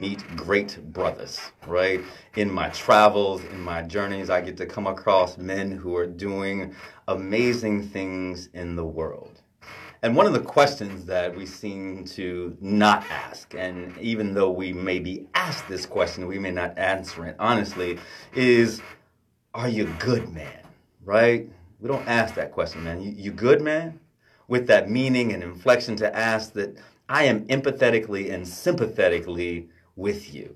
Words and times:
meet 0.00 0.24
great 0.36 0.78
brothers, 0.92 1.40
right? 1.66 2.00
In 2.36 2.52
my 2.52 2.68
travels, 2.68 3.42
in 3.46 3.60
my 3.60 3.82
journeys, 3.82 4.30
I 4.30 4.40
get 4.40 4.56
to 4.58 4.66
come 4.66 4.86
across 4.86 5.36
men 5.36 5.72
who 5.72 5.96
are 5.96 6.06
doing 6.06 6.72
amazing 7.08 7.88
things 7.88 8.48
in 8.54 8.76
the 8.76 8.84
world. 8.84 9.42
And 10.02 10.14
one 10.14 10.26
of 10.26 10.34
the 10.34 10.40
questions 10.40 11.04
that 11.06 11.36
we 11.36 11.46
seem 11.46 12.04
to 12.14 12.56
not 12.60 13.10
ask, 13.10 13.56
and 13.56 13.98
even 13.98 14.34
though 14.34 14.52
we 14.52 14.72
may 14.72 15.00
be 15.00 15.26
asked 15.34 15.66
this 15.66 15.84
question, 15.84 16.28
we 16.28 16.38
may 16.38 16.52
not 16.52 16.78
answer 16.78 17.26
it 17.26 17.34
honestly, 17.40 17.98
is 18.36 18.80
Are 19.52 19.68
you 19.68 19.92
good, 19.98 20.32
man? 20.32 20.62
Right? 21.04 21.50
We 21.80 21.88
don't 21.88 22.06
ask 22.06 22.36
that 22.36 22.52
question, 22.52 22.84
man. 22.84 23.02
You, 23.02 23.10
you 23.10 23.32
good, 23.32 23.60
man? 23.60 23.98
With 24.46 24.68
that 24.68 24.88
meaning 24.88 25.32
and 25.32 25.42
inflection 25.42 25.96
to 25.96 26.16
ask 26.16 26.52
that 26.52 26.76
I 27.08 27.24
am 27.24 27.46
empathetically 27.48 28.32
and 28.32 28.46
sympathetically 28.46 29.70
with 29.98 30.32
you. 30.32 30.54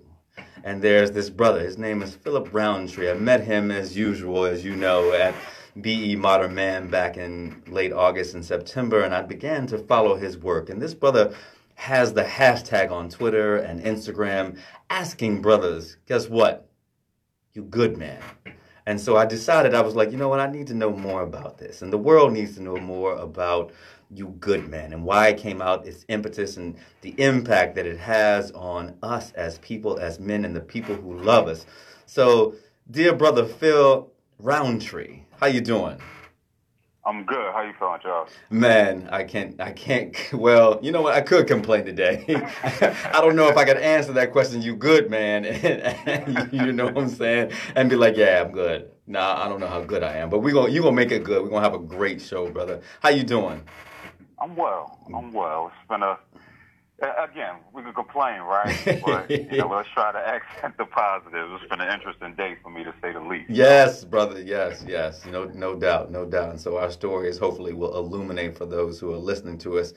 And 0.65 0.81
there's 0.81 1.11
this 1.11 1.29
brother. 1.29 1.61
His 1.61 1.77
name 1.77 2.01
is 2.01 2.15
Philip 2.15 2.55
Roundtree. 2.55 3.11
I 3.11 3.15
met 3.15 3.43
him 3.43 3.71
as 3.71 3.97
usual, 3.97 4.45
as 4.45 4.65
you 4.65 4.77
know, 4.77 5.13
at 5.13 5.35
BE 5.81 6.17
Modern 6.17 6.55
Man 6.55 6.89
back 6.89 7.17
in 7.17 7.63
late 7.67 7.93
August 7.93 8.35
and 8.35 8.45
September, 8.45 9.03
and 9.03 9.15
I 9.15 9.23
began 9.23 9.67
to 9.67 9.79
follow 9.79 10.17
his 10.17 10.39
work. 10.39 10.71
And 10.71 10.81
this 10.81 10.95
brother 10.95 11.35
has 11.75 12.13
the 12.13 12.23
hashtag 12.23 12.93
on 12.93 13.09
Twitter 13.09 13.57
and 13.57 13.83
Instagram 13.83 14.59
asking 14.89 15.43
brothers, 15.43 15.97
guess 16.07 16.29
what? 16.29 16.69
You 17.53 17.65
good 17.65 17.97
man. 17.97 18.23
And 18.87 19.01
so 19.01 19.17
I 19.17 19.27
decided, 19.27 19.75
I 19.75 19.83
was 19.83 19.95
like, 19.95 20.13
you 20.13 20.19
know 20.19 20.29
what, 20.29 20.41
I 20.41 20.51
need 20.51 20.69
to 20.69 20.75
know 20.75 20.91
more 20.91 21.23
about 21.23 21.59
this. 21.59 21.83
And 21.83 21.93
the 21.93 21.99
world 21.99 22.33
needs 22.33 22.55
to 22.57 22.63
know 22.63 22.77
more 22.77 23.17
about 23.17 23.73
you 24.15 24.29
good 24.41 24.69
man 24.69 24.93
and 24.93 25.05
why 25.05 25.29
it 25.29 25.39
came 25.39 25.63
out, 25.63 25.87
its 25.87 26.05
impetus 26.09 26.57
and 26.57 26.77
the 27.01 27.15
impact 27.19 27.75
that 27.77 27.87
it 27.87 27.99
has 27.99 28.51
on 28.53 28.97
us 29.03 29.33
as 29.33 29.59
people, 29.59 29.99
as 29.99 30.21
men, 30.21 30.45
and 30.45 30.55
the 30.55 30.61
people 30.61 30.95
who 30.95 31.17
love 31.19 31.49
us. 31.49 31.67
So, 32.07 32.55
dear 32.91 33.15
brother 33.15 33.45
Phil 33.45 34.11
Roundtree, 34.39 35.23
how 35.41 35.47
you 35.47 35.61
doing? 35.61 35.99
I'm 37.05 37.25
good. 37.25 37.53
How 37.53 37.63
you 37.63 37.73
feeling, 37.81 37.99
Charles? 38.01 38.31
Man, 38.51 39.09
I 39.11 39.25
can't. 39.25 39.61
I 39.61 39.73
can't. 39.73 40.17
Well, 40.33 40.79
you 40.83 40.93
know 40.93 41.03
what? 41.03 41.15
I 41.15 41.21
could 41.21 41.47
complain 41.47 41.85
today. 41.85 42.25
I 42.63 43.21
don't 43.21 43.35
know 43.35 43.49
if 43.49 43.57
I 43.57 43.65
could 43.65 43.77
answer 43.77 44.13
that 44.13 44.33
question. 44.33 44.63
You 44.63 44.77
good, 44.77 45.11
man? 45.11 45.45
you 46.53 46.73
know 46.73 46.87
what 46.87 46.99
I'm 46.99 47.09
saying? 47.09 47.53
And 47.75 47.91
be 47.91 47.97
like, 47.97 48.17
yeah, 48.17 48.43
I'm 48.43 48.53
good. 48.53 48.91
Nah, 49.07 49.45
I 49.45 49.49
don't 49.49 49.59
know 49.59 49.67
how 49.67 49.81
good 49.81 50.03
I 50.03 50.17
am, 50.17 50.31
but 50.31 50.41
we 50.41 50.53
gonna 50.53 50.71
you 50.71 50.81
gonna 50.81 50.95
make 50.95 51.11
it 51.11 51.25
good. 51.25 51.43
We're 51.43 51.51
gonna 51.51 51.65
have 51.65 51.75
a 51.75 51.79
great 51.79 52.21
show, 52.21 52.49
brother. 52.51 52.81
How 53.01 53.09
you 53.11 53.25
doing? 53.25 53.63
I'm 54.43 54.57
well. 54.57 54.99
I'm 55.15 55.33
well. 55.33 55.69
It's 55.69 55.89
been 55.89 56.03
a 56.03 56.19
again, 57.03 57.57
we 57.73 57.83
can 57.83 57.93
complain, 57.93 58.41
right? 58.41 59.03
But 59.05 59.31
you 59.31 59.59
know, 59.59 59.69
let's 59.69 59.89
try 59.91 60.13
to 60.13 60.19
accent 60.19 60.77
the 60.79 60.85
positive. 60.85 61.51
It's 61.53 61.69
been 61.69 61.81
an 61.81 61.93
interesting 61.93 62.35
day 62.35 62.57
for 62.63 62.71
me 62.71 62.85
to 62.85 62.95
say 63.01 63.13
the 63.13 63.21
least. 63.21 63.51
Yes, 63.51 64.05
brother. 64.05 64.41
Yes, 64.41 64.85
yes. 64.87 65.25
No, 65.27 65.45
no 65.45 65.75
doubt, 65.75 66.11
no 66.11 66.25
doubt. 66.25 66.51
And 66.51 66.61
so 66.61 66.79
our 66.79 66.91
stories 66.91 67.39
hopefully 67.39 67.73
will 67.73 67.97
illuminate 67.97 68.57
for 68.57 68.67
those 68.67 69.01
who 69.01 69.13
are 69.13 69.19
listening 69.19 69.59
to 69.59 69.79
us. 69.79 69.95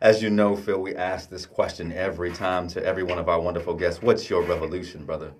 As 0.00 0.20
you 0.20 0.30
know, 0.30 0.56
Phil, 0.56 0.80
we 0.80 0.96
ask 0.96 1.30
this 1.30 1.46
question 1.46 1.92
every 1.92 2.32
time 2.32 2.66
to 2.68 2.84
every 2.84 3.04
one 3.04 3.18
of 3.18 3.28
our 3.28 3.40
wonderful 3.40 3.74
guests. 3.74 4.02
What's 4.02 4.28
your 4.28 4.42
revolution, 4.42 5.04
brother? 5.04 5.32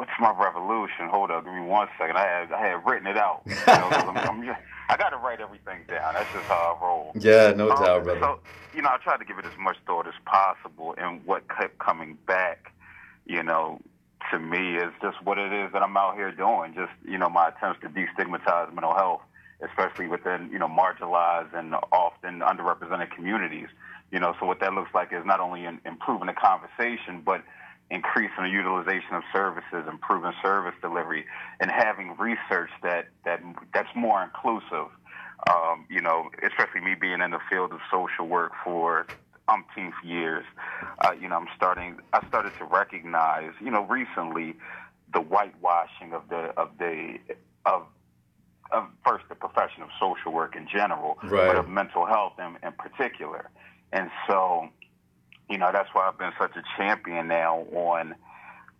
What's 0.00 0.12
my 0.18 0.32
revolution? 0.32 1.10
Hold 1.10 1.30
up, 1.30 1.44
give 1.44 1.52
me 1.52 1.60
one 1.60 1.86
second. 1.98 2.16
I 2.16 2.24
had 2.26 2.52
I 2.52 2.68
had 2.68 2.86
written 2.86 3.06
it 3.06 3.18
out. 3.18 3.42
You 3.46 3.54
know, 3.66 3.90
I'm, 3.92 4.16
I'm 4.16 4.46
just, 4.46 4.58
I 4.88 4.96
got 4.96 5.10
to 5.10 5.18
write 5.18 5.42
everything 5.42 5.80
down. 5.88 6.14
That's 6.14 6.32
just 6.32 6.46
how 6.48 6.74
I 6.74 6.82
roll. 6.82 7.12
Yeah, 7.14 7.52
no 7.52 7.70
um, 7.70 7.84
doubt, 7.84 8.04
brother. 8.04 8.18
So, 8.20 8.40
you 8.72 8.80
know, 8.80 8.88
I 8.88 8.96
tried 8.96 9.18
to 9.18 9.26
give 9.26 9.38
it 9.38 9.44
as 9.44 9.52
much 9.58 9.76
thought 9.86 10.06
as 10.06 10.14
possible, 10.24 10.94
and 10.96 11.22
what 11.26 11.46
kept 11.50 11.78
coming 11.78 12.16
back, 12.26 12.72
you 13.26 13.42
know, 13.42 13.78
to 14.30 14.38
me 14.38 14.76
is 14.76 14.90
just 15.02 15.22
what 15.22 15.36
it 15.36 15.52
is 15.52 15.70
that 15.74 15.82
I'm 15.82 15.94
out 15.98 16.16
here 16.16 16.32
doing. 16.32 16.72
Just 16.74 16.92
you 17.06 17.18
know, 17.18 17.28
my 17.28 17.48
attempts 17.48 17.82
to 17.82 17.90
destigmatize 17.90 18.72
mental 18.72 18.94
health, 18.94 19.20
especially 19.60 20.06
within 20.06 20.48
you 20.50 20.58
know 20.58 20.68
marginalized 20.68 21.52
and 21.52 21.74
often 21.92 22.40
underrepresented 22.40 23.10
communities. 23.10 23.68
You 24.10 24.18
know, 24.18 24.34
so 24.40 24.46
what 24.46 24.60
that 24.60 24.72
looks 24.72 24.94
like 24.94 25.12
is 25.12 25.26
not 25.26 25.40
only 25.40 25.66
in 25.66 25.78
improving 25.84 26.28
the 26.28 26.32
conversation, 26.32 27.20
but 27.22 27.44
increasing 27.90 28.44
the 28.44 28.48
utilization 28.48 29.14
of 29.14 29.22
services, 29.32 29.84
improving 29.88 30.32
service 30.42 30.74
delivery, 30.80 31.26
and 31.60 31.70
having 31.70 32.16
research 32.18 32.70
that 32.82 33.08
that 33.24 33.42
that's 33.74 33.94
more 33.94 34.22
inclusive. 34.22 34.88
Um, 35.50 35.86
you 35.88 36.02
know, 36.02 36.28
especially 36.42 36.82
me 36.82 36.94
being 36.94 37.22
in 37.22 37.30
the 37.30 37.40
field 37.50 37.72
of 37.72 37.80
social 37.90 38.26
work 38.26 38.52
for 38.62 39.06
umpteenth 39.48 39.94
years. 40.04 40.44
Uh, 41.00 41.12
you 41.20 41.28
know, 41.28 41.36
I'm 41.36 41.48
starting. 41.56 41.96
I 42.12 42.26
started 42.28 42.52
to 42.58 42.64
recognize, 42.64 43.52
you 43.60 43.70
know, 43.70 43.84
recently, 43.86 44.54
the 45.12 45.20
whitewashing 45.20 46.12
of 46.12 46.28
the 46.28 46.52
of 46.56 46.70
the 46.78 47.18
of 47.66 47.86
of 48.70 48.84
first 49.04 49.24
the 49.28 49.34
profession 49.34 49.82
of 49.82 49.88
social 49.98 50.32
work 50.32 50.54
in 50.54 50.68
general, 50.72 51.18
right. 51.24 51.48
but 51.48 51.56
of 51.56 51.68
mental 51.68 52.06
health 52.06 52.34
in, 52.38 52.56
in 52.62 52.72
particular. 52.72 53.50
And 53.92 54.10
so, 54.28 54.68
you 55.50 55.58
know, 55.58 55.70
that's 55.72 55.88
why 55.92 56.08
I've 56.08 56.18
been 56.18 56.32
such 56.38 56.56
a 56.56 56.62
champion 56.76 57.28
now 57.28 57.66
on 57.72 58.14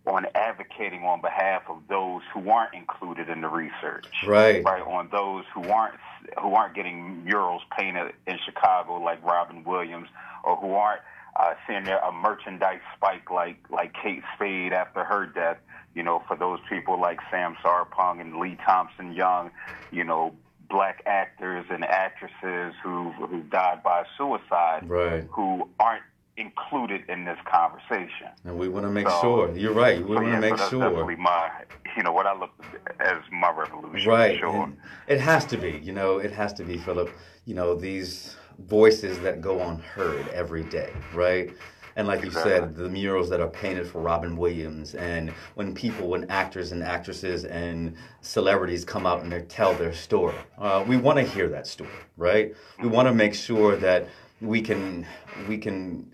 on 0.07 0.25
advocating 0.33 1.03
on 1.03 1.21
behalf 1.21 1.61
of 1.69 1.77
those 1.87 2.21
who 2.33 2.49
aren't 2.49 2.73
included 2.73 3.29
in 3.29 3.41
the 3.41 3.47
research. 3.47 4.07
Right. 4.25 4.63
Right. 4.63 4.81
On 4.81 5.09
those 5.11 5.43
who 5.53 5.69
aren't 5.69 5.99
who 6.41 6.55
aren't 6.55 6.73
getting 6.73 7.23
murals 7.23 7.61
painted 7.77 8.13
in 8.25 8.39
Chicago 8.43 8.95
like 8.95 9.23
Robin 9.23 9.63
Williams, 9.63 10.07
or 10.43 10.55
who 10.55 10.73
aren't 10.73 11.01
uh, 11.35 11.53
seeing 11.67 11.83
their, 11.83 11.99
a 11.99 12.11
merchandise 12.11 12.79
spike 12.95 13.29
like 13.29 13.57
like 13.69 13.93
Kate 14.01 14.23
Spade 14.35 14.73
after 14.73 15.03
her 15.03 15.25
death. 15.25 15.57
You 15.93 16.03
know, 16.03 16.23
for 16.25 16.37
those 16.37 16.59
people 16.69 16.99
like 16.99 17.19
Sam 17.29 17.57
Sarpong 17.61 18.21
and 18.21 18.37
Lee 18.37 18.57
Thompson 18.65 19.11
Young, 19.11 19.51
you 19.91 20.05
know, 20.05 20.33
black 20.69 21.03
actors 21.05 21.65
and 21.69 21.83
actresses 21.83 22.73
who 22.81 23.11
who 23.11 23.41
died 23.43 23.83
by 23.83 24.05
suicide, 24.17 24.89
right. 24.89 25.27
who 25.29 25.69
aren't 25.79 26.03
included 26.37 27.01
in 27.09 27.25
this 27.25 27.37
conversation. 27.45 28.29
And 28.45 28.57
we 28.57 28.69
want 28.69 28.85
to 28.85 28.91
make 28.91 29.07
so, 29.07 29.21
sure. 29.21 29.51
You're 29.55 29.73
right. 29.73 29.99
We 29.99 30.07
so 30.07 30.13
want 30.15 30.27
yeah, 30.27 30.35
to 30.35 30.41
make 30.41 30.51
so 30.51 30.55
that's 30.57 30.69
sure. 30.69 30.89
Definitely 30.89 31.15
my, 31.17 31.49
you 31.95 32.03
know, 32.03 32.11
what 32.11 32.25
I 32.25 32.37
look 32.37 32.51
as 32.99 33.17
my 33.31 33.51
revolution. 33.51 34.09
Right. 34.09 34.39
Sure. 34.39 34.71
It 35.07 35.19
has 35.19 35.45
to 35.45 35.57
be. 35.57 35.79
You 35.83 35.93
know, 35.93 36.17
it 36.17 36.31
has 36.31 36.53
to 36.53 36.63
be, 36.63 36.77
Philip. 36.77 37.09
You 37.45 37.55
know, 37.55 37.75
these 37.75 38.35
voices 38.59 39.19
that 39.19 39.41
go 39.41 39.59
unheard 39.61 40.27
every 40.29 40.63
day. 40.63 40.91
Right. 41.13 41.51
And 41.95 42.07
like 42.07 42.23
you 42.23 42.31
said, 42.31 42.75
the 42.75 42.87
murals 42.87 43.29
that 43.29 43.41
are 43.41 43.49
painted 43.49 43.85
for 43.85 43.99
Robin 43.99 44.37
Williams, 44.37 44.95
and 44.95 45.29
when 45.55 45.73
people, 45.73 46.07
when 46.07 46.29
actors 46.29 46.71
and 46.71 46.81
actresses 46.81 47.43
and 47.43 47.95
celebrities 48.21 48.85
come 48.85 49.05
out 49.05 49.23
and 49.23 49.31
they 49.31 49.41
tell 49.41 49.73
their 49.73 49.93
story, 49.93 50.35
uh, 50.57 50.85
we 50.87 50.95
want 50.95 51.17
to 51.17 51.23
hear 51.23 51.49
that 51.49 51.67
story, 51.67 51.89
right? 52.15 52.55
We 52.81 52.87
want 52.87 53.09
to 53.09 53.13
make 53.13 53.33
sure 53.33 53.75
that 53.75 54.07
we 54.41 54.61
can 54.61 55.05
we 55.47 55.57
can 55.57 56.11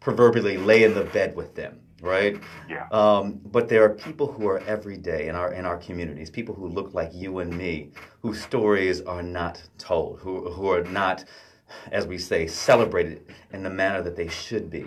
proverbially 0.00 0.56
lay 0.58 0.84
in 0.84 0.94
the 0.94 1.04
bed 1.04 1.34
with 1.34 1.54
them 1.54 1.80
right? 2.04 2.38
Yeah. 2.68 2.86
Um, 2.92 3.40
but 3.46 3.68
there 3.68 3.82
are 3.82 3.88
people 3.88 4.30
who 4.30 4.46
are 4.46 4.58
every 4.60 4.96
day 4.96 5.28
in 5.28 5.34
our 5.34 5.52
in 5.52 5.64
our 5.64 5.78
communities 5.78 6.30
people 6.30 6.54
who 6.54 6.68
look 6.68 6.94
like 6.94 7.10
you 7.14 7.38
and 7.38 7.56
me 7.56 7.90
whose 8.20 8.42
stories 8.42 9.00
are 9.00 9.22
not 9.22 9.62
told 9.78 10.20
who 10.20 10.50
who 10.50 10.68
are 10.68 10.84
not 10.84 11.24
as 11.90 12.06
we 12.06 12.18
say 12.18 12.46
celebrated 12.46 13.22
in 13.52 13.62
the 13.62 13.70
manner 13.70 14.02
that 14.02 14.16
they 14.16 14.28
should 14.28 14.70
be 14.70 14.84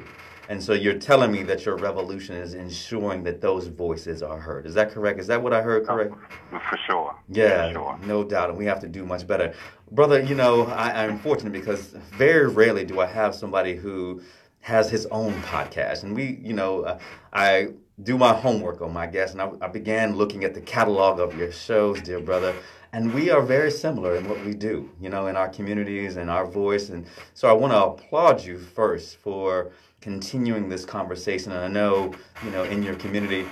and 0.50 0.64
so 0.64 0.74
you're 0.74 0.98
telling 0.98 1.32
me 1.32 1.44
that 1.44 1.66
your 1.66 1.76
revolution 1.76 2.36
is 2.36 2.54
ensuring 2.54 3.24
that 3.24 3.42
those 3.42 3.68
voices 3.68 4.24
are 4.24 4.40
heard. 4.40 4.66
Is 4.66 4.74
that 4.76 4.92
correct? 4.92 5.20
Is 5.20 5.28
that 5.28 5.42
what 5.42 5.54
I 5.54 5.62
heard 5.62 5.86
correct? 5.86 6.14
Oh, 6.54 6.62
for 6.70 6.78
sure. 6.88 7.16
Yeah, 7.30 7.68
for 7.68 7.74
sure. 7.74 8.00
no 8.06 8.24
doubt. 8.24 8.50
And 8.50 8.58
we 8.58 8.66
have 8.66 8.80
to 8.82 8.88
do 8.88 9.06
much 9.06 9.28
better. 9.28 9.54
Brother, 9.92 10.22
you 10.22 10.36
know, 10.36 10.64
I, 10.64 11.06
I'm 11.06 11.20
fortunate 11.20 11.52
because 11.52 11.88
very 12.12 12.48
rarely 12.48 12.86
do 12.86 13.00
I 13.02 13.08
have 13.08 13.36
somebody 13.36 13.76
who 13.76 14.22
has 14.62 14.90
his 14.90 15.06
own 15.08 15.34
podcast. 15.44 16.04
And 16.04 16.16
we, 16.16 16.40
you 16.42 16.54
know, 16.54 16.84
uh, 16.84 17.00
I 17.34 17.70
do 18.04 18.18
my 18.18 18.34
homework 18.34 18.82
on 18.82 18.94
my 18.94 19.08
guests, 19.08 19.34
and 19.34 19.42
I, 19.42 19.52
I 19.62 19.68
began 19.68 20.16
looking 20.16 20.44
at 20.44 20.54
the 20.54 20.62
catalog 20.62 21.20
of 21.20 21.38
your 21.38 21.52
shows, 21.52 22.02
dear 22.02 22.20
brother 22.20 22.54
and 22.94 23.14
we 23.14 23.30
are 23.30 23.42
very 23.42 23.70
similar 23.70 24.16
in 24.16 24.28
what 24.30 24.44
we 24.46 24.54
do 24.54 24.90
you 25.00 25.10
know 25.10 25.28
in 25.28 25.36
our 25.36 25.50
communities 25.50 26.16
and 26.16 26.30
our 26.30 26.46
voice 26.46 26.90
and 26.90 27.06
so 27.34 27.48
i 27.50 27.52
want 27.52 27.74
to 27.74 27.84
applaud 27.84 28.44
you 28.44 28.58
first 28.58 29.18
for 29.18 29.72
continuing 30.08 30.70
this 30.70 30.86
conversation. 30.86 31.52
And 31.52 31.62
I 31.66 31.68
know, 31.68 32.14
you 32.42 32.50
know, 32.52 32.64
in 32.64 32.82
your 32.82 32.96
community 32.96 33.46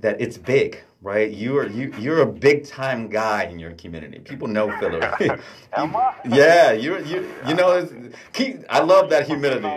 that 0.00 0.20
it's 0.20 0.36
big, 0.36 0.82
right? 1.02 1.30
You 1.30 1.56
are 1.58 1.68
you 1.68 1.94
you're 2.00 2.22
a 2.22 2.26
big 2.26 2.66
time 2.66 3.08
guy 3.08 3.44
in 3.44 3.60
your 3.60 3.70
community. 3.82 4.18
People 4.18 4.48
know 4.48 4.66
Philip. 4.80 5.04
Am 5.76 5.94
I? 5.94 6.14
Yeah, 6.28 6.72
you 6.72 6.98
you 7.04 7.18
you 7.46 7.54
know. 7.54 7.88
Keep. 8.32 8.64
I 8.68 8.80
love 8.80 9.08
that 9.10 9.28
humility. 9.28 9.70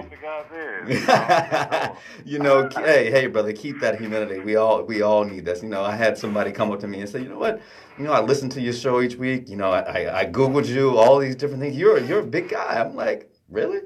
you 2.26 2.40
know, 2.40 2.68
hey 2.88 3.12
hey 3.12 3.28
brother, 3.28 3.54
keep 3.54 3.80
that 3.82 4.00
humility. 4.00 4.40
We 4.40 4.56
all 4.56 4.82
we 4.82 5.04
all 5.04 5.24
need 5.26 5.46
this. 5.46 5.62
You 5.62 5.70
know, 5.70 5.84
I 5.84 5.96
had 5.96 6.18
somebody 6.18 6.52
come 6.52 6.72
up 6.72 6.80
to 6.80 6.88
me 6.88 7.02
and 7.02 7.08
say, 7.08 7.22
you 7.22 7.30
know 7.30 7.38
what? 7.38 7.62
You 8.00 8.06
know, 8.06 8.12
I 8.12 8.22
listen 8.22 8.50
to 8.50 8.60
your 8.60 8.74
show 8.74 9.02
each 9.02 9.18
week. 9.18 9.50
You 9.50 9.58
know, 9.58 9.70
I 9.70 9.82
I, 9.98 10.20
I 10.22 10.26
googled 10.26 10.66
you, 10.66 10.98
all 10.98 11.20
these 11.20 11.36
different 11.36 11.62
things. 11.62 11.78
You're 11.78 12.00
you're 12.00 12.22
a 12.22 12.32
big 12.38 12.50
guy. 12.50 12.82
I'm 12.82 12.96
like, 12.96 13.30
really? 13.50 13.82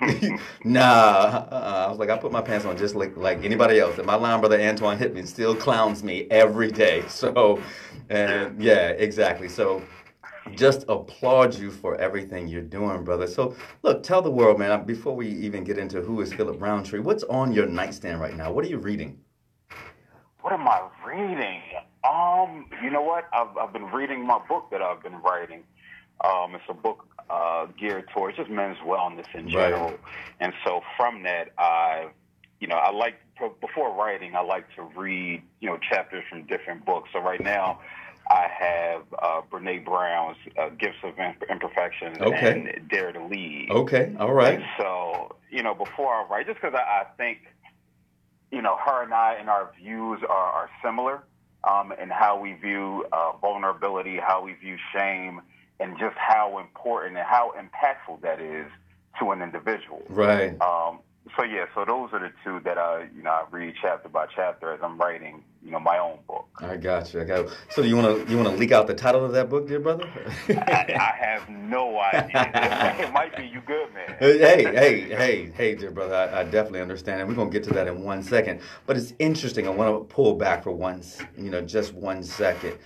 nah, 0.64 0.80
uh, 0.80 1.84
I 1.86 1.90
was 1.90 1.98
like, 1.98 2.10
I 2.10 2.16
put 2.16 2.32
my 2.32 2.40
pants 2.40 2.64
on 2.64 2.76
just 2.76 2.94
like 2.94 3.16
like 3.16 3.44
anybody 3.44 3.78
else. 3.80 3.98
And 3.98 4.06
my 4.06 4.14
line 4.14 4.40
brother 4.40 4.60
Antoine 4.60 4.98
Hickman 4.98 5.26
still 5.26 5.54
clowns 5.54 6.02
me 6.02 6.26
every 6.30 6.70
day. 6.70 7.04
So, 7.20 7.60
and 8.08 8.62
yeah, 8.62 8.88
exactly. 8.90 9.48
So, 9.48 9.82
just 10.54 10.84
applaud 10.88 11.54
you 11.54 11.70
for 11.70 11.96
everything 11.96 12.48
you're 12.48 12.62
doing, 12.62 13.04
brother. 13.04 13.26
So, 13.26 13.54
look, 13.82 14.02
tell 14.02 14.22
the 14.22 14.30
world, 14.30 14.58
man. 14.58 14.84
Before 14.86 15.14
we 15.14 15.28
even 15.28 15.64
get 15.64 15.76
into 15.76 16.00
who 16.00 16.20
is 16.22 16.32
Philip 16.32 16.60
Roundtree, 16.62 17.00
what's 17.00 17.24
on 17.24 17.52
your 17.52 17.66
nightstand 17.66 18.20
right 18.20 18.34
now? 18.36 18.52
What 18.52 18.64
are 18.64 18.68
you 18.68 18.78
reading? 18.78 19.18
What 20.40 20.54
am 20.54 20.66
I 20.66 20.88
reading? 21.06 21.60
Um, 22.08 22.66
you 22.82 22.90
know 22.90 23.02
what? 23.02 23.28
I've 23.34 23.54
I've 23.58 23.72
been 23.72 23.86
reading 23.86 24.26
my 24.26 24.38
book 24.48 24.70
that 24.70 24.80
I've 24.80 25.02
been 25.02 25.20
writing. 25.20 25.64
Um, 26.24 26.54
it's 26.54 26.64
a 26.68 26.74
book 26.74 27.06
uh, 27.30 27.66
geared 27.78 28.08
towards 28.14 28.36
just 28.36 28.50
men's 28.50 28.78
wellness 28.78 29.26
in 29.34 29.48
general. 29.48 29.90
Right. 29.90 30.00
And 30.40 30.52
so 30.64 30.82
from 30.96 31.22
that, 31.22 31.52
I, 31.58 32.08
you 32.60 32.66
know, 32.66 32.76
I 32.76 32.90
like 32.90 33.14
before 33.60 33.94
writing, 33.94 34.34
I 34.34 34.40
like 34.42 34.66
to 34.76 34.82
read, 34.82 35.42
you 35.60 35.70
know, 35.70 35.78
chapters 35.78 36.24
from 36.28 36.46
different 36.46 36.84
books. 36.84 37.08
So 37.12 37.20
right 37.20 37.42
now, 37.42 37.80
I 38.28 38.48
have 38.48 39.02
uh, 39.18 39.40
Brene 39.50 39.84
Brown's 39.84 40.36
uh, 40.58 40.68
Gifts 40.70 40.98
of 41.02 41.14
Imperfection 41.48 42.20
okay. 42.20 42.74
and 42.76 42.88
Dare 42.88 43.12
to 43.12 43.24
Lead. 43.24 43.70
Okay, 43.70 44.14
all 44.20 44.32
right. 44.32 44.56
And 44.56 44.64
so, 44.78 45.36
you 45.50 45.62
know, 45.62 45.74
before 45.74 46.14
I 46.14 46.26
write, 46.28 46.46
just 46.46 46.60
because 46.60 46.74
I, 46.74 47.02
I 47.02 47.04
think, 47.16 47.38
you 48.52 48.62
know, 48.62 48.76
her 48.84 49.02
and 49.02 49.14
I 49.14 49.34
and 49.34 49.48
our 49.48 49.72
views 49.80 50.20
are, 50.28 50.30
are 50.36 50.70
similar 50.84 51.22
um, 51.68 51.92
in 52.00 52.08
how 52.08 52.38
we 52.38 52.52
view 52.54 53.06
uh, 53.12 53.32
vulnerability, 53.40 54.18
how 54.18 54.42
we 54.44 54.52
view 54.54 54.76
shame, 54.94 55.40
and 55.80 55.98
just 55.98 56.16
how 56.16 56.58
important 56.58 57.16
and 57.16 57.26
how 57.26 57.52
impactful 57.58 58.20
that 58.22 58.40
is 58.40 58.70
to 59.18 59.30
an 59.32 59.42
individual. 59.42 60.02
Right. 60.08 60.60
Um, 60.60 61.00
so 61.36 61.44
yeah, 61.44 61.66
so 61.74 61.84
those 61.84 62.10
are 62.12 62.18
the 62.18 62.32
two 62.44 62.60
that 62.64 62.76
I, 62.76 63.06
you 63.14 63.22
know, 63.22 63.30
I 63.30 63.44
read 63.50 63.74
chapter 63.80 64.08
by 64.08 64.26
chapter 64.34 64.72
as 64.72 64.80
I'm 64.82 64.98
writing, 64.98 65.44
you 65.62 65.70
know, 65.70 65.78
my 65.78 65.98
own 65.98 66.18
book. 66.26 66.48
I 66.58 66.76
got 66.76 67.12
you. 67.12 67.20
I 67.20 67.24
got. 67.24 67.44
You. 67.44 67.50
So 67.70 67.82
do 67.82 67.88
you 67.88 67.96
want 67.96 68.26
to 68.26 68.30
you 68.30 68.36
want 68.36 68.48
to 68.50 68.56
leak 68.56 68.72
out 68.72 68.86
the 68.86 68.94
title 68.94 69.24
of 69.24 69.32
that 69.32 69.48
book, 69.48 69.68
dear 69.68 69.80
brother? 69.80 70.08
I, 70.48 70.86
I, 70.98 71.24
have 71.24 71.48
no 71.48 72.00
idea. 72.00 72.50
it 73.06 73.12
might 73.12 73.36
be 73.36 73.44
you 73.44 73.60
good, 73.66 73.92
man. 73.94 74.16
hey, 74.18 74.64
hey, 74.64 75.00
hey, 75.02 75.52
hey, 75.54 75.74
dear 75.76 75.90
brother. 75.90 76.14
I, 76.14 76.40
I, 76.40 76.44
definitely 76.44 76.80
understand, 76.80 77.20
and 77.20 77.28
we're 77.28 77.36
gonna 77.36 77.50
get 77.50 77.62
to 77.64 77.74
that 77.74 77.86
in 77.86 78.02
one 78.02 78.22
second. 78.22 78.60
But 78.86 78.96
it's 78.96 79.12
interesting. 79.18 79.68
I 79.68 79.70
want 79.70 80.08
to 80.08 80.12
pull 80.12 80.34
back 80.34 80.64
for 80.64 80.72
once, 80.72 81.20
you 81.36 81.50
know, 81.50 81.60
just 81.60 81.94
one 81.94 82.22
second. 82.22 82.78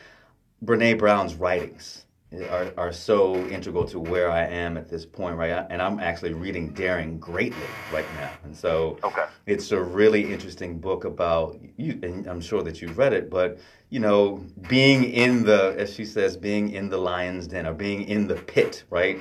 Brene 0.64 0.98
Brown's 0.98 1.34
writings 1.34 2.03
are, 2.42 2.72
are 2.76 2.92
so 2.92 3.36
integral 3.46 3.84
to 3.86 3.98
where 3.98 4.30
I 4.30 4.44
am 4.44 4.76
at 4.76 4.88
this 4.88 5.06
point, 5.06 5.36
right? 5.36 5.66
And 5.70 5.80
I'm 5.80 6.00
actually 6.00 6.32
reading 6.32 6.70
Daring 6.70 7.18
Greatly 7.18 7.66
right 7.92 8.06
now, 8.16 8.30
and 8.44 8.56
so 8.56 8.98
okay. 9.04 9.26
it's 9.46 9.72
a 9.72 9.80
really 9.80 10.32
interesting 10.32 10.78
book 10.78 11.04
about 11.04 11.58
you. 11.76 11.98
And 12.02 12.26
I'm 12.26 12.40
sure 12.40 12.62
that 12.62 12.80
you've 12.80 12.98
read 12.98 13.12
it, 13.12 13.30
but 13.30 13.58
you 13.90 14.00
know, 14.00 14.44
being 14.68 15.04
in 15.04 15.44
the, 15.44 15.74
as 15.78 15.94
she 15.94 16.04
says, 16.04 16.36
being 16.36 16.70
in 16.70 16.88
the 16.88 16.98
lion's 16.98 17.46
den 17.46 17.66
or 17.66 17.74
being 17.74 18.02
in 18.08 18.26
the 18.26 18.34
pit, 18.34 18.84
right? 18.90 19.18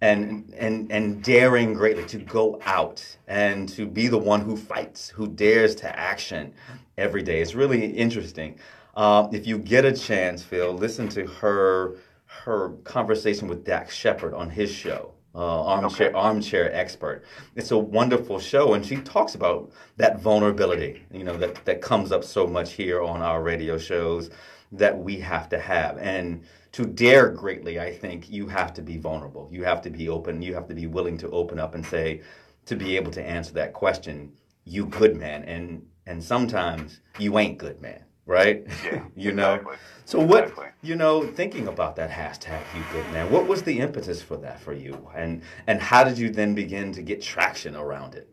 And 0.00 0.54
and 0.56 0.90
and 0.92 1.22
daring 1.22 1.74
greatly 1.74 2.04
to 2.06 2.18
go 2.18 2.60
out 2.64 3.04
and 3.26 3.68
to 3.70 3.86
be 3.86 4.08
the 4.08 4.18
one 4.18 4.40
who 4.40 4.56
fights, 4.56 5.08
who 5.08 5.26
dares 5.26 5.74
to 5.76 5.98
action 5.98 6.52
every 6.96 7.22
day. 7.22 7.40
It's 7.40 7.54
really 7.54 7.86
interesting. 7.86 8.58
Uh, 8.94 9.28
if 9.32 9.46
you 9.46 9.58
get 9.58 9.84
a 9.84 9.92
chance, 9.92 10.42
Phil, 10.42 10.72
listen 10.72 11.08
to 11.10 11.26
her 11.26 11.96
her 12.26 12.70
conversation 12.84 13.48
with 13.48 13.64
Dax 13.64 13.94
Shepard 13.94 14.34
on 14.34 14.50
his 14.50 14.70
show. 14.70 15.12
Uh, 15.34 15.64
armchair 15.64 16.08
okay. 16.08 16.16
armchair 16.16 16.74
expert. 16.74 17.24
It's 17.56 17.70
a 17.70 17.76
wonderful 17.76 18.38
show, 18.38 18.72
and 18.72 18.84
she 18.84 18.96
talks 18.96 19.34
about 19.34 19.70
that 19.98 20.18
vulnerability. 20.18 21.04
You 21.12 21.24
know 21.24 21.36
that 21.36 21.62
that 21.66 21.82
comes 21.82 22.10
up 22.10 22.24
so 22.24 22.46
much 22.46 22.72
here 22.72 23.02
on 23.02 23.20
our 23.20 23.42
radio 23.42 23.76
shows 23.76 24.30
that 24.72 24.96
we 24.96 25.20
have 25.20 25.50
to 25.50 25.58
have, 25.58 25.98
and 25.98 26.42
to 26.72 26.86
dare 26.86 27.28
greatly, 27.28 27.78
I 27.78 27.92
think 27.92 28.30
you 28.30 28.48
have 28.48 28.72
to 28.74 28.82
be 28.82 28.96
vulnerable. 28.96 29.46
You 29.52 29.62
have 29.64 29.82
to 29.82 29.90
be 29.90 30.08
open. 30.08 30.40
You 30.40 30.54
have 30.54 30.68
to 30.68 30.74
be 30.74 30.86
willing 30.86 31.18
to 31.18 31.28
open 31.28 31.58
up 31.58 31.74
and 31.74 31.84
say, 31.84 32.22
to 32.64 32.74
be 32.74 32.96
able 32.96 33.12
to 33.12 33.22
answer 33.22 33.52
that 33.54 33.74
question, 33.74 34.32
you 34.64 34.86
good 34.86 35.16
man, 35.16 35.44
and 35.44 35.86
and 36.06 36.24
sometimes 36.24 37.00
you 37.18 37.38
ain't 37.38 37.58
good 37.58 37.82
man 37.82 38.05
right? 38.26 38.66
Yeah, 38.84 39.04
you 39.16 39.32
know. 39.32 39.54
Exactly. 39.54 39.76
So 40.04 40.20
what 40.20 40.44
exactly. 40.44 40.66
you 40.82 40.96
know, 40.96 41.26
thinking 41.26 41.66
about 41.68 41.96
that 41.96 42.10
hashtag, 42.10 42.74
you 42.74 42.82
good 42.84 43.10
man. 43.10 43.30
What 43.30 43.46
was 43.46 43.62
the 43.62 43.78
impetus 43.78 44.20
for 44.20 44.36
that 44.38 44.60
for 44.60 44.74
you, 44.74 45.08
and 45.14 45.42
and 45.66 45.80
how 45.80 46.04
did 46.04 46.18
you 46.18 46.30
then 46.30 46.54
begin 46.54 46.92
to 46.92 47.02
get 47.02 47.22
traction 47.22 47.74
around 47.74 48.14
it? 48.14 48.28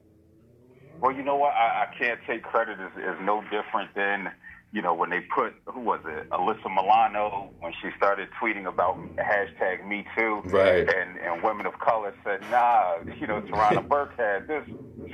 Well, 1.00 1.12
you 1.12 1.24
know 1.24 1.36
what, 1.36 1.54
I, 1.54 1.86
I 1.86 1.98
can't 1.98 2.20
take 2.28 2.44
credit 2.44 2.80
is 2.80 2.92
is 2.98 3.16
no 3.22 3.42
different 3.44 3.94
than 3.96 4.32
you 4.72 4.82
know 4.82 4.94
when 4.94 5.10
they 5.10 5.22
put 5.36 5.54
who 5.66 5.82
was 5.82 6.00
it, 6.06 6.30
Alyssa 6.30 6.70
Milano 6.74 7.50
when 7.60 7.74
she 7.82 7.90
started 7.98 8.30
tweeting 8.42 8.68
about 8.68 8.98
hashtag 9.18 9.88
Me 9.88 10.06
Too, 10.18 10.42
right? 10.46 10.88
And 10.88 11.18
and 11.20 11.44
women 11.44 11.66
of 11.66 11.78
color 11.80 12.14
said, 12.24 12.42
Nah, 12.52 12.98
you 13.20 13.28
know, 13.28 13.42
Tarana 13.42 13.88
Burke 13.90 14.16
had 14.18 14.48
this 14.48 14.64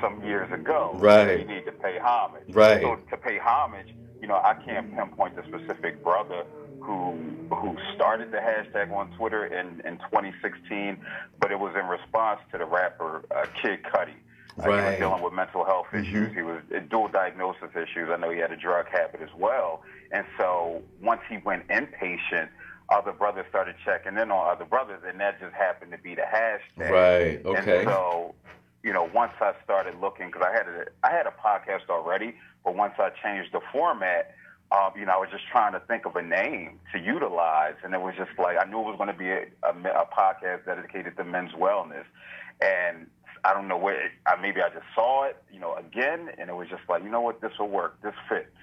some 0.02 0.24
years 0.24 0.52
ago, 0.52 0.96
right? 0.96 1.40
You 1.40 1.46
need 1.46 1.66
to 1.66 1.72
pay 1.72 1.98
homage, 2.02 2.54
right? 2.54 2.82
So 2.82 2.98
to 3.10 3.18
pay 3.18 3.38
homage 3.42 3.88
you 4.22 4.28
know, 4.28 4.36
I 4.36 4.56
can't 4.66 4.94
pinpoint 4.96 5.36
the 5.36 5.44
specific 5.44 6.04
brother 6.04 6.46
who 6.82 7.18
who 7.52 7.78
started 7.96 8.32
the 8.32 8.38
hashtag 8.38 8.92
on 8.94 9.12
Twitter 9.18 9.46
in, 9.46 9.82
in 9.86 9.98
2016, 9.98 10.98
but 11.40 11.52
it 11.52 11.60
was 11.60 11.74
in 11.76 11.88
response 11.88 12.40
to 12.52 12.58
the 12.58 12.66
rapper 12.66 13.24
uh, 13.36 13.46
Kid 13.62 13.84
Cudi. 13.84 14.14
Uh, 14.62 14.70
right. 14.70 14.80
He 14.80 14.90
was 14.90 15.00
dealing 15.00 15.24
with 15.24 15.34
mental 15.34 15.66
health 15.66 15.88
mm-hmm. 15.88 16.06
issues. 16.06 16.36
He 16.36 16.42
was 16.42 16.62
uh, 16.76 16.80
dual 16.90 17.08
diagnosis 17.08 17.70
issues. 17.76 18.10
I 18.12 18.18
know 18.18 18.30
he 18.30 18.40
had 18.40 18.52
a 18.52 18.58
drug 18.58 18.88
habit 18.88 19.22
as 19.22 19.34
well. 19.38 19.84
And 20.12 20.26
so 20.38 20.82
once 21.02 21.22
he 21.30 21.38
went 21.38 21.68
inpatient, 21.68 22.50
other 22.92 23.12
brothers 23.12 23.46
started 23.50 23.76
checking 23.86 24.18
in 24.18 24.32
on 24.32 24.52
other 24.52 24.66
brothers, 24.66 25.02
and 25.08 25.20
that 25.20 25.40
just 25.40 25.54
happened 25.54 25.92
to 25.92 25.98
be 25.98 26.16
the 26.16 26.24
hashtag. 26.24 26.90
Right. 26.90 27.46
Okay. 27.46 27.80
And 27.80 27.88
so, 27.88 28.36
you 28.84 28.94
know, 28.94 29.10
once 29.14 29.34
I 29.40 29.54
started 29.64 29.96
looking, 30.02 30.28
because 30.28 30.44
I 30.44 30.52
had 30.52 30.68
a 30.68 30.86
I 31.04 31.12
had 31.12 31.28
a 31.28 31.34
podcast 31.46 31.90
already, 31.90 32.36
but 32.64 32.76
once 32.76 32.94
I 33.00 33.10
changed 33.24 33.54
the 33.54 33.62
format, 33.72 34.36
um, 34.72 34.92
you 34.96 35.06
know, 35.06 35.14
I 35.14 35.18
was 35.18 35.30
just 35.32 35.48
trying 35.52 35.74
to 35.74 35.80
think 35.80 36.06
of 36.06 36.16
a 36.16 36.22
name 36.22 36.80
to 36.94 37.00
utilize, 37.00 37.76
and 37.84 37.94
it 37.94 38.02
was 38.02 38.14
just 38.16 38.32
like 38.38 38.58
I 38.60 38.70
knew 38.70 38.80
it 38.80 38.86
was 38.86 38.98
going 38.98 39.12
to 39.12 39.18
be 39.18 39.30
a, 39.30 39.46
a, 39.64 39.72
a 39.72 40.06
podcast 40.06 40.66
dedicated 40.66 41.18
to 41.18 41.24
men's 41.24 41.54
wellness, 41.54 42.06
and 42.62 43.08
I 43.44 43.54
don't 43.54 43.68
know 43.68 43.78
where. 43.78 44.12
I, 44.28 44.36
maybe 44.40 44.62
I 44.62 44.70
just 44.70 44.86
saw 44.94 45.24
it, 45.24 45.42
you 45.52 45.60
know, 45.60 45.76
again, 45.76 46.30
and 46.38 46.50
it 46.50 46.54
was 46.54 46.68
just 46.70 46.84
like, 46.88 47.04
you 47.04 47.10
know 47.10 47.22
what, 47.22 47.42
this 47.42 47.54
will 47.58 47.70
work, 47.70 48.00
this 48.04 48.14
fits, 48.28 48.56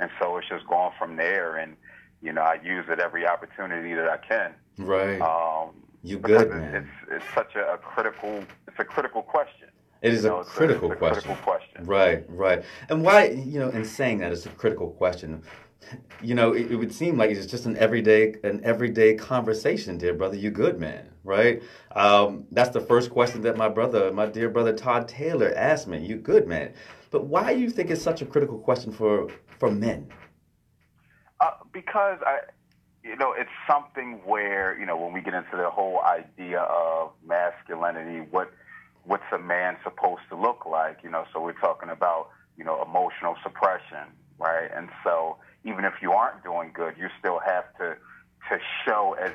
and 0.00 0.10
so 0.18 0.38
it's 0.38 0.48
just 0.48 0.66
gone 0.66 0.92
from 0.98 1.16
there, 1.16 1.56
and 1.56 1.76
you 2.22 2.32
know, 2.32 2.42
I 2.42 2.58
use 2.62 2.86
it 2.88 3.00
every 3.00 3.26
opportunity 3.26 3.94
that 3.94 4.08
I 4.08 4.16
can. 4.16 4.54
Right. 4.78 5.20
Um, 5.20 5.74
you 6.02 6.18
good, 6.18 6.50
man. 6.50 6.74
It's 6.74 7.12
it's 7.12 7.34
such 7.34 7.54
a, 7.56 7.74
a 7.74 7.78
critical 7.78 8.42
it's 8.66 8.78
a 8.78 8.84
critical 8.84 9.22
question. 9.22 9.68
It 10.02 10.12
is 10.12 10.24
you 10.24 10.30
know, 10.30 10.40
a, 10.40 10.44
critical, 10.44 10.90
a, 10.90 10.94
a 10.94 10.96
question. 10.96 11.22
critical 11.22 11.44
question. 11.44 11.84
Right, 11.84 12.24
right. 12.28 12.64
And 12.88 13.04
why, 13.04 13.30
you 13.30 13.60
know, 13.60 13.70
in 13.70 13.84
saying 13.84 14.18
that, 14.18 14.32
it's 14.32 14.46
a 14.46 14.50
critical 14.50 14.90
question. 14.90 15.42
You 16.22 16.34
know, 16.34 16.52
it, 16.52 16.72
it, 16.72 16.76
would 16.76 16.92
seem 16.92 17.16
like 17.16 17.30
it's 17.30 17.46
just 17.46 17.66
an 17.66 17.76
everyday, 17.76 18.34
an 18.44 18.60
everyday 18.64 19.14
conversation, 19.14 19.98
dear 19.98 20.14
brother. 20.14 20.36
You 20.36 20.50
good, 20.50 20.78
man, 20.78 21.08
right? 21.24 21.62
Um, 21.94 22.46
that's 22.50 22.70
the 22.70 22.80
first 22.80 23.10
question 23.10 23.42
that 23.42 23.56
my 23.56 23.68
brother, 23.68 24.12
my 24.12 24.26
dear 24.26 24.48
brother 24.48 24.72
Todd 24.72 25.08
Taylor, 25.08 25.52
asked 25.56 25.88
me. 25.88 25.98
You 25.98 26.16
good, 26.16 26.46
man? 26.46 26.72
But 27.10 27.26
why 27.26 27.52
do 27.54 27.60
you 27.60 27.68
think 27.68 27.90
it's 27.90 28.02
such 28.02 28.22
a 28.22 28.26
critical 28.26 28.58
question 28.58 28.92
for 28.92 29.28
for 29.58 29.70
men? 29.70 30.08
Uh, 31.40 31.50
because 31.72 32.18
I, 32.24 32.38
you 33.02 33.16
know, 33.16 33.34
it's 33.36 33.50
something 33.68 34.20
where 34.24 34.78
you 34.78 34.86
know 34.86 34.96
when 34.96 35.12
we 35.12 35.20
get 35.20 35.34
into 35.34 35.56
the 35.56 35.68
whole 35.68 36.00
idea 36.00 36.60
of 36.60 37.10
masculinity, 37.26 38.26
what 38.30 38.52
what's 39.04 39.24
a 39.32 39.38
man 39.38 39.76
supposed 39.82 40.22
to 40.30 40.36
look 40.36 40.66
like? 40.66 40.98
You 41.02 41.10
know, 41.10 41.24
so 41.32 41.40
we're 41.40 41.52
talking 41.52 41.88
about, 41.88 42.30
you 42.56 42.64
know, 42.64 42.82
emotional 42.82 43.36
suppression, 43.42 44.06
right? 44.38 44.70
And 44.74 44.88
so 45.04 45.36
even 45.64 45.84
if 45.84 45.94
you 46.00 46.12
aren't 46.12 46.42
doing 46.42 46.70
good, 46.72 46.94
you 46.98 47.08
still 47.18 47.40
have 47.44 47.64
to 47.78 47.96
to 48.50 48.58
show 48.84 49.16
as 49.20 49.32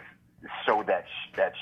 show 0.66 0.84
that 0.88 1.06
that 1.36 1.54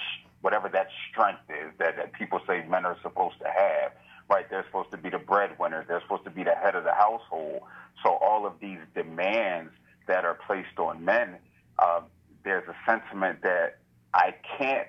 whatever 0.42 0.70
that 0.70 0.88
strength 1.10 1.42
is 1.50 1.72
that, 1.80 1.96
that 1.98 2.14
people 2.14 2.40
say 2.48 2.66
men 2.68 2.86
are 2.86 2.98
supposed 3.02 3.38
to 3.40 3.46
have, 3.46 3.92
right? 4.30 4.50
They're 4.50 4.66
supposed 4.66 4.92
to 4.92 4.98
be 4.98 5.10
the 5.10 5.18
breadwinner. 5.18 5.86
They're 5.88 6.02
supposed 6.02 6.24
to 6.26 6.30
be 6.30 6.44
the 6.44 6.56
head 6.56 6.76
of 6.76 6.84
the 6.84 6.94
household. 6.94 7.62
So 8.04 8.12
all 8.12 8.46
of 8.46 8.54
these 8.60 8.80
demands 8.94 9.72
that 10.08 10.24
are 10.24 10.38
placed 10.48 10.78
on 10.78 11.04
men, 11.04 11.38
uh, 11.80 12.02
there's 12.44 12.68
a 12.68 12.76
sentiment 12.86 13.42
that 13.42 13.78
I 14.14 14.36
can't 14.58 14.88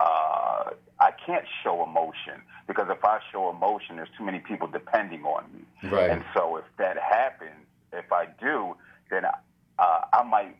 uh, 0.00 0.70
I 1.00 1.10
can't 1.26 1.44
show 1.62 1.82
emotion 1.84 2.42
because 2.66 2.86
if 2.90 3.04
I 3.04 3.20
show 3.32 3.50
emotion, 3.50 3.96
there's 3.96 4.08
too 4.16 4.24
many 4.24 4.38
people 4.38 4.66
depending 4.66 5.24
on 5.24 5.44
me. 5.52 5.90
Right. 5.90 6.10
And 6.10 6.24
so 6.34 6.56
if 6.56 6.64
that 6.78 6.96
happens, 6.98 7.66
if 7.92 8.12
I 8.12 8.26
do, 8.40 8.76
then 9.10 9.24
uh, 9.24 10.00
I 10.12 10.22
might 10.22 10.56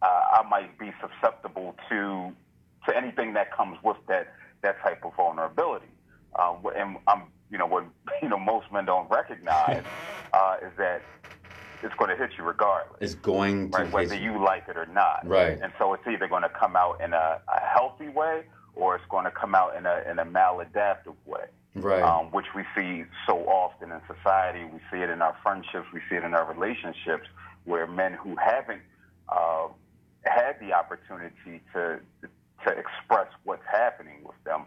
uh, 0.00 0.06
I 0.06 0.42
might 0.48 0.78
be 0.78 0.92
susceptible 1.00 1.76
to 1.88 2.32
to 2.88 2.96
anything 2.96 3.34
that 3.34 3.54
comes 3.54 3.78
with 3.82 3.98
that 4.08 4.32
that 4.62 4.80
type 4.82 5.04
of 5.04 5.14
vulnerability. 5.16 5.86
Um, 6.38 6.64
and 6.76 6.96
I'm 7.06 7.24
you 7.52 7.58
know, 7.58 7.66
what 7.66 7.84
you 8.22 8.28
know, 8.28 8.38
most 8.38 8.72
men 8.72 8.86
don't 8.86 9.08
uh, 10.32 10.56
is 10.62 10.72
that 10.78 11.02
it's 11.82 11.94
going 11.96 12.10
to 12.10 12.16
hit 12.16 12.30
you 12.38 12.44
regardless. 12.44 12.98
It's 13.00 13.14
going 13.14 13.70
to 13.72 13.78
right, 13.78 13.92
whether 13.92 14.14
you 14.14 14.42
like 14.42 14.64
it 14.68 14.76
or 14.76 14.86
not. 14.86 15.26
Right. 15.26 15.58
And 15.60 15.72
so 15.78 15.94
it's 15.94 16.06
either 16.06 16.28
going 16.28 16.42
to 16.42 16.48
come 16.48 16.76
out 16.76 17.00
in 17.00 17.12
a, 17.12 17.40
a 17.52 17.60
healthy 17.60 18.08
way 18.08 18.44
or 18.74 18.96
it's 18.96 19.04
going 19.10 19.24
to 19.24 19.30
come 19.30 19.54
out 19.54 19.76
in 19.76 19.86
a 19.86 20.02
in 20.10 20.18
a 20.18 20.24
maladaptive 20.24 21.16
way. 21.26 21.44
Right. 21.74 22.02
Um, 22.02 22.26
which 22.32 22.46
we 22.54 22.64
see 22.76 23.04
so 23.26 23.38
often 23.46 23.90
in 23.92 24.00
society. 24.06 24.64
We 24.64 24.78
see 24.90 25.02
it 25.02 25.08
in 25.08 25.22
our 25.22 25.34
friendships. 25.42 25.86
We 25.92 26.00
see 26.10 26.16
it 26.16 26.24
in 26.24 26.34
our 26.34 26.44
relationships, 26.52 27.26
where 27.64 27.86
men 27.86 28.12
who 28.12 28.36
haven't 28.36 28.82
uh, 29.30 29.68
had 30.24 30.60
the 30.60 30.74
opportunity 30.74 31.62
to 31.72 32.00
to 32.64 32.70
express 32.70 33.28
what's 33.44 33.64
happening 33.66 34.18
with 34.22 34.36
them 34.44 34.66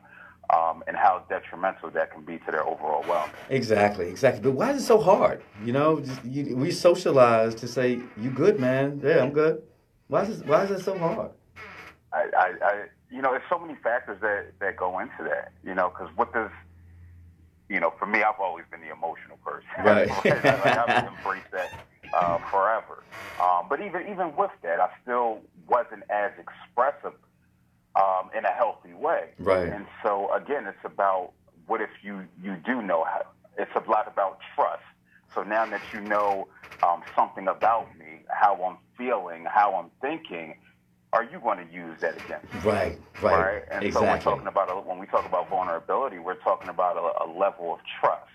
um, 0.53 0.83
and 0.87 0.97
how 0.97 1.23
detrimental 1.29 1.89
that 1.91 2.11
can 2.11 2.23
be 2.23 2.37
to 2.39 2.51
their 2.51 2.65
overall 2.65 3.03
wellness. 3.03 3.29
Exactly, 3.49 4.09
exactly. 4.09 4.41
But 4.41 4.51
why 4.51 4.71
is 4.71 4.81
it 4.81 4.85
so 4.85 4.99
hard? 4.99 5.41
You 5.63 5.73
know, 5.73 5.99
just, 5.99 6.23
you, 6.25 6.55
we 6.55 6.71
socialize 6.71 7.55
to 7.55 7.67
say, 7.67 8.01
"You 8.17 8.29
good, 8.29 8.59
man? 8.59 9.01
Yeah, 9.03 9.23
I'm 9.23 9.31
good." 9.31 9.63
Why 10.07 10.23
is 10.23 10.41
it, 10.41 10.47
why 10.47 10.63
is 10.63 10.71
it 10.71 10.83
so 10.83 10.97
hard? 10.97 11.31
I, 12.13 12.29
I, 12.37 12.51
I, 12.61 12.85
you 13.15 13.21
know, 13.21 13.31
there's 13.31 13.49
so 13.49 13.57
many 13.57 13.75
factors 13.81 14.19
that 14.21 14.59
that 14.59 14.75
go 14.75 14.99
into 14.99 15.23
that. 15.23 15.53
You 15.63 15.73
know, 15.73 15.89
because 15.89 16.09
what 16.15 16.33
does 16.33 16.51
you 17.69 17.79
know, 17.79 17.93
for 17.97 18.05
me, 18.05 18.21
I've 18.21 18.39
always 18.39 18.65
been 18.69 18.81
the 18.81 18.91
emotional 18.91 19.37
person. 19.43 19.65
Right. 19.83 20.07
like, 20.07 20.77
I've 20.77 21.07
embraced 21.07 21.51
that 21.51 21.71
uh, 22.13 22.37
forever. 22.51 23.03
Um, 23.39 23.67
but 23.69 23.81
even 23.81 24.03
even 24.03 24.35
with 24.35 24.51
that, 24.63 24.79
I 24.79 24.89
still 25.01 25.39
wasn't 25.67 26.03
as 26.09 26.31
expressive 26.39 27.17
um, 27.95 28.29
in 28.37 28.45
a 28.45 28.51
healthy 28.51 28.93
way. 28.93 29.29
Right. 29.39 29.67
And 29.67 29.85
so 30.03 30.33
again, 30.33 30.65
it's 30.67 30.85
about 30.85 31.31
what 31.67 31.81
if 31.81 31.89
you 32.01 32.27
you 32.41 32.55
do 32.65 32.81
know 32.81 33.03
how. 33.03 33.23
It's 33.57 33.71
a 33.75 33.89
lot 33.89 34.07
about 34.07 34.39
trust. 34.55 34.83
So 35.33 35.43
now 35.43 35.65
that 35.65 35.81
you 35.93 36.01
know 36.01 36.47
um, 36.83 37.03
something 37.15 37.47
about 37.47 37.97
me, 37.97 38.23
how 38.29 38.55
I'm 38.63 38.77
feeling, 38.97 39.45
how 39.45 39.75
I'm 39.75 39.91
thinking, 40.01 40.55
are 41.15 41.23
you 41.23 41.39
going 41.39 41.65
to 41.65 41.73
use 41.73 41.97
that 42.01 42.17
against 42.17 42.47
me? 42.53 42.71
Right, 42.71 42.99
right, 43.21 43.63
And 43.71 43.85
exactly. 43.85 43.91
so 43.93 44.03
we're 44.03 44.17
talking 44.23 44.47
about 44.47 44.69
a, 44.69 44.75
when 44.81 44.99
we 44.99 45.07
talk 45.07 45.25
about 45.25 45.49
vulnerability, 45.49 46.19
we're 46.19 46.35
talking 46.43 46.69
about 46.69 46.97
a, 46.97 47.25
a 47.25 47.27
level 47.31 47.73
of 47.73 47.79
trust, 48.01 48.27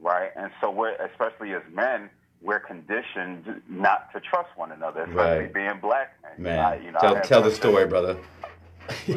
right? 0.00 0.30
And 0.36 0.52
so 0.60 0.70
we're 0.70 0.94
especially 0.96 1.54
as 1.54 1.62
men, 1.72 2.10
we're 2.42 2.60
conditioned 2.60 3.62
not 3.70 4.12
to 4.12 4.20
trust 4.20 4.50
one 4.56 4.72
another, 4.72 5.04
especially 5.04 5.46
Right. 5.46 5.54
being 5.54 5.80
black 5.80 6.10
men. 6.22 6.44
Man, 6.44 6.58
I, 6.60 6.76
you 6.76 6.92
know, 6.92 7.00
tell, 7.00 7.20
tell 7.22 7.42
the 7.42 7.50
story, 7.52 7.86
brother. 7.86 8.18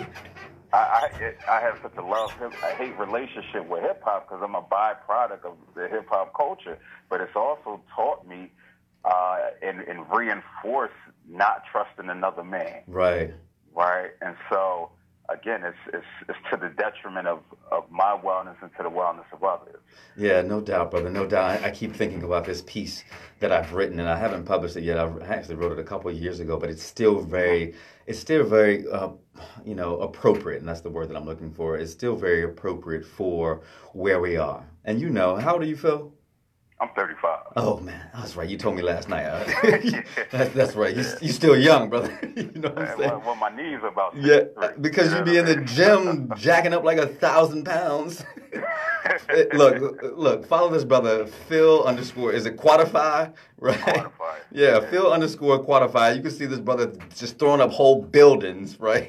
I, 0.73 1.09
I, 1.47 1.57
I 1.57 1.61
have 1.61 1.75
such 1.81 1.95
a 1.97 2.01
love 2.01 2.31
I 2.63 2.73
hate 2.77 2.97
relationship 2.97 3.67
with 3.67 3.81
hip 3.83 4.01
hop 4.03 4.27
because 4.29 4.41
I'm 4.43 4.55
a 4.55 4.61
byproduct 4.61 5.45
of 5.45 5.57
the 5.75 5.87
hip 5.89 6.07
hop 6.09 6.33
culture. 6.35 6.77
But 7.09 7.21
it's 7.21 7.35
also 7.35 7.81
taught 7.95 8.27
me 8.27 8.51
uh, 9.05 9.37
and, 9.61 9.81
and 9.81 10.05
reinforced 10.11 10.93
not 11.29 11.63
trusting 11.71 12.09
another 12.09 12.43
man, 12.43 12.81
Right. 12.87 13.33
right? 13.73 14.11
And 14.21 14.35
so 14.49 14.91
again, 15.29 15.63
it's 15.63 15.77
it's, 15.93 16.05
it's 16.29 16.39
to 16.51 16.57
the 16.57 16.69
detriment 16.69 17.27
of, 17.27 17.39
of 17.71 17.83
my 17.91 18.17
wellness 18.23 18.55
and 18.61 18.71
to 18.77 18.83
the 18.83 18.89
wellness 18.89 19.25
of 19.33 19.43
others. 19.43 19.75
Yeah, 20.15 20.41
no 20.41 20.61
doubt, 20.61 20.91
brother. 20.91 21.09
No 21.09 21.25
doubt. 21.27 21.61
I, 21.63 21.67
I 21.67 21.71
keep 21.71 21.93
thinking 21.93 22.23
about 22.23 22.45
this 22.45 22.61
piece 22.61 23.03
that 23.39 23.51
I've 23.51 23.73
written, 23.73 23.99
and 23.99 24.09
I 24.09 24.17
haven't 24.17 24.45
published 24.45 24.77
it 24.77 24.83
yet. 24.83 24.97
I 24.97 25.09
actually 25.27 25.55
wrote 25.55 25.73
it 25.73 25.79
a 25.79 25.83
couple 25.83 26.09
of 26.09 26.17
years 26.17 26.39
ago, 26.39 26.57
but 26.57 26.69
it's 26.69 26.81
still 26.83 27.19
very, 27.19 27.75
it's 28.05 28.19
still 28.19 28.43
very, 28.45 28.87
uh, 28.89 29.09
you 29.65 29.75
know, 29.75 29.99
appropriate, 29.99 30.59
and 30.59 30.67
that's 30.69 30.81
the 30.81 30.89
word 30.89 31.09
that 31.09 31.17
I'm 31.17 31.25
looking 31.25 31.51
for. 31.51 31.77
It's 31.77 31.91
still 31.91 32.15
very 32.15 32.43
appropriate 32.43 33.05
for 33.05 33.61
where 33.93 34.21
we 34.21 34.37
are. 34.37 34.65
And 34.85 35.01
you 35.01 35.09
know, 35.09 35.35
how 35.35 35.57
do 35.57 35.67
you, 35.67 35.75
Phil? 35.75 36.13
I'm 36.79 36.89
35. 36.95 37.39
Oh 37.55 37.79
man, 37.79 37.99
that's 38.13 38.35
right. 38.35 38.47
You 38.47 38.55
told 38.57 38.75
me 38.75 38.83
last 38.83 39.09
night. 39.09 39.25
That's, 40.31 40.53
that's 40.53 40.75
right. 40.75 40.95
You 40.95 41.03
you 41.21 41.31
still 41.31 41.57
young, 41.57 41.89
brother. 41.89 42.17
you 42.35 42.51
know 42.55 42.69
what 42.69 42.77
I'm 42.77 42.97
saying? 42.97 42.99
well, 42.99 43.23
well, 43.25 43.35
my 43.35 43.49
knees 43.49 43.79
are 43.81 43.87
about 43.87 44.15
Yeah, 44.15 44.41
63, 44.59 44.81
because 44.81 45.13
you'd 45.13 45.25
be 45.25 45.37
in 45.37 45.45
the 45.45 45.55
gym 45.63 46.31
jacking 46.35 46.73
up 46.73 46.83
like 46.83 46.97
a 46.99 47.07
thousand 47.07 47.63
pounds. 47.63 48.23
Look, 49.53 50.01
look, 50.15 50.45
follow 50.45 50.69
this 50.69 50.83
brother, 50.83 51.25
Phil 51.25 51.83
underscore, 51.83 52.33
is 52.33 52.45
it 52.45 52.57
Quantify? 52.57 53.33
Right? 53.59 53.79
Quantify. 53.79 54.35
Yeah, 54.51 54.79
Phil 54.81 55.11
underscore 55.11 55.63
Quantify. 55.63 56.15
You 56.15 56.21
can 56.21 56.31
see 56.31 56.45
this 56.45 56.59
brother 56.59 56.91
just 57.15 57.39
throwing 57.39 57.61
up 57.61 57.71
whole 57.71 58.01
buildings, 58.01 58.79
right? 58.79 59.07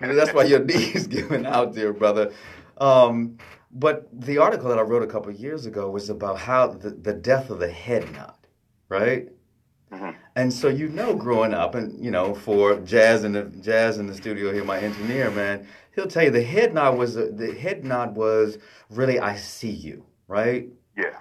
That's 0.00 0.34
why 0.34 0.44
your 0.44 0.64
knees 0.64 1.06
giving 1.06 1.46
out 1.46 1.74
dear 1.74 1.92
brother. 1.92 2.32
Um, 2.78 3.38
but 3.72 4.08
the 4.12 4.38
article 4.38 4.68
that 4.68 4.78
I 4.78 4.82
wrote 4.82 5.02
a 5.02 5.06
couple 5.06 5.32
years 5.32 5.66
ago 5.66 5.90
was 5.90 6.10
about 6.10 6.38
how 6.38 6.68
the, 6.68 6.90
the 6.90 7.12
death 7.12 7.50
of 7.50 7.58
the 7.60 7.70
head 7.70 8.10
nod, 8.12 8.34
right? 8.88 9.28
Mhm. 9.92 10.14
And 10.36 10.52
so 10.52 10.68
you 10.68 10.88
know, 10.88 11.14
growing 11.14 11.52
up, 11.54 11.74
and 11.74 12.02
you 12.04 12.10
know, 12.10 12.34
for 12.34 12.78
Jazz 12.80 13.24
in 13.24 13.32
the 13.32 13.44
Jazz 13.44 13.98
in 13.98 14.06
the 14.06 14.14
studio 14.14 14.52
here, 14.52 14.64
my 14.64 14.78
engineer 14.78 15.30
man, 15.30 15.66
he'll 15.94 16.06
tell 16.06 16.24
you 16.24 16.30
the 16.30 16.42
head 16.42 16.72
nod 16.74 16.96
was 16.96 17.14
the 17.14 17.56
head 17.60 17.84
nod 17.84 18.16
was 18.16 18.58
really 18.88 19.18
I 19.18 19.36
see 19.36 19.70
you, 19.70 20.04
right? 20.28 20.68
Yeah. 20.96 21.18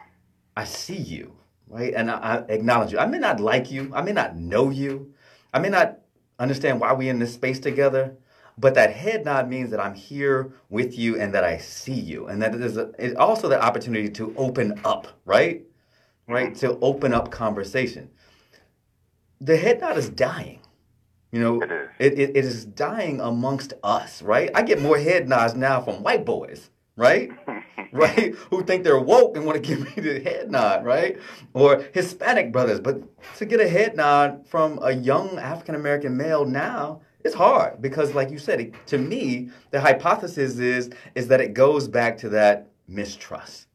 I 0.55 0.65
see 0.65 0.97
you, 0.97 1.35
right? 1.67 1.93
And 1.93 2.11
I, 2.11 2.17
I 2.17 2.37
acknowledge 2.49 2.91
you. 2.91 2.99
I 2.99 3.05
may 3.05 3.17
not 3.19 3.39
like 3.39 3.71
you, 3.71 3.91
I 3.93 4.01
may 4.01 4.11
not 4.11 4.35
know 4.35 4.69
you, 4.69 5.13
I 5.53 5.59
may 5.59 5.69
not 5.69 5.99
understand 6.37 6.79
why 6.79 6.93
we're 6.93 7.09
in 7.11 7.19
this 7.19 7.33
space 7.33 7.59
together, 7.59 8.15
but 8.59 8.75
that 8.75 8.93
head 8.93 9.23
nod 9.23 9.49
means 9.49 9.71
that 9.71 9.79
I'm 9.79 9.93
here 9.93 10.51
with 10.69 10.97
you 10.97 11.19
and 11.19 11.33
that 11.33 11.43
I 11.43 11.57
see 11.57 11.93
you, 11.93 12.27
and 12.27 12.41
that 12.41 12.53
it 12.53 12.61
is 12.61 12.77
a, 12.77 12.91
it's 12.99 13.15
also 13.15 13.47
the 13.47 13.61
opportunity 13.61 14.09
to 14.09 14.33
open 14.35 14.79
up, 14.83 15.07
right? 15.25 15.63
Right? 16.27 16.53
To 16.55 16.77
open 16.81 17.13
up 17.13 17.31
conversation. 17.31 18.09
The 19.39 19.55
head 19.55 19.79
nod 19.79 19.97
is 19.97 20.09
dying. 20.09 20.59
You 21.31 21.39
know, 21.39 21.61
It 21.61 21.71
is. 21.71 21.89
It, 21.99 22.19
it, 22.19 22.29
it 22.37 22.45
is 22.45 22.65
dying 22.65 23.21
amongst 23.21 23.73
us, 23.83 24.21
right? 24.21 24.51
I 24.53 24.63
get 24.63 24.81
more 24.81 24.97
head 24.97 25.29
nods 25.29 25.55
now 25.55 25.79
from 25.79 26.03
white 26.03 26.25
boys, 26.25 26.69
right? 26.97 27.31
right? 27.93 28.35
Who 28.49 28.63
think 28.63 28.83
they're 28.83 28.99
woke 28.99 29.37
and 29.37 29.45
want 29.45 29.63
to 29.63 29.67
give 29.67 29.79
me 29.79 30.03
the 30.03 30.19
head 30.19 30.51
nod, 30.51 30.83
right? 30.83 31.17
Or 31.53 31.81
Hispanic 31.93 32.51
brothers. 32.51 32.81
But 32.81 33.03
to 33.37 33.45
get 33.45 33.61
a 33.61 33.69
head 33.69 33.95
nod 33.95 34.47
from 34.47 34.79
a 34.81 34.91
young 34.91 35.39
African 35.39 35.75
American 35.75 36.17
male 36.17 36.45
now, 36.45 37.01
it's 37.23 37.35
hard 37.35 37.81
because, 37.81 38.13
like 38.13 38.29
you 38.29 38.39
said, 38.39 38.61
it, 38.61 38.87
to 38.87 38.97
me, 38.97 39.49
the 39.71 39.81
hypothesis 39.81 40.57
is 40.57 40.89
is 41.15 41.27
that 41.27 41.41
it 41.41 41.53
goes 41.53 41.87
back 41.87 42.17
to 42.19 42.29
that 42.29 42.67
mistrust, 42.87 43.67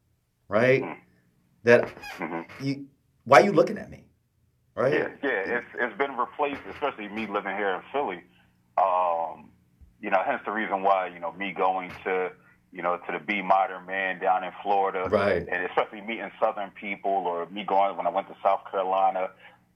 right? 0.49 0.99
That 1.65 1.89
Mhm. 2.19 2.47
you, 2.63 2.87
why 3.25 3.41
are 3.41 3.45
you 3.45 3.53
looking 3.53 3.79
at 3.79 3.91
me, 3.91 4.05
right? 4.75 4.93
Yeah, 4.95 5.09
yeah, 5.23 5.57
it's 5.59 5.67
it's 5.79 5.97
been 5.99 6.17
replaced, 6.17 6.61
especially 6.71 7.09
me 7.09 7.27
living 7.27 7.57
here 7.57 7.71
in 7.75 7.83
Philly. 7.93 8.23
Um, 8.79 9.51
you 10.01 10.11
know, 10.11 10.23
hence 10.25 10.43
the 10.45 10.53
reason 10.53 10.83
why 10.83 11.07
you 11.09 11.21
know 11.21 11.33
me 11.33 11.53
going 11.53 11.93
to 12.05 12.33
you 12.73 12.83
know 12.83 12.97
to 13.07 13.13
the 13.13 13.19
Be 13.19 13.43
Modern 13.43 13.87
Man 13.87 14.19
down 14.19 14.43
in 14.45 14.53
Florida, 14.63 15.09
Right. 15.11 15.47
and 15.51 15.65
especially 15.67 16.01
meeting 16.01 16.31
Southern 16.41 16.71
people, 16.71 17.11
or 17.11 17.47
me 17.47 17.65
going 17.65 17.97
when 17.97 18.07
I 18.07 18.11
went 18.11 18.29
to 18.29 18.37
South 18.43 18.63
Carolina. 18.71 19.31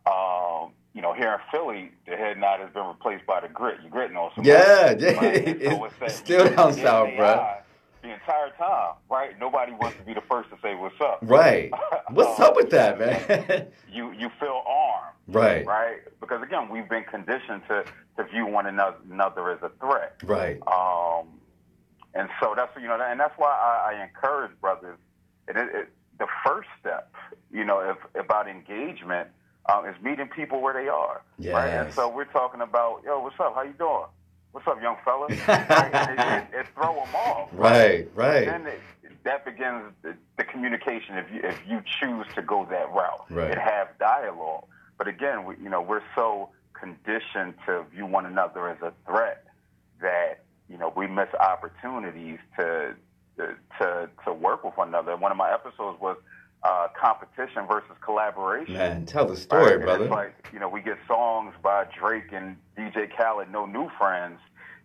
Um, 0.07 0.73
you 0.95 1.03
know, 1.03 1.13
here 1.13 1.33
in 1.33 1.39
Philly, 1.51 1.91
the 2.07 2.17
head 2.17 2.39
nod 2.39 2.61
has 2.61 2.71
been 2.71 2.87
replaced 2.87 3.27
by 3.27 3.41
the 3.41 3.49
grit. 3.49 3.79
You 3.85 3.91
gritting 3.91 4.17
on 4.17 4.31
somebody. 4.35 4.51
Yeah, 4.51 4.95
yeah. 4.99 5.71
So 5.71 5.85
it's 5.85 5.95
it's 6.01 6.15
still 6.17 6.49
down 6.55 6.73
south, 6.75 7.17
bro. 7.17 7.55
The 8.03 8.13
entire 8.13 8.51
time, 8.57 8.95
right? 9.11 9.39
Nobody 9.39 9.73
wants 9.73 9.97
to 9.99 10.05
be 10.05 10.15
the 10.15 10.23
first 10.23 10.51
to 10.51 10.57
say 10.63 10.75
what's 10.75 11.01
up. 11.01 11.19
Right. 11.23 11.71
What's 12.11 12.41
up 12.41 12.57
with 12.57 12.71
that, 12.71 12.99
man? 12.99 13.69
You 13.93 14.13
you 14.13 14.31
feel 14.41 14.63
armed 14.67 15.19
right. 15.29 15.67
right? 15.67 15.99
Because 16.21 16.43
again, 16.43 16.69
we've 16.69 16.89
been 16.89 17.05
conditioned 17.05 17.63
to, 17.69 17.85
to 18.17 18.25
view 18.25 18.47
one 18.47 18.67
another, 18.67 18.97
another 19.11 19.51
as 19.51 19.63
a 19.63 19.71
threat. 19.81 20.17
Right. 20.25 20.59
Um, 20.67 21.29
and 22.15 22.29
so 22.41 22.55
that's 22.57 22.73
you 22.81 22.89
know, 22.89 22.99
and 23.01 23.21
that's 23.21 23.35
why 23.37 23.49
I, 23.51 23.93
I 23.95 24.05
encourage 24.05 24.53
brothers. 24.61 24.99
It, 25.47 25.57
it, 25.57 25.69
it, 25.75 25.89
the 26.19 26.27
first 26.45 26.69
step, 26.81 27.13
you 27.53 27.65
know, 27.65 27.81
if, 27.81 28.21
about 28.21 28.49
engagement 28.49 29.29
um, 29.67 29.87
is 29.87 29.95
meeting 30.03 30.29
people 30.29 30.61
where 30.61 30.75
they 30.75 30.89
are. 30.89 31.21
Right. 31.39 31.69
And 31.69 31.93
so 31.95 32.09
we're 32.09 32.25
talking 32.27 32.61
about, 32.61 33.03
yo, 33.05 33.21
what's 33.23 33.39
up? 33.41 33.55
How 33.55 33.63
you 33.63 33.75
doing? 33.75 34.05
What's 34.53 34.67
up, 34.67 34.81
young 34.81 34.97
fella? 35.05 35.27
right? 35.49 35.95
And 35.95 36.19
it, 36.19 36.55
it, 36.55 36.61
it 36.61 36.67
throw 36.75 36.95
them 36.95 37.15
off. 37.15 37.51
Right. 37.53 38.09
Right. 38.15 38.47
Then 38.47 38.67
it, 38.67 38.81
that 39.25 39.45
begins 39.45 39.93
the, 40.03 40.15
the 40.39 40.45
communication 40.45 41.19
if 41.19 41.27
you 41.33 41.41
if 41.43 41.59
you 41.69 41.81
choose 42.01 42.27
to 42.35 42.43
go 42.43 42.67
that 42.71 42.91
route 42.93 43.27
Right. 43.31 43.51
and 43.51 43.61
have 43.61 43.89
dialogue. 43.99 44.65
But 44.97 45.07
again, 45.09 45.45
we, 45.45 45.57
you 45.63 45.69
know, 45.69 45.83
we're 45.83 46.03
so 46.15 46.49
conditioned 46.73 47.55
to 47.67 47.85
view 47.93 48.07
one 48.07 48.25
another 48.25 48.69
as 48.69 48.81
a 48.81 48.93
threat 49.07 49.45
that 50.01 50.41
you 50.71 50.79
know 50.79 50.93
we 50.97 51.07
miss 51.07 51.29
opportunities 51.39 52.39
to 52.57 52.95
to 53.37 54.09
to 54.25 54.33
work 54.33 54.65
with 54.65 54.77
one 54.77 54.89
another. 54.89 55.15
One 55.17 55.31
of 55.31 55.37
my 55.39 55.53
episodes 55.53 56.01
was 56.01 56.17
uh, 56.63 56.89
competition 57.01 57.67
versus 57.67 57.97
collaboration. 58.05 58.75
Man, 58.75 59.07
tell 59.07 59.27
the 59.27 59.37
story, 59.37 59.75
And 59.75 59.83
brother. 59.83 60.05
It's 60.05 60.11
like 60.11 60.49
you 60.53 60.59
know, 60.59 60.69
we 60.69 60.81
get 60.81 60.99
songs 61.07 61.55
by 61.63 61.87
Drake 61.99 62.33
and 62.33 62.57
DJ 62.77 63.15
Khaled, 63.17 63.51
"No 63.51 63.67
New 63.67 63.91
Friends," 63.99 64.41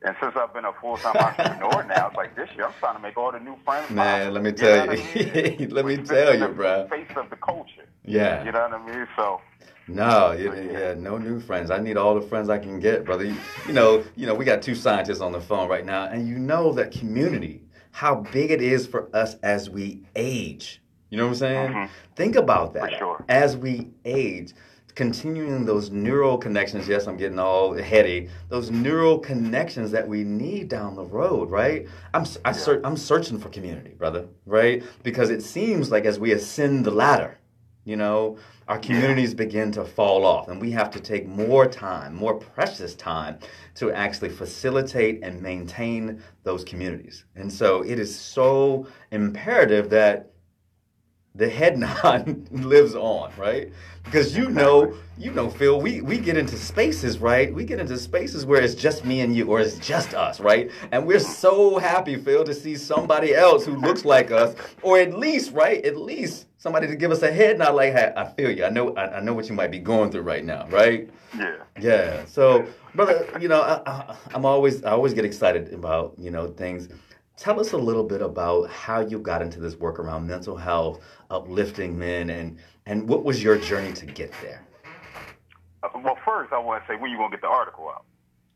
And 0.06 0.16
since 0.22 0.36
I've 0.36 0.54
been 0.54 0.66
a 0.66 0.74
full 0.74 0.98
time 0.98 1.16
entrepreneur 1.20 1.84
now, 1.86 2.08
it's 2.08 2.16
like 2.16 2.36
this 2.36 2.50
year 2.56 2.66
I'm 2.66 2.74
trying 2.80 2.96
to 2.96 3.02
make 3.02 3.18
all 3.18 3.32
the 3.32 3.40
new 3.40 3.56
friends. 3.64 3.90
Man, 3.90 4.34
let 4.34 4.44
me 4.44 4.52
tell 4.52 4.94
you, 4.94 5.02
you 5.16 5.68
know 5.68 5.68
let 5.76 5.86
me 5.86 5.98
tell 5.98 6.38
you, 6.38 6.48
bro. 6.50 6.88
Face 6.90 7.08
of 7.16 7.30
the 7.30 7.38
culture. 7.38 7.86
Yeah. 8.04 8.44
You 8.44 8.52
know 8.52 8.62
what 8.62 8.74
I 8.74 8.86
mean? 8.86 9.08
So. 9.16 9.42
No, 9.88 10.32
yeah, 10.32 10.54
yeah, 10.56 10.94
no 10.94 11.18
new 11.18 11.42
friends. 11.42 11.70
I 11.70 11.78
need 11.78 11.98
all 11.98 12.16
the 12.16 12.26
friends 12.26 12.50
I 12.50 12.58
can 12.58 12.80
get, 12.80 13.04
brother. 13.04 13.26
You, 13.26 13.36
you 13.68 13.74
know, 13.74 14.02
you 14.16 14.26
know, 14.26 14.34
we 14.34 14.46
got 14.46 14.62
two 14.62 14.76
scientists 14.76 15.20
on 15.20 15.34
the 15.34 15.42
phone 15.42 15.68
right 15.68 15.86
now, 15.86 16.06
and 16.06 16.26
you 16.26 16.40
know 16.40 16.72
that 16.74 16.92
community, 16.92 17.64
how 17.92 18.16
big 18.16 18.50
it 18.52 18.62
is 18.62 18.88
for 18.88 19.14
us 19.14 19.36
as 19.44 19.70
we 19.70 20.02
age. 20.16 20.82
You 21.14 21.20
know 21.20 21.26
what 21.26 21.34
I'm 21.34 21.38
saying? 21.38 21.70
Mm-hmm. 21.70 21.94
Think 22.16 22.36
about 22.36 22.74
that. 22.74 22.98
Sure. 22.98 23.24
As 23.30 23.56
we 23.56 23.92
age, 24.04 24.54
continuing 24.96 25.64
those 25.64 25.92
neural 25.92 26.40
connections. 26.40 26.88
Yes, 26.88 27.06
I'm 27.06 27.18
getting 27.18 27.38
all 27.38 27.72
heady. 27.76 28.30
Those 28.50 28.72
neural 28.72 29.20
connections 29.20 29.92
that 29.92 30.08
we 30.08 30.24
need 30.24 30.70
down 30.70 30.96
the 30.96 31.06
road, 31.06 31.52
right? 31.52 31.88
I'm 32.16 32.26
I 32.46 32.52
ser- 32.52 32.82
I'm 32.84 32.98
searching 32.98 33.38
for 33.38 33.50
community, 33.50 33.92
brother, 33.92 34.26
right? 34.48 34.82
Because 35.04 35.30
it 35.30 35.44
seems 35.44 35.92
like 35.92 36.06
as 36.06 36.18
we 36.18 36.32
ascend 36.32 36.84
the 36.84 36.90
ladder, 36.90 37.38
you 37.86 37.96
know, 37.96 38.40
our 38.68 38.80
communities 38.80 39.36
begin 39.36 39.72
to 39.74 39.86
fall 39.86 40.26
off, 40.26 40.48
and 40.48 40.60
we 40.60 40.72
have 40.72 40.90
to 40.90 41.00
take 41.00 41.28
more 41.28 41.68
time, 41.68 42.16
more 42.16 42.34
precious 42.34 42.96
time, 42.96 43.38
to 43.76 43.92
actually 43.92 44.30
facilitate 44.30 45.22
and 45.22 45.40
maintain 45.40 46.24
those 46.42 46.64
communities. 46.64 47.26
And 47.36 47.54
so 47.54 47.84
it 47.84 48.00
is 48.00 48.20
so 48.20 48.88
imperative 49.12 49.92
that 49.92 50.33
the 51.36 51.50
head 51.50 51.78
nod 52.04 52.48
lives 52.52 52.96
on, 52.96 53.32
right? 53.38 53.72
Because 54.04 54.36
you 54.36 54.50
know, 54.50 54.94
you 55.18 55.32
know, 55.32 55.50
Phil, 55.50 55.80
we, 55.80 56.02
we 56.02 56.18
get 56.18 56.38
into 56.38 56.58
spaces, 56.58 57.20
right? 57.20 57.54
We 57.54 57.64
get 57.64 57.80
into 57.80 57.98
spaces 57.98 58.46
where 58.46 58.62
it's 58.62 58.76
just 58.76 59.06
me 59.06 59.22
and 59.22 59.36
you, 59.36 59.48
or 59.48 59.62
it's 59.62 59.78
just 59.78 60.14
us, 60.14 60.40
right? 60.40 60.70
And 60.92 61.08
we're 61.08 61.20
so 61.20 61.78
happy, 61.78 62.18
Phil, 62.18 62.44
to 62.44 62.54
see 62.54 62.76
somebody 62.76 63.34
else 63.34 63.66
who 63.66 63.76
looks 63.76 64.04
like 64.06 64.30
us, 64.30 64.56
or 64.82 65.00
at 65.00 65.18
least, 65.18 65.54
right? 65.54 65.84
At 65.86 65.96
least 65.96 66.48
somebody 66.58 66.88
to 66.88 66.96
give 66.96 67.12
us 67.12 67.22
a 67.22 67.32
head 67.32 67.58
nod, 67.58 67.76
like, 67.76 67.94
hey, 67.94 68.12
I 68.16 68.26
feel 68.26 68.52
you. 68.52 68.66
I 68.66 68.70
know, 68.70 68.94
I, 68.96 69.18
I 69.18 69.20
know 69.22 69.34
what 69.34 69.48
you 69.48 69.56
might 69.56 69.72
be 69.72 69.80
going 69.80 70.12
through 70.12 70.22
right 70.22 70.44
now, 70.44 70.68
right? 70.68 71.10
Yeah. 71.38 71.56
Yeah. 71.80 72.26
So, 72.26 72.68
brother, 72.94 73.28
you 73.40 73.48
know, 73.48 73.62
I, 73.62 73.82
I, 73.90 74.16
I'm 74.34 74.46
always, 74.46 74.84
I 74.84 74.92
always 74.92 75.14
get 75.14 75.26
excited 75.26 75.74
about, 75.74 76.14
you 76.18 76.30
know, 76.30 76.48
things. 76.48 76.90
Tell 77.38 77.60
us 77.60 77.72
a 77.72 77.78
little 77.78 78.04
bit 78.04 78.22
about 78.22 78.70
how 78.70 79.00
you 79.00 79.18
got 79.18 79.42
into 79.42 79.60
this 79.60 79.76
work 79.76 79.98
around 80.00 80.28
mental 80.28 80.56
health, 80.56 81.04
uplifting 81.32 81.98
men, 81.98 82.30
and 82.30 82.58
and 82.86 83.08
what 83.10 83.24
was 83.24 83.42
your 83.42 83.58
journey 83.58 83.92
to 83.94 84.06
get 84.06 84.32
there? 84.42 84.62
Uh, 85.82 85.90
well, 86.04 86.18
first 86.24 86.54
I 86.54 86.60
want 86.60 86.84
to 86.84 86.94
say 86.94 86.96
when 87.00 87.10
you 87.10 87.18
gonna 87.18 87.32
get 87.32 87.42
the 87.42 87.48
article 87.48 87.90
out. 87.90 88.06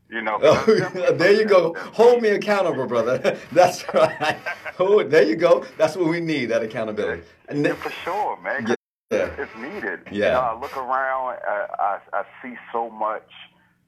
You 0.10 0.22
know. 0.22 0.40
Oh, 0.42 1.12
there 1.18 1.34
you 1.34 1.46
go. 1.46 1.74
Hold 1.94 2.22
me 2.22 2.30
accountable, 2.30 2.86
brother. 2.86 3.38
That's 3.52 3.84
right. 3.94 4.38
Oh, 4.80 5.02
there 5.02 5.24
you 5.24 5.36
go. 5.36 5.66
That's 5.80 5.96
what 5.96 6.08
we 6.08 6.20
need. 6.20 6.46
That 6.52 6.62
accountability. 6.62 7.24
Yeah, 7.52 7.74
for 7.74 7.90
sure, 7.90 8.40
man. 8.42 8.68
Yeah. 9.10 9.32
It's 9.40 9.52
needed. 9.58 10.02
Yeah. 10.12 10.12
You 10.12 10.20
know, 10.20 10.40
I 10.40 10.60
look 10.60 10.78
around. 10.78 11.40
I, 11.48 11.66
I, 11.80 12.00
I 12.14 12.24
see 12.44 12.56
so 12.72 12.88
much 12.92 13.28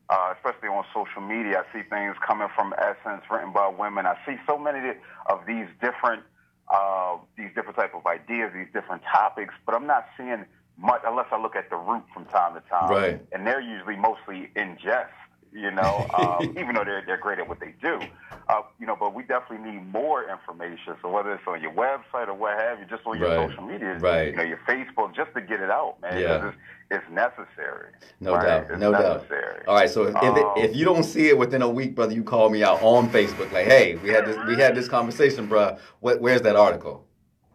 uh, 0.10 0.34
especially 0.36 0.70
on 0.70 0.84
social 0.94 1.22
media. 1.22 1.63
I 1.63 1.74
see 1.74 1.84
things 1.88 2.16
coming 2.25 2.48
from 2.56 2.74
Essence, 2.78 3.24
written 3.30 3.54
by 3.54 3.68
women. 3.68 4.06
I 4.06 4.18
see 4.25 4.38
so 4.48 4.58
many 4.58 4.80
of 5.28 5.46
these 5.46 5.68
different 5.82 6.24
uh, 6.70 7.18
these 7.36 7.50
different 7.56 7.78
type 7.78 7.96
of 7.96 8.06
ideas, 8.06 8.51
these 8.54 8.72
different 8.74 9.01
topics, 9.12 9.56
but 9.66 9.74
I'm 9.74 9.88
not 9.88 10.06
seeing 10.16 10.46
much 10.78 11.01
unless 11.06 11.25
I 11.32 11.42
look 11.42 11.56
at 11.56 11.70
the 11.70 11.75
root 11.75 12.04
from 12.13 12.25
time 12.25 12.54
to 12.54 12.62
time. 12.70 12.89
Right. 12.89 13.22
And 13.32 13.46
they're 13.46 13.62
usually 13.62 13.96
mostly 13.96 14.51
in 14.56 14.78
jest 14.82 15.12
you 15.51 15.72
know, 15.72 16.06
um, 16.18 16.44
even 16.58 16.75
though 16.75 16.84
they're 16.84 17.03
they're 17.06 17.18
great 17.18 17.39
at 17.39 17.48
what 17.48 17.60
they 17.60 17.74
do, 17.82 18.00
uh, 18.48 18.62
you 18.79 18.86
know. 18.86 18.96
But 19.00 19.13
we 19.13 19.24
definitely 19.24 19.72
need 19.72 19.91
more 19.91 20.29
information. 20.29 20.96
So 21.01 21.10
whether 21.10 21.34
it's 21.34 21.44
on 21.48 21.62
your 21.62 21.72
website 21.72 22.27
or 22.27 22.34
what 22.34 22.60
have 22.60 22.79
you, 22.79 22.86
just 22.86 23.06
on 23.06 23.20
your 23.20 23.29
right. 23.29 23.50
social 23.50 23.63
media, 23.65 23.98
right. 24.00 24.27
you 24.27 24.36
know, 24.36 24.44
your 24.44 24.60
Facebook, 24.68 25.15
just 25.15 25.34
to 25.34 25.41
get 25.41 25.60
it 25.60 25.70
out, 25.70 25.98
man. 26.01 26.20
Yeah. 26.20 26.48
It's, 26.48 26.58
it's 26.91 27.06
necessary. 27.12 27.91
No 28.20 28.34
right? 28.34 28.46
doubt. 28.46 28.72
It's 28.72 28.79
no 28.79 28.91
necessary. 28.91 29.60
doubt. 29.60 29.67
All 29.67 29.76
right. 29.76 29.89
So 29.89 30.08
if 30.08 30.15
um, 30.15 30.38
if, 30.58 30.71
if 30.71 30.76
you 30.76 30.86
don't 30.86 31.04
see 31.04 31.28
it 31.28 31.38
within 31.38 31.62
a 31.62 31.69
week, 31.69 31.95
brother, 31.95 32.13
you 32.13 32.24
call 32.24 32.50
me 32.50 32.63
out 32.63 32.82
on 32.82 33.10
Facebook. 33.10 33.52
Like, 33.52 33.65
hey, 33.65 33.95
we 33.97 34.10
had 34.10 34.26
this 34.26 34.38
we 34.47 34.56
had 34.56 34.76
this 34.76 34.88
conversation, 34.88 35.47
bro. 35.47 35.78
What, 36.00 36.21
where's 36.21 36.41
that 36.41 36.56
article? 36.56 37.06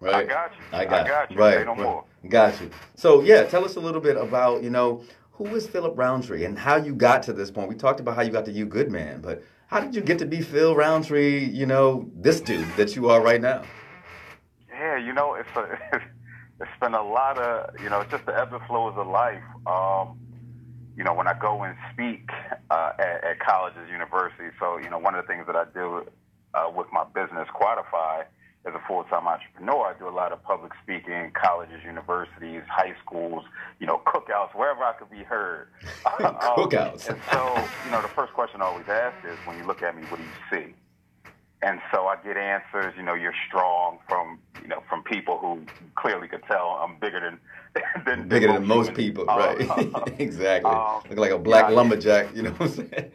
Right. 0.01 0.15
I 0.15 0.25
got 0.25 0.53
you. 0.53 0.79
I 0.79 0.85
got, 0.85 1.07
I 1.07 1.09
got 1.09 1.31
you. 1.31 1.37
Right. 1.39 1.65
no 1.65 1.75
right. 1.75 2.31
Got 2.31 2.61
you. 2.61 2.71
So 2.95 3.23
yeah, 3.23 3.45
tell 3.45 3.65
us 3.65 3.77
a 3.77 3.81
little 3.81 4.01
bit 4.01 4.17
about 4.17 4.63
you 4.63 4.71
know 4.71 5.03
who 5.35 5.47
is 5.55 5.67
Philip 5.67 5.95
Roundtree 5.97 6.45
and 6.45 6.59
how 6.59 6.77
you 6.77 6.95
got 6.95 7.23
to 7.25 7.33
this 7.33 7.51
point? 7.51 7.69
We 7.69 7.75
talked 7.75 8.01
about 8.01 8.17
how 8.17 8.23
you 8.23 8.31
got 8.31 8.45
to 8.45 8.53
you 8.53 8.67
good 8.67 8.91
man, 8.91 9.21
but 9.21 9.43
how 9.67 9.81
did 9.81 9.95
you 9.95 10.01
get 10.01 10.19
to 10.21 10.27
be 10.27 10.41
Phil 10.41 10.77
Roundtree, 10.77 11.45
you 11.45 11.67
know, 11.67 12.09
this 12.15 12.41
dude 12.41 12.69
that 12.77 12.95
you 12.95 13.11
are 13.11 13.21
right 13.21 13.41
now? 13.41 13.65
Yeah, 14.71 14.97
you 14.97 15.13
know, 15.13 15.35
it's 15.35 15.49
a 15.57 15.79
it's 16.61 16.71
been 16.81 16.95
a 16.95 17.03
lot 17.03 17.39
of, 17.39 17.81
you 17.81 17.91
know, 17.91 18.01
it's 18.01 18.11
just 18.11 18.27
the 18.27 18.39
ebb 18.39 18.53
and 18.53 18.63
flows 18.67 18.95
of 18.97 19.09
life. 19.09 19.43
Um, 19.67 20.19
you 20.97 21.03
know, 21.03 21.13
when 21.13 21.27
I 21.27 21.37
go 21.37 21.65
and 21.65 21.77
speak 21.93 22.31
uh, 22.71 22.93
at, 23.01 23.25
at 23.25 23.41
colleges, 23.41 23.91
universities, 23.91 24.53
so, 24.61 24.79
you 24.79 24.89
know, 24.89 24.99
one 24.99 25.17
of 25.17 25.27
the 25.27 25.33
things 25.33 25.47
that 25.47 25.57
I 25.57 25.65
do 25.75 26.07
uh, 26.55 26.71
with 26.71 26.87
my 26.93 27.03
business, 27.13 27.49
Quantify, 27.61 28.25
as 28.67 28.75
a 28.75 28.81
full-time 28.87 29.27
entrepreneur, 29.27 29.87
I 29.87 29.99
do 29.99 30.09
a 30.09 30.11
lot 30.11 30.33
of 30.33 30.43
public 30.43 30.73
speaking, 30.83 31.33
colleges, 31.35 31.83
universities, 31.85 32.63
high 32.69 32.95
schools, 33.05 33.45
you 33.79 33.87
know, 33.87 34.01
cookouts, 34.07 34.55
wherever 34.55 34.83
I 34.83 34.95
could 34.95 35.11
be 35.11 35.23
heard. 35.23 35.69
um, 36.21 36.37
cookouts. 36.37 37.09
and 37.09 37.21
so, 37.31 37.65
you 37.85 37.91
know, 37.91 38.01
the 38.01 38.09
first 38.09 38.33
question 38.33 38.63
I 38.63 38.67
always 38.67 38.89
ask 38.89 39.17
is, 39.27 39.37
when 39.47 39.59
you 39.59 39.67
look 39.67 39.83
at 39.83 39.95
me, 39.97 40.03
what 40.05 40.19
do 40.19 40.23
you 40.23 40.31
see? 40.51 40.75
And 41.65 41.81
so 41.93 42.07
I 42.07 42.17
get 42.17 42.37
answers, 42.37 42.93
you 42.97 43.03
know, 43.03 43.15
you're 43.15 43.35
strong 43.49 43.99
from, 44.07 44.39
you 44.61 44.69
know, 44.69 44.83
from 44.89 45.03
people 45.03 45.39
who 45.39 45.63
clearly 45.97 46.29
could 46.29 46.43
tell 46.47 46.79
I'm 46.83 46.99
bigger 47.01 47.21
than, 47.21 47.39
than 48.07 48.29
bigger 48.29 48.49
than, 48.49 48.57
than 48.57 48.67
most 48.69 48.93
people, 48.93 49.25
right? 49.25 49.59
Uh, 49.71 50.05
exactly. 50.19 50.71
um, 50.71 51.01
Look 51.09 51.19
like 51.19 51.31
a 51.31 51.39
black 51.39 51.71
yeah, 51.71 51.77
lumberjack, 51.77 52.37
you 52.37 52.43
know 52.43 52.51
what 52.51 52.69
I'm 52.69 52.69
saying? 52.91 53.13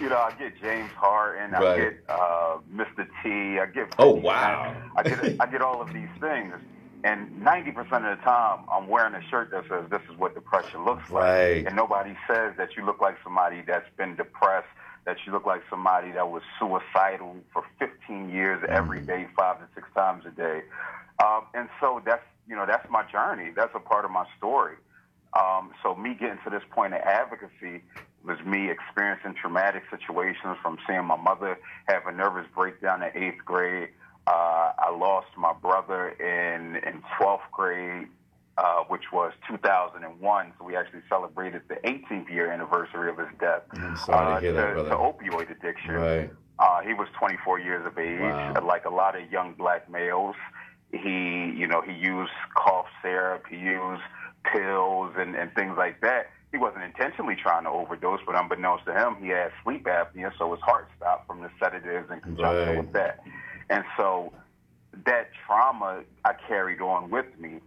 you 0.00 0.08
know, 0.08 0.18
I 0.18 0.30
get 0.38 0.52
James 0.62 0.90
Harden, 0.96 1.52
I 1.54 1.76
get 1.76 1.94
uh, 2.08 2.58
Mr. 2.72 3.06
T, 3.22 3.58
I 3.58 3.66
get. 3.74 3.92
Oh, 3.98 4.10
wow. 4.12 4.72
Cent. 4.72 4.92
I 4.96 5.02
get 5.02 5.40
I 5.40 5.46
get 5.46 5.62
all 5.62 5.82
of 5.82 5.92
these 5.92 6.08
things, 6.20 6.54
and 7.04 7.42
ninety 7.42 7.72
percent 7.72 8.04
of 8.06 8.18
the 8.18 8.24
time, 8.24 8.60
I'm 8.72 8.86
wearing 8.88 9.14
a 9.14 9.22
shirt 9.28 9.50
that 9.50 9.64
says 9.68 9.84
"This 9.90 10.02
is 10.10 10.16
what 10.18 10.34
depression 10.34 10.84
looks 10.84 11.10
like," 11.10 11.24
Right. 11.24 11.66
and 11.66 11.74
nobody 11.74 12.16
says 12.28 12.54
that 12.56 12.76
you 12.76 12.84
look 12.86 13.00
like 13.00 13.16
somebody 13.24 13.62
that's 13.66 13.88
been 13.96 14.14
depressed, 14.16 14.68
that 15.08 15.16
you 15.24 15.32
look 15.32 15.46
like 15.46 15.62
somebody 15.70 16.12
that 16.12 16.28
was 16.30 16.42
suicidal 16.58 17.34
for 17.50 17.64
15 17.78 18.28
years 18.28 18.62
Mm-hmm. 18.62 18.76
every 18.76 19.00
day, 19.00 19.26
five 19.34 19.58
to 19.58 19.66
six 19.74 19.88
times 19.94 20.24
a 20.26 20.30
day, 20.30 20.60
um, 21.24 21.42
and 21.54 21.68
so 21.80 22.02
that's 22.04 22.22
you 22.46 22.54
know 22.54 22.66
that's 22.66 22.86
my 22.90 23.02
journey. 23.10 23.50
That's 23.56 23.72
a 23.74 23.80
part 23.80 24.04
of 24.04 24.10
my 24.10 24.26
story. 24.36 24.74
Um, 25.32 25.72
so 25.82 25.94
me 25.94 26.14
getting 26.18 26.38
to 26.44 26.50
this 26.50 26.62
point 26.70 26.92
of 26.92 27.00
advocacy 27.00 27.82
was 28.24 28.38
me 28.44 28.70
experiencing 28.70 29.34
traumatic 29.40 29.84
situations 29.90 30.56
from 30.62 30.76
seeing 30.86 31.04
my 31.04 31.16
mother 31.16 31.58
have 31.86 32.06
a 32.06 32.12
nervous 32.12 32.46
breakdown 32.54 33.02
in 33.02 33.10
eighth 33.14 33.44
grade. 33.44 33.88
Uh, 34.26 34.72
I 34.78 34.90
lost 34.90 35.28
my 35.36 35.54
brother 35.54 36.10
in 36.10 36.76
in 36.76 37.02
12th 37.18 37.48
grade, 37.52 38.08
uh, 38.58 38.82
which 38.88 39.04
was 39.12 39.32
2001. 39.48 40.52
So 40.58 40.64
we 40.64 40.76
actually 40.76 41.02
celebrated 41.08 41.62
the 41.68 41.76
18th 41.76 42.28
year 42.28 42.50
anniversary 42.50 43.08
of 43.08 43.16
his 43.18 43.28
death. 43.38 43.62
Uh, 43.72 44.40
to 44.40 44.52
that, 44.52 44.74
to 44.74 44.96
opioid 44.96 45.50
addiction. 45.50 45.94
Right. 45.94 46.30
Uh, 46.58 46.80
he 46.80 46.92
was 46.92 47.06
24 47.20 47.60
years 47.60 47.86
of 47.86 47.96
age. 47.98 48.18
Wow. 48.20 48.54
Like 48.66 48.84
a 48.84 48.90
lot 48.90 49.14
of 49.20 49.30
young 49.30 49.54
black 49.54 49.88
males, 49.88 50.34
he, 50.90 51.52
you 51.56 51.68
know, 51.68 51.82
he 51.82 51.92
used 51.92 52.32
cough 52.56 52.86
syrup, 53.00 53.44
he 53.48 53.56
used 53.56 54.02
pills 54.52 55.12
and, 55.16 55.36
and 55.36 55.54
things 55.54 55.74
like 55.78 56.00
that. 56.00 56.30
He 56.50 56.58
wasn't 56.58 56.82
intentionally 56.82 57.36
trying 57.40 57.64
to 57.64 57.70
overdose, 57.70 58.20
but 58.26 58.34
unbeknownst 58.34 58.86
to 58.86 58.94
him, 58.94 59.16
he 59.22 59.28
had 59.28 59.52
sleep 59.62 59.84
apnea, 59.84 60.32
so 60.38 60.50
his 60.52 60.62
heart 60.62 60.88
stopped 60.96 61.26
from 61.28 61.42
the 61.42 61.50
sedatives 61.62 62.10
in 62.10 62.20
conjunction 62.20 62.68
Right. 62.68 62.78
with 62.78 62.92
that. 62.94 63.20
And 63.70 63.84
so 63.98 64.32
that 65.04 65.28
trauma 65.46 66.02
I 66.24 66.32
carried 66.48 66.80
on 66.80 67.10
with 67.10 67.26
me, 67.38 67.60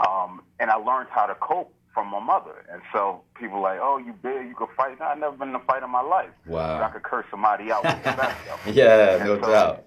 um, 0.00 0.42
and 0.60 0.70
I 0.70 0.76
learned 0.76 1.08
how 1.10 1.26
to 1.26 1.34
cope 1.36 1.72
from 1.94 2.08
my 2.08 2.20
mother. 2.20 2.64
And 2.70 2.82
so 2.92 3.22
people 3.38 3.62
like, 3.62 3.78
oh, 3.80 3.96
you 3.98 4.12
big, 4.22 4.48
you 4.48 4.54
could 4.56 4.68
fight. 4.76 4.98
No, 5.00 5.06
I've 5.06 5.18
never 5.18 5.36
been 5.36 5.48
in 5.50 5.54
a 5.54 5.60
fight 5.60 5.82
in 5.82 5.90
my 5.90 6.02
life. 6.02 6.28
Wow. 6.46 6.78
But 6.78 6.84
I 6.84 6.88
could 6.90 7.02
curse 7.02 7.24
somebody 7.30 7.70
out 7.72 7.84
with 7.84 7.96
the 8.04 8.12
best 8.12 8.36
of 8.52 8.64
them. 8.64 8.74
Yeah, 8.74 9.16
And 9.16 9.24
no 9.24 9.40
so- 9.40 9.46
doubt. 9.50 9.84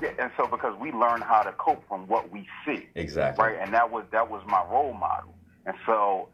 Yeah, 0.00 0.10
and 0.20 0.30
so 0.36 0.46
because 0.46 0.78
we 0.78 0.92
learn 0.92 1.22
how 1.22 1.42
to 1.42 1.50
cope 1.52 1.82
from 1.88 2.06
what 2.06 2.30
we 2.30 2.46
see, 2.64 2.86
Exactly. 2.94 3.44
right? 3.44 3.56
And 3.60 3.74
that 3.74 3.90
was 3.90 4.04
that 4.12 4.30
was 4.30 4.42
my 4.46 4.62
role 4.70 4.92
model. 4.92 5.34
And 5.66 5.74
so 5.86 6.28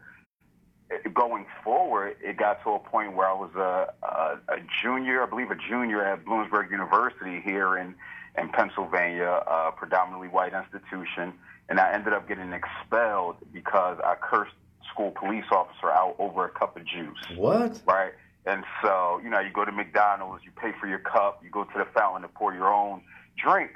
eh, 0.91 0.97
going 1.11 1.47
forward, 1.63 2.15
it 2.21 2.37
got 2.37 2.61
to 2.63 2.71
a 2.73 2.79
point 2.79 3.15
where 3.15 3.27
I 3.27 3.33
was 3.33 3.49
a, 3.55 3.91
a, 4.05 4.53
a 4.53 4.57
junior, 4.83 5.23
I 5.23 5.25
believe 5.25 5.49
a 5.49 5.55
junior 5.55 6.03
at 6.05 6.23
Bloomsburg 6.25 6.69
University 6.69 7.41
here 7.41 7.75
in 7.77 7.95
in 8.37 8.49
Pennsylvania, 8.49 9.41
a 9.47 9.71
predominantly 9.71 10.27
white 10.27 10.53
institution, 10.53 11.33
and 11.69 11.79
I 11.79 11.91
ended 11.93 12.13
up 12.13 12.27
getting 12.27 12.53
expelled 12.53 13.37
because 13.53 13.97
I 14.03 14.15
cursed 14.21 14.53
school 14.91 15.11
police 15.11 15.45
officer 15.51 15.91
out 15.91 16.15
over 16.19 16.45
a 16.45 16.49
cup 16.49 16.77
of 16.77 16.85
juice 16.85 17.17
What? 17.35 17.81
right? 17.85 18.13
And 18.45 18.63
so, 18.83 19.19
you 19.23 19.29
know, 19.29 19.39
you 19.39 19.49
go 19.51 19.65
to 19.65 19.71
McDonald's, 19.71 20.43
you 20.45 20.51
pay 20.51 20.71
for 20.79 20.87
your 20.87 20.99
cup, 20.99 21.41
you 21.43 21.49
go 21.49 21.63
to 21.63 21.77
the 21.77 21.85
fountain 21.95 22.21
to 22.21 22.27
pour 22.27 22.53
your 22.53 22.71
own 22.71 23.01
drink. 23.37 23.71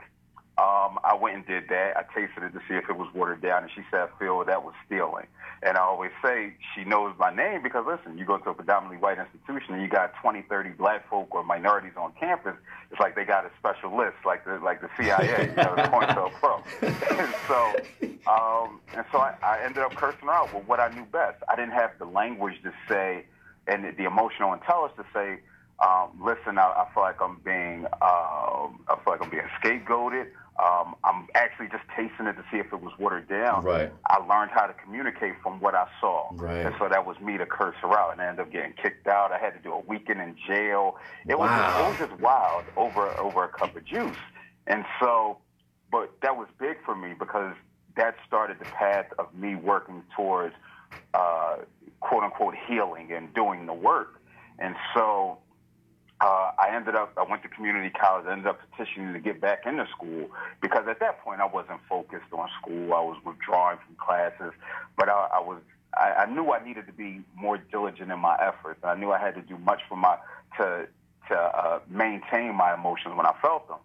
Um, 0.60 1.00
I 1.06 1.16
went 1.16 1.36
and 1.38 1.46
did 1.46 1.70
that. 1.70 1.96
I 1.96 2.04
tasted 2.14 2.44
it 2.44 2.52
to 2.52 2.60
see 2.68 2.76
if 2.76 2.90
it 2.90 2.98
was 2.98 3.08
watered 3.14 3.42
down, 3.42 3.64
and 3.64 3.72
she 3.74 3.82
said, 3.90 4.10
Phil, 4.20 4.44
that 4.44 4.64
was 4.66 4.74
stealing. 4.86 5.26
And 5.64 5.78
I 5.78 5.82
always 5.82 6.12
say 6.22 6.54
she 6.76 6.84
knows 6.84 7.14
my 7.18 7.34
name 7.34 7.64
because, 7.64 7.86
listen, 7.88 8.18
you 8.18 8.26
go 8.26 8.38
to 8.38 8.50
a 8.50 8.54
predominantly 8.54 8.98
white 8.98 9.20
institution 9.20 9.76
and 9.76 9.82
you 9.82 9.88
got 9.88 10.14
20, 10.22 10.42
30 10.50 10.72
black 10.72 11.10
folk 11.10 11.34
or 11.34 11.44
minorities 11.44 11.94
on 11.96 12.12
campus. 12.20 12.56
It's 12.92 13.00
like 13.00 13.16
they 13.16 13.24
got 13.24 13.46
a 13.46 13.52
special 13.58 13.96
list, 13.96 14.18
like 14.26 14.44
the 14.44 14.60
like 14.60 14.82
the 14.82 14.90
CIA, 14.98 15.50
you 15.50 15.56
know, 15.56 15.76
the 15.76 15.82
COINTELPRO. 15.92 16.64
and 17.20 17.36
so, 17.48 18.32
um, 18.32 18.80
and 18.96 19.06
so 19.12 19.20
I, 19.20 19.36
I 19.42 19.62
ended 19.64 19.84
up 19.84 19.96
cursing 19.96 20.28
her 20.28 20.32
out 20.32 20.54
with 20.54 20.68
what 20.68 20.80
I 20.80 20.90
knew 20.90 21.06
best. 21.06 21.42
I 21.48 21.56
didn't 21.56 21.74
have 21.74 21.92
the 22.00 22.06
language 22.06 22.56
to 22.64 22.74
say 22.88 23.26
and 23.68 23.86
the 23.98 24.06
emotional 24.06 24.54
intelligence 24.54 24.98
to 24.98 25.06
say, 25.14 25.40
um, 25.86 26.10
listen, 26.22 26.58
I, 26.58 26.64
I 26.64 26.88
feel 26.94 27.04
like 27.04 27.22
I'm 27.22 27.38
being, 27.44 27.86
um, 28.02 28.84
I 28.88 28.98
feel 29.04 29.14
like 29.14 29.22
I'm 29.22 29.30
being 29.30 29.48
scapegoated. 29.64 30.28
Um, 30.62 30.96
I'm 31.06 31.28
actually 31.36 31.68
just 31.70 31.84
tasting 31.96 32.28
it 32.28 32.34
to 32.34 32.44
see 32.52 32.58
if 32.58 32.74
it 32.74 32.82
was 32.82 32.92
watered 33.00 33.30
down. 33.30 33.64
Right. 33.64 33.92
I 34.10 34.18
learned 34.18 34.52
how 34.54 34.66
to 34.68 34.74
communicate 34.74 35.36
from 35.42 35.60
what 35.62 35.74
I 35.76 35.88
saw. 36.02 36.32
Right. 36.36 36.66
And 36.66 36.74
so 36.80 36.90
that 36.90 37.06
was 37.06 37.18
me 37.22 37.38
to 37.38 37.46
curse 37.46 37.76
her 37.82 37.98
out, 37.98 38.12
and 38.12 38.22
I 38.22 38.28
ended 38.28 38.46
up 38.46 38.52
getting 38.52 38.74
kicked 38.74 39.08
out. 39.08 39.32
I 39.32 39.40
had 39.40 39.52
to 39.52 39.60
do 39.60 39.72
a 39.74 39.80
weekend 39.80 40.20
in 40.20 40.36
jail. 40.48 40.98
It 41.28 41.40
Wow. 41.40 41.46
was 41.46 41.52
just, 41.56 41.78
it 41.80 41.84
was 41.84 41.98
just 41.98 42.22
wild 42.22 42.66
over 42.76 43.18
over 43.20 43.44
a 43.46 43.50
cup 43.50 43.76
of 43.78 43.86
juice. 43.86 44.18
And 44.68 44.84
so, 45.02 45.38
but 45.92 46.12
that 46.22 46.36
was 46.36 46.48
big 46.60 46.78
for 46.86 46.96
me 46.96 47.14
because 47.18 47.56
that 47.96 48.16
started 48.28 48.60
the 48.60 48.66
path 48.66 49.08
of 49.18 49.34
me 49.34 49.56
working 49.56 50.04
towards 50.16 50.54
uh, 51.14 51.58
quote 52.02 52.24
unquote 52.24 52.56
healing 52.68 53.12
and 53.12 53.34
doing 53.34 53.66
the 53.66 53.74
work. 53.74 54.22
And 54.60 54.76
so 54.94 55.40
uh, 56.22 56.52
I 56.60 56.76
ended 56.76 56.96
up, 56.96 57.14
I 57.18 57.24
went 57.24 57.44
to 57.44 57.50
community 57.50 57.90
college, 57.90 58.26
I 58.28 58.34
ended 58.34 58.48
up 58.48 58.60
petitioning 58.72 59.14
to 59.14 59.20
get 59.20 59.40
back 59.40 59.66
into 59.66 59.88
school 59.88 60.30
because 60.62 60.86
at 60.90 61.00
that 61.00 61.22
point 61.24 61.40
I 61.40 61.46
wasn't 61.46 61.80
focused 61.88 62.32
on 62.34 62.50
school. 62.62 62.94
I 62.94 63.00
was 63.00 63.18
withdrawing 63.26 63.78
from 63.86 63.96
classes, 63.96 64.54
but 64.98 65.08
I, 65.08 65.30
I 65.34 65.40
was, 65.40 65.62
I, 65.94 66.24
I 66.24 66.26
knew 66.26 66.52
I 66.52 66.64
needed 66.64 66.88
to 66.88 66.94
be 66.94 67.22
more 67.36 67.58
diligent 67.58 68.12
in 68.12 68.20
my 68.20 68.36
efforts. 68.36 68.82
I 68.84 68.96
knew 68.96 69.12
I 69.12 69.20
had 69.20 69.36
to 69.36 69.42
do 69.42 69.58
much 69.58 69.82
for 69.88 69.96
my, 69.96 70.18
to, 70.58 70.88
to 71.30 71.36
uh, 71.36 71.80
maintain 71.90 72.54
my 72.54 72.74
emotions 72.74 73.16
when 73.16 73.26
I 73.26 73.34
felt 73.42 73.68
them. 73.70 73.80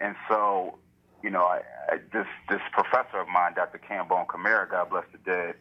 And 0.00 0.16
so, 0.28 0.78
you 1.22 1.28
know, 1.28 1.44
I, 1.44 1.60
I, 1.90 1.96
this, 2.12 2.26
this 2.48 2.60
professor 2.72 3.18
of 3.18 3.28
mine, 3.28 3.52
Dr. 3.54 3.78
Cambone 3.78 4.26
Camara, 4.26 4.66
God 4.70 4.88
bless 4.88 5.04
the 5.12 5.18
dead, 5.18 5.56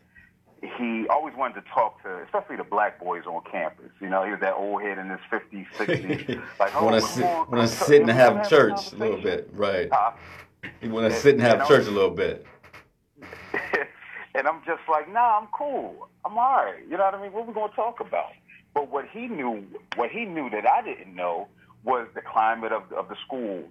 he 0.78 1.08
always 1.10 1.36
wanted 1.36 1.56
to 1.56 1.70
talk 1.74 2.02
to, 2.04 2.22
especially 2.24 2.56
the 2.56 2.64
black 2.64 3.00
boys 3.00 3.24
on 3.26 3.42
campus. 3.52 3.92
You 4.00 4.10
know, 4.10 4.24
he 4.24 4.32
was 4.32 4.40
that 4.40 4.54
old 4.54 4.82
head 4.82 4.98
in 4.98 5.10
his 5.10 5.20
50s, 5.32 5.68
60s. 5.78 6.42
Like, 6.60 6.76
oh, 6.76 6.86
want 6.86 7.02
to 7.02 7.08
sit, 7.08 7.24
on, 7.26 7.32
want 7.32 7.50
come 7.50 7.60
to 7.60 7.68
to- 7.68 7.68
sit 7.68 8.02
and 8.02 8.12
have 8.12 8.50
church 8.50 8.94
a 8.94 8.96
little 8.96 9.22
bit, 9.22 9.50
right? 9.54 9.90
You 10.82 10.90
want 10.90 11.12
to 11.12 11.20
sit 11.20 11.34
and 11.36 11.42
have 11.42 11.60
know- 11.60 11.68
church 11.68 11.88
a 11.88 11.92
little 11.92 12.12
bit. 12.12 12.46
and 14.36 14.48
I'm 14.48 14.62
just 14.66 14.82
like, 14.90 15.12
nah, 15.12 15.40
I'm 15.40 15.48
cool. 15.48 16.08
I'm 16.26 16.38
all 16.38 16.64
right. 16.66 16.82
You 16.90 16.98
know 16.98 17.04
what 17.06 17.16
I 17.16 17.22
mean? 17.22 17.34
What 17.34 17.48
we 17.48 17.54
gonna 17.54 17.74
talk 17.74 18.00
about? 18.00 18.32
But 18.74 18.90
what 18.90 19.06
he 19.12 19.28
knew, 19.28 19.66
what 19.96 20.10
he 20.10 20.26
knew 20.26 20.50
that 20.50 20.66
I 20.66 20.82
didn't 20.82 21.16
know, 21.16 21.48
was 21.84 22.08
the 22.16 22.22
climate 22.22 22.72
of 22.72 22.92
of 22.94 23.10
the 23.10 23.16
school, 23.26 23.64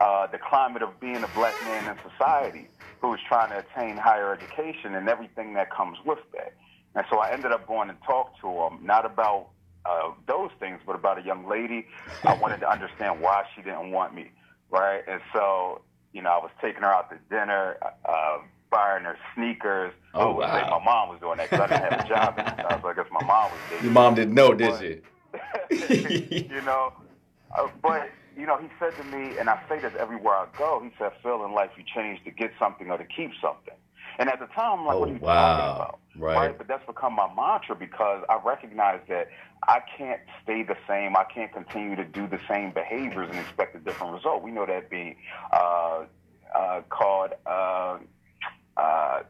uh, 0.00 0.26
the 0.26 0.38
climate 0.38 0.82
of 0.82 1.00
being 1.00 1.22
a 1.22 1.28
black 1.28 1.54
man 1.64 1.90
in 1.96 2.10
society 2.10 2.68
who 3.04 3.10
was 3.10 3.20
trying 3.28 3.50
to 3.50 3.58
attain 3.58 3.98
higher 3.98 4.32
education 4.32 4.94
and 4.94 5.10
everything 5.10 5.52
that 5.52 5.70
comes 5.70 5.98
with 6.06 6.20
that. 6.32 6.54
And 6.94 7.04
so 7.10 7.18
I 7.18 7.32
ended 7.32 7.52
up 7.52 7.66
going 7.66 7.90
and 7.90 7.98
talked 8.06 8.40
to 8.40 8.48
him, 8.48 8.78
not 8.82 9.04
about 9.04 9.48
uh, 9.84 10.12
those 10.26 10.50
things, 10.58 10.80
but 10.86 10.94
about 10.94 11.18
a 11.18 11.22
young 11.22 11.46
lady. 11.46 11.86
I 12.24 12.32
wanted 12.40 12.60
to 12.60 12.70
understand 12.70 13.20
why 13.20 13.44
she 13.54 13.60
didn't 13.60 13.90
want 13.90 14.14
me, 14.14 14.30
right? 14.70 15.02
And 15.06 15.20
so, 15.34 15.82
you 16.14 16.22
know, 16.22 16.30
I 16.30 16.38
was 16.38 16.50
taking 16.62 16.80
her 16.80 16.90
out 16.90 17.10
to 17.10 17.18
dinner, 17.28 17.76
uh, 18.08 18.38
buying 18.70 19.04
her 19.04 19.18
sneakers. 19.34 19.92
Oh, 20.14 20.40
I 20.40 20.62
wow. 20.62 20.78
my 20.78 20.84
mom 20.84 21.08
was 21.10 21.20
doing 21.20 21.36
that 21.36 21.50
because 21.50 21.68
I 21.68 21.74
didn't 21.74 21.92
have 21.92 22.06
a 22.06 22.08
job 22.08 22.34
at 22.38 22.56
the 22.56 22.62
time, 22.62 22.78
so 22.80 22.88
I 22.88 22.94
guess 22.94 23.06
my 23.12 23.26
mom 23.26 23.50
was 23.50 23.60
dating 23.68 23.84
Your 23.84 23.92
mom 23.92 24.14
didn't 24.14 24.34
know, 24.34 24.54
did 24.54 24.78
she? 24.78 25.00
you 26.48 26.62
know, 26.62 26.92
uh, 27.54 27.68
but 27.82 28.08
you 28.36 28.46
know, 28.46 28.58
he 28.58 28.68
said 28.78 28.96
to 28.96 29.04
me, 29.04 29.36
and 29.38 29.48
I 29.48 29.58
say 29.68 29.80
this 29.80 29.92
everywhere 29.98 30.34
I 30.34 30.46
go. 30.56 30.80
He 30.82 30.90
said, 30.98 31.12
"Phil, 31.22 31.44
in 31.44 31.52
life, 31.52 31.70
you 31.76 31.84
change 31.84 32.22
to 32.24 32.30
get 32.30 32.52
something 32.58 32.90
or 32.90 32.98
to 32.98 33.04
keep 33.04 33.32
something." 33.40 33.74
And 34.18 34.28
at 34.28 34.38
the 34.38 34.46
time, 34.46 34.80
I'm 34.80 34.86
like, 34.86 34.96
Oh, 34.96 35.00
"What 35.00 35.08
are 35.08 35.12
you 35.12 35.18
wow. 35.18 35.56
talking 35.56 35.74
about?" 35.76 35.98
Right. 36.16 36.56
But 36.56 36.68
that's 36.68 36.86
become 36.86 37.14
my 37.14 37.28
mantra 37.34 37.74
because 37.74 38.24
I 38.28 38.38
recognize 38.44 39.00
that 39.08 39.28
I 39.66 39.80
can't 39.96 40.20
stay 40.42 40.62
the 40.62 40.76
same. 40.86 41.16
I 41.16 41.24
can't 41.24 41.52
continue 41.52 41.96
to 41.96 42.04
do 42.04 42.26
the 42.28 42.38
same 42.48 42.70
behaviors 42.72 43.28
and 43.30 43.38
expect 43.38 43.74
a 43.74 43.80
different 43.80 44.14
result. 44.14 44.42
We 44.42 44.50
know 44.52 44.66
that 44.66 44.90
being 44.90 45.16
uh, 45.52 46.04
uh, 46.54 46.82
called. 46.88 47.32
Uh, 47.46 47.98
uh, 48.76 49.22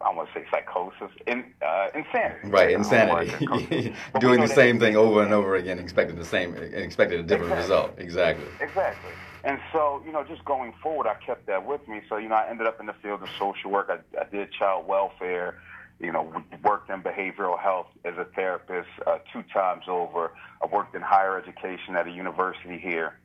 I 0.00 0.14
want 0.14 0.32
to 0.32 0.40
say 0.40 0.46
psychosis, 0.50 1.10
in, 1.26 1.44
uh, 1.60 1.88
insanity. 1.94 2.48
Right, 2.48 2.70
I 2.70 2.72
don't 2.72 2.90
know 2.90 3.06
why 3.06 3.20
I 3.20 3.22
insanity. 3.24 3.30
said 3.30 3.38
psychosis. 3.38 3.96
But 4.12 4.22
we 4.22 4.28
Doing 4.28 4.40
the 4.40 4.48
same 4.48 4.80
thing 4.80 4.96
over 4.96 5.22
and 5.22 5.32
over 5.34 5.56
again, 5.56 5.78
expecting 5.78 6.16
the 6.16 6.24
same, 6.24 6.54
and 6.54 6.74
expecting 6.74 7.20
a 7.20 7.22
different 7.22 7.52
Exactly. 7.52 7.74
result. 7.76 7.94
Exactly. 7.98 8.46
Exactly. 8.60 9.10
And 9.44 9.58
so, 9.72 10.02
you 10.04 10.12
know, 10.12 10.24
just 10.24 10.44
going 10.44 10.72
forward, 10.82 11.06
I 11.06 11.14
kept 11.14 11.46
that 11.46 11.66
with 11.66 11.86
me. 11.86 12.00
So, 12.08 12.16
you 12.16 12.28
know, 12.28 12.34
I 12.34 12.48
ended 12.48 12.66
up 12.66 12.80
in 12.80 12.86
the 12.86 12.94
field 13.02 13.22
of 13.22 13.28
social 13.38 13.70
work. 13.70 13.90
I, 13.90 14.20
I 14.20 14.24
did 14.24 14.52
child 14.52 14.86
welfare, 14.86 15.60
you 15.98 16.12
know, 16.12 16.42
worked 16.62 16.90
in 16.90 17.02
behavioral 17.02 17.58
health 17.58 17.88
as 18.04 18.16
a 18.18 18.24
therapist 18.24 18.88
uh, 19.06 19.18
two 19.32 19.42
times 19.52 19.84
over. 19.88 20.32
I 20.62 20.66
worked 20.66 20.94
in 20.94 21.02
higher 21.02 21.38
education 21.38 21.96
at 21.96 22.06
a 22.06 22.10
university 22.10 22.78
here. 22.78 23.18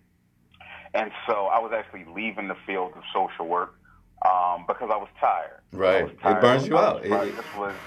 And 0.93 1.11
so 1.27 1.47
I 1.47 1.59
was 1.59 1.73
actually 1.73 2.05
leaving 2.05 2.47
the 2.47 2.55
field 2.65 2.93
of 2.95 3.03
social 3.13 3.47
work 3.47 3.75
um, 4.23 4.65
because 4.67 4.89
I 4.91 4.97
was 4.97 5.09
tired. 5.19 5.59
Right. 5.73 6.03
was 6.03 6.13
It 6.13 6.41
burns 6.41 6.67
you 6.67 6.77
out. 6.77 7.05
It- 7.05 7.35
this 7.35 7.45
was 7.53 7.79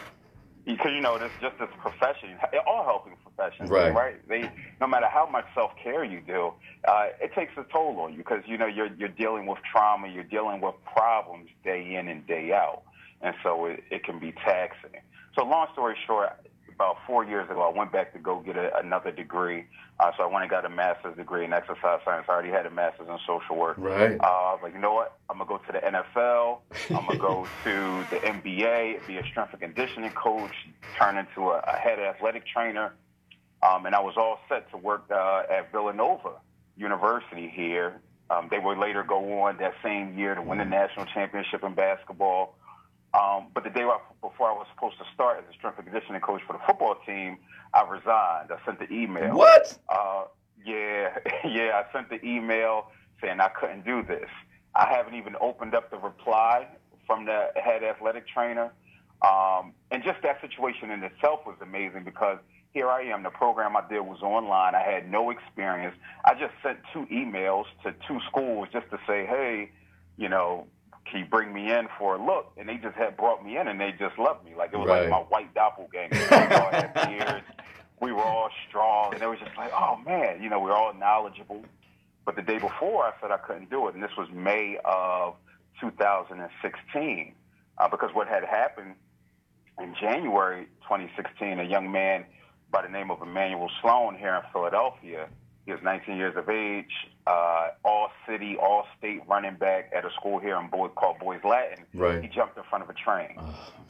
because 0.67 0.93
you 0.95 1.01
know 1.01 1.19
this 1.19 1.33
just 1.41 1.59
this 1.59 1.71
profession, 1.81 2.37
all 2.67 2.85
helping 2.85 3.17
professions, 3.25 3.71
Right. 3.71 3.95
right? 3.95 4.29
They 4.29 4.53
no 4.81 4.87
matter 4.87 5.07
how 5.11 5.27
much 5.27 5.47
self 5.55 5.73
care 5.83 6.05
you 6.05 6.21
do, 6.21 6.53
uh, 6.87 7.09
it 7.23 7.33
takes 7.35 7.53
a 7.57 7.65
toll 7.73 7.99
on 8.01 8.13
you 8.13 8.19
because 8.19 8.43
you 8.47 8.59
know 8.59 8.67
you're 8.67 8.93
you're 8.99 9.09
dealing 9.09 9.47
with 9.47 9.59
trauma, 9.73 10.09
you're 10.09 10.25
dealing 10.25 10.61
with 10.61 10.75
problems 10.95 11.49
day 11.65 11.95
in 11.95 12.09
and 12.09 12.27
day 12.27 12.53
out, 12.53 12.83
and 13.23 13.35
so 13.43 13.67
it, 13.67 13.83
it 13.91 14.05
can 14.05 14.19
be 14.19 14.33
taxing. 14.45 15.01
So 15.39 15.45
long 15.45 15.69
story 15.73 15.97
short, 16.07 16.31
about 16.79 16.97
four 17.09 17.25
years 17.25 17.51
ago, 17.51 17.61
I 17.63 17.77
went 17.77 17.91
back 17.91 18.13
to 18.13 18.21
go 18.21 18.39
get 18.39 18.57
a, 18.57 18.79
another 18.79 19.11
degree. 19.11 19.65
Uh, 19.99 20.13
so 20.17 20.23
I 20.23 20.27
went 20.27 20.43
and 20.45 20.51
got 20.51 20.65
a 20.65 20.69
master's 20.69 21.17
degree 21.17 21.45
in 21.45 21.53
exercise 21.53 21.99
science. 22.05 22.27
I 22.29 22.33
already 22.33 22.51
had 22.51 22.67
a 22.67 22.71
master's 22.71 23.09
in 23.09 23.19
social 23.27 23.57
work. 23.57 23.77
Right. 23.79 24.17
Uh, 24.21 24.25
I 24.25 24.53
was 24.53 24.61
like, 24.63 24.75
you 24.75 24.79
know 24.79 24.95
what? 24.95 25.19
I'm 25.29 25.39
gonna 25.39 25.49
go 25.49 25.59
to 25.59 25.73
the 25.73 25.81
NFL. 25.81 26.59
I'm 26.91 27.05
gonna 27.07 27.19
go 27.19 27.49
to 27.65 28.07
the 28.11 28.21
NBA, 28.21 29.09
be 29.09 29.17
a 29.17 29.27
strength 29.27 29.55
and 29.55 29.61
conditioning 29.61 30.13
coach, 30.13 30.53
turn 30.97 31.19
into 31.19 31.51
a, 31.51 31.59
a 31.67 31.77
head 31.77 31.99
athletic 31.99 32.47
trainer, 32.47 32.95
um, 33.69 33.87
and 33.87 33.95
I 33.97 34.01
was 34.01 34.15
all 34.17 34.39
set 34.49 34.71
to 34.71 34.77
work 34.77 35.11
uh, 35.11 35.43
at 35.51 35.73
Villanova 35.73 36.35
University 36.77 37.49
here. 37.49 38.01
Um, 38.31 38.47
they 38.53 38.61
would 38.61 38.79
later 38.79 39.03
go 39.03 39.41
on 39.43 39.57
that 39.57 39.75
same 39.83 40.17
year 40.17 40.37
to 40.37 40.43
win 40.43 40.59
the 40.59 40.65
national 40.65 41.07
championship 41.07 41.65
in 41.65 41.75
basketball. 41.75 42.55
Um, 43.15 43.49
but 43.55 43.65
the 43.65 43.71
day 43.71 43.87
before 44.21 44.51
I 44.51 44.53
was 44.53 44.67
supposed 44.75 44.99
to 44.99 45.05
start 45.15 45.39
as 45.39 45.45
a 45.51 45.57
strength 45.57 45.79
and 45.79 45.87
conditioning 45.87 46.21
coach 46.21 46.43
for 46.47 46.53
the 46.53 46.59
football 46.67 46.97
team, 47.07 47.39
I 47.73 47.83
resigned. 47.83 48.51
I 48.53 48.59
sent 48.65 48.79
the 48.79 48.93
email. 48.93 49.37
What? 49.37 49.79
Uh, 49.89 50.25
yeah, 50.65 51.19
yeah. 51.45 51.83
I 51.83 51.93
sent 51.93 52.11
the 52.11 52.25
email 52.25 52.89
saying 53.23 53.41
I 53.41 53.49
couldn't 53.49 53.85
do 53.85 54.03
this. 54.03 54.29
I 54.75 54.89
haven't 54.93 55.15
even 55.15 55.37
opened 55.41 55.75
up 55.75 55.91
the 55.91 55.99
reply 55.99 56.67
from 57.07 57.25
the 57.25 57.49
head 57.57 57.83
athletic 57.83 58.29
trainer. 58.29 58.73
Um, 59.23 59.73
and 59.91 60.05
just 60.05 60.23
that 60.23 60.41
situation 60.41 60.91
in 60.91 61.03
itself 61.03 61.41
was 61.47 61.57
amazing 61.61 62.05
because 62.05 62.39
here 62.73 62.89
I 62.89 63.03
am. 63.03 63.23
The 63.23 63.31
program 63.31 63.77
I 63.77 63.83
did 63.89 64.01
was 64.01 64.23
online. 64.23 64.75
I 64.75 64.83
had 64.83 65.11
no 65.11 65.31
experience. 65.31 65.97
I 66.25 66.35
just 66.35 66.53
sent 66.63 66.79
two 66.93 67.07
emails 67.07 67.65
to 67.83 67.95
two 68.07 68.21
schools 68.29 68.69
just 68.73 68.89
to 68.91 68.99
say, 69.07 69.27
hey, 69.27 69.71
you 70.17 70.29
know, 70.29 70.67
can 71.11 71.21
you 71.21 71.27
bring 71.27 71.53
me 71.53 71.73
in 71.73 71.89
for 71.99 72.17
a 72.17 72.25
look? 72.25 72.53
And 72.57 72.69
they 72.69 72.77
just 72.77 72.97
had 72.97 73.17
brought 73.17 73.45
me 73.45 73.57
in 73.57 73.69
and 73.69 73.81
they 73.81 73.93
just 73.99 74.19
loved 74.19 74.45
me. 74.45 74.53
Like 74.57 74.73
it 74.73 74.77
was 74.79 74.89
Right. 74.89 75.03
like 75.03 75.11
my 75.11 75.19
white 75.19 75.55
doppelganger. 75.55 76.15
We 76.17 76.37
all 76.57 76.71
had 76.71 76.95
beards. 76.95 77.45
We 78.01 78.13
were 78.13 78.23
all 78.23 78.51
strong. 78.69 79.15
And 79.15 79.23
it 79.23 79.27
was 79.27 79.39
just 79.39 79.57
like, 79.57 79.73
oh 79.75 79.97
man, 80.05 80.43
you 80.43 80.49
know, 80.51 80.61
we 80.61 80.71
are 80.71 80.77
all 80.77 80.95
knowledgeable. 80.95 81.63
But 82.25 82.37
the 82.37 82.43
day 82.43 82.59
before, 82.59 83.05
I 83.05 83.13
said 83.21 83.31
I 83.31 83.39
couldn't 83.39 83.71
do 83.71 83.89
it. 83.89 83.95
And 83.95 84.03
this 84.03 84.11
was 84.19 84.29
May 84.33 84.79
of 84.85 85.35
2016. 85.81 87.35
Uh, 87.79 87.89
because 87.89 88.11
what 88.13 88.27
had 88.29 88.45
happened 88.45 88.95
in 89.81 89.95
January 90.01 90.67
2016, 90.83 91.61
a 91.61 91.65
young 91.65 91.91
man 91.93 92.25
by 92.71 92.83
the 92.83 92.89
name 92.89 93.11
of 93.11 93.23
Emmanuel 93.23 93.71
Sloan 93.81 94.17
here 94.17 94.35
in 94.35 94.43
Philadelphia, 94.53 95.29
He 95.69 95.73
was 95.75 95.83
19 95.83 96.17
years 96.17 96.35
of 96.35 96.49
age, 96.49 96.91
uh, 97.27 97.69
all 97.85 98.09
city, 98.27 98.57
all 98.57 98.87
state 98.99 99.21
running 99.29 99.55
back 99.57 99.93
at 99.95 100.03
a 100.03 100.09
school 100.19 100.39
here 100.39 100.57
in 100.59 100.69
Boy, 100.71 100.89
called 100.89 101.19
Boys 101.19 101.41
Latin. 101.45 101.85
Right. 101.93 102.23
He 102.23 102.29
jumped 102.31 102.57
in 102.57 102.63
front 102.71 102.85
of 102.85 102.89
a 102.89 102.95
train, 102.95 103.39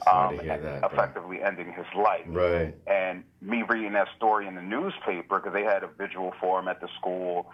Oh, 0.05 0.27
um, 0.27 0.45
that. 0.45 0.61
bro. 0.61 0.89
effectively 0.91 1.41
ending 1.41 1.71
his 1.71 1.85
life. 1.95 2.25
Right. 2.27 2.75
And 2.85 3.23
me 3.41 3.63
reading 3.65 3.93
that 3.93 4.09
story 4.17 4.45
in 4.45 4.55
the 4.55 4.61
newspaper 4.61 5.39
because 5.39 5.53
they 5.53 5.63
had 5.63 5.83
a 5.83 5.87
visual 5.87 6.33
for 6.41 6.59
him 6.59 6.67
at 6.67 6.81
the 6.81 6.89
school. 6.99 7.49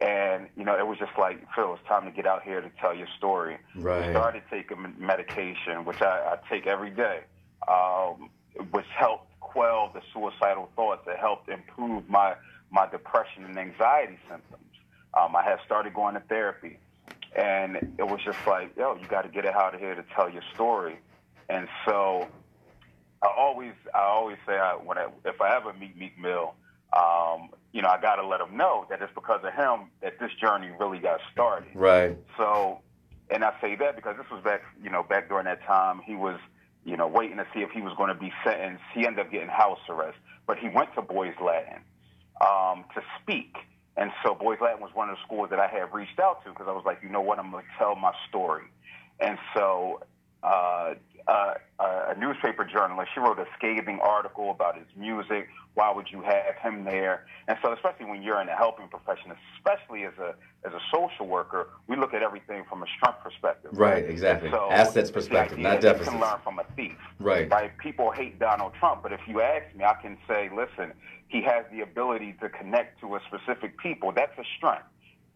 And, 0.00 0.46
you 0.56 0.64
know, 0.64 0.78
it 0.78 0.86
was 0.86 0.96
just 0.98 1.12
like, 1.18 1.46
Phil, 1.54 1.74
it's 1.74 1.86
time 1.86 2.06
to 2.06 2.10
get 2.10 2.26
out 2.26 2.44
here 2.44 2.62
to 2.62 2.70
tell 2.80 2.94
your 2.94 3.08
story. 3.18 3.58
Right. 3.74 4.10
Started 4.10 4.42
taking 4.50 4.94
medication, 4.98 5.84
which 5.84 6.00
I, 6.00 6.32
I 6.32 6.38
take 6.48 6.66
every 6.66 6.92
day, 6.92 7.24
um, 7.68 8.30
which 8.70 8.86
helped 8.96 9.38
quell 9.40 9.90
the 9.92 10.00
suicidal 10.14 10.70
thoughts. 10.74 11.02
It 11.06 11.18
helped 11.18 11.50
improve 11.50 12.08
my, 12.08 12.36
my 12.70 12.86
depression 12.88 13.44
and 13.44 13.58
anxiety 13.58 14.18
symptoms. 14.28 14.62
Um, 15.14 15.34
I 15.34 15.42
had 15.42 15.58
started 15.64 15.94
going 15.94 16.14
to 16.14 16.20
therapy. 16.20 16.78
And 17.34 17.76
it 17.98 18.06
was 18.06 18.20
just 18.24 18.38
like, 18.46 18.74
yo, 18.76 18.96
you 18.96 19.06
got 19.08 19.22
to 19.22 19.28
get 19.28 19.44
it 19.44 19.54
out 19.54 19.74
of 19.74 19.80
here 19.80 19.94
to 19.94 20.04
tell 20.14 20.30
your 20.30 20.42
story. 20.54 20.98
And 21.48 21.68
so 21.84 22.26
I 23.22 23.28
always, 23.36 23.72
I 23.94 24.02
always 24.02 24.38
say, 24.46 24.54
I, 24.54 24.74
when 24.74 24.96
I, 24.96 25.08
if 25.24 25.40
I 25.40 25.54
ever 25.56 25.72
meet 25.74 25.96
Meek 25.98 26.18
Mill, 26.18 26.54
um, 26.96 27.50
you 27.72 27.82
know, 27.82 27.88
I 27.88 28.00
got 28.00 28.16
to 28.16 28.26
let 28.26 28.40
him 28.40 28.56
know 28.56 28.86
that 28.88 29.02
it's 29.02 29.12
because 29.14 29.40
of 29.44 29.52
him 29.52 29.90
that 30.00 30.18
this 30.18 30.30
journey 30.40 30.70
really 30.80 30.98
got 30.98 31.20
started. 31.32 31.68
Right. 31.74 32.16
So, 32.38 32.80
and 33.30 33.44
I 33.44 33.52
say 33.60 33.76
that 33.76 33.96
because 33.96 34.16
this 34.16 34.26
was 34.30 34.42
back, 34.42 34.62
you 34.82 34.88
know, 34.88 35.02
back 35.02 35.28
during 35.28 35.44
that 35.44 35.62
time, 35.64 36.00
he 36.06 36.14
was, 36.14 36.38
you 36.84 36.96
know, 36.96 37.06
waiting 37.06 37.36
to 37.36 37.46
see 37.52 37.60
if 37.60 37.70
he 37.70 37.82
was 37.82 37.92
going 37.98 38.08
to 38.08 38.14
be 38.14 38.32
sentenced. 38.44 38.84
He 38.94 39.06
ended 39.06 39.26
up 39.26 39.30
getting 39.30 39.48
house 39.48 39.80
arrest, 39.90 40.16
but 40.46 40.58
he 40.58 40.68
went 40.68 40.94
to 40.94 41.02
Boys 41.02 41.34
Latin 41.44 41.82
um, 42.40 42.84
to 42.94 43.02
speak. 43.20 43.56
And 43.96 44.10
so 44.24 44.34
Boys 44.34 44.58
Latin 44.60 44.80
was 44.80 44.90
one 44.94 45.08
of 45.08 45.16
the 45.16 45.22
schools 45.24 45.48
that 45.50 45.58
I 45.58 45.68
had 45.68 45.92
reached 45.92 46.20
out 46.20 46.44
to 46.44 46.50
because 46.50 46.66
I 46.68 46.72
was 46.72 46.84
like, 46.84 46.98
you 47.02 47.08
know 47.08 47.22
what, 47.22 47.38
I'm 47.38 47.50
going 47.50 47.64
to 47.64 47.78
tell 47.78 47.96
my 47.96 48.12
story. 48.28 48.64
And 49.20 49.38
so 49.54 50.00
uh, 50.42 50.94
uh, 51.26 51.54
a 52.06 52.18
newspaper 52.18 52.64
journalist, 52.64 53.10
she 53.14 53.20
wrote 53.20 53.38
a 53.38 53.46
scathing 53.56 53.98
article 54.02 54.50
about 54.50 54.76
his 54.76 54.86
music. 54.96 55.48
Why 55.74 55.92
would 55.92 56.06
you 56.10 56.22
have 56.22 56.54
him 56.62 56.84
there? 56.84 57.26
And 57.48 57.58
so, 57.62 57.72
especially 57.72 58.06
when 58.06 58.22
you're 58.22 58.40
in 58.40 58.46
the 58.46 58.54
helping 58.54 58.88
profession, 58.88 59.32
especially 59.56 60.04
as 60.04 60.12
a 60.18 60.34
as 60.66 60.72
a 60.72 60.80
social 60.92 61.26
worker, 61.26 61.68
we 61.88 61.96
look 61.96 62.14
at 62.14 62.22
everything 62.22 62.64
from 62.68 62.82
a 62.82 62.86
strength 62.96 63.18
perspective. 63.22 63.70
Right, 63.74 64.04
exactly. 64.08 64.50
So, 64.50 64.68
Assets 64.70 65.10
perspective, 65.10 65.58
not 65.58 65.80
deficits. 65.80 66.06
You 66.06 66.12
can 66.12 66.20
learn 66.20 66.38
from 66.42 66.58
a 66.58 66.64
thief. 66.76 66.96
Right. 67.20 67.50
Right. 67.50 67.76
People 67.78 68.10
hate 68.10 68.38
Donald 68.38 68.72
Trump, 68.78 69.02
but 69.02 69.12
if 69.12 69.20
you 69.26 69.40
ask 69.40 69.64
me, 69.76 69.84
I 69.84 69.94
can 70.00 70.16
say, 70.28 70.48
listen, 70.54 70.92
he 71.28 71.42
has 71.42 71.64
the 71.72 71.80
ability 71.82 72.36
to 72.40 72.48
connect 72.48 73.00
to 73.00 73.16
a 73.16 73.20
specific 73.28 73.78
people. 73.78 74.12
That's 74.14 74.36
a 74.38 74.44
strength. 74.56 74.86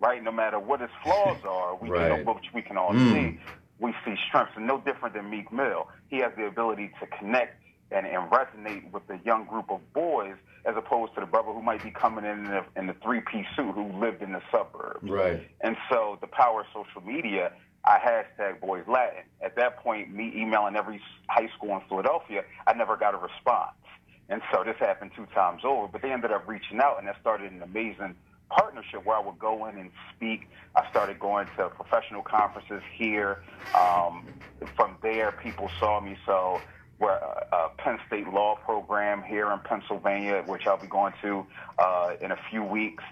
Right. 0.01 0.23
No 0.23 0.33
matter 0.33 0.59
what 0.59 0.81
his 0.81 0.91
flaws 1.03 1.39
are, 1.49 1.75
we 1.77 1.91
Right. 1.91 2.25
can, 2.25 2.25
which 2.35 2.47
we 2.55 2.63
can 2.63 2.77
all 2.79 2.93
Mm. 2.93 3.13
see 3.13 3.41
we 3.81 3.95
see 4.05 4.14
strengths, 4.29 4.53
and 4.57 4.66
no 4.66 4.79
different 4.79 5.14
than 5.14 5.31
Meek 5.31 5.53
Mill. 5.53 5.88
He 6.09 6.19
has 6.19 6.33
the 6.37 6.47
ability 6.47 6.93
to 7.01 7.07
connect 7.07 7.57
and, 7.90 8.07
and 8.07 8.31
resonate 8.31 8.90
with 8.93 9.07
the 9.09 9.19
young 9.25 9.47
group 9.47 9.71
of 9.71 9.81
boys, 9.93 10.37
as 10.64 10.77
opposed 10.77 11.14
to 11.14 11.21
the 11.21 11.27
brother 11.27 11.53
who 11.53 11.62
might 11.62 11.83
be 11.83 11.90
coming 11.90 12.25
in 12.25 12.45
in 12.45 12.45
the, 12.45 12.64
in 12.77 12.87
the 12.87 12.95
three-piece 13.03 13.47
suit 13.57 13.75
who 13.75 13.90
lived 13.99 14.23
in 14.23 14.33
the 14.33 14.43
suburbs. 14.53 15.09
Right. 15.09 15.49
And 15.62 15.77
so 15.90 16.19
the 16.21 16.27
power 16.27 16.61
of 16.61 16.66
social 16.73 17.01
media, 17.01 17.53
I 17.85 17.99
hashtag 17.99 18.61
Boys 18.61 18.85
Latin. 18.87 19.25
At 19.43 19.57
that 19.57 19.79
point, 19.79 20.14
me 20.14 20.33
emailing 20.37 20.77
every 20.77 21.01
high 21.29 21.49
school 21.57 21.75
in 21.77 21.81
Philadelphia, 21.88 22.45
I 22.66 22.75
never 22.75 22.97
got 22.97 23.14
a 23.14 23.16
response. 23.16 23.73
And 24.29 24.43
so 24.53 24.62
this 24.62 24.77
happened 24.79 25.11
two 25.16 25.27
times 25.35 25.62
over, 25.64 25.88
but 25.88 26.03
they 26.03 26.12
ended 26.12 26.31
up 26.31 26.47
reaching 26.47 26.79
out, 26.79 26.99
and 26.99 27.09
that 27.09 27.16
started 27.21 27.51
an 27.51 27.62
amazing 27.62 28.14
partnership 28.51 29.05
where 29.05 29.17
I 29.17 29.21
would 29.21 29.39
go 29.39 29.67
in 29.67 29.79
and 29.79 29.91
speak. 30.15 30.49
I 30.77 30.89
started 30.91 31.19
going 31.19 31.47
to 31.57 31.71
professional 31.71 32.23
conferences 32.23 32.83
here. 32.97 33.39
Um, 33.75 34.27
from 34.77 34.97
there, 35.03 35.33
people 35.33 35.71
saw 35.79 36.01
me. 36.01 36.17
So 36.27 36.61
we're 36.99 37.11
a, 37.11 37.47
a 37.53 37.69
Penn 37.79 37.99
State 38.07 38.29
law 38.29 38.57
program 38.57 39.23
here 39.23 39.51
in 39.53 39.59
Pennsylvania, 39.61 40.43
which 40.47 40.67
I'll 40.67 40.77
be 40.77 40.87
going 40.87 41.15
to 41.23 41.47
uh, 41.79 42.13
in 42.21 42.31
a 42.33 42.39
few 42.51 42.63
weeks. 42.63 43.03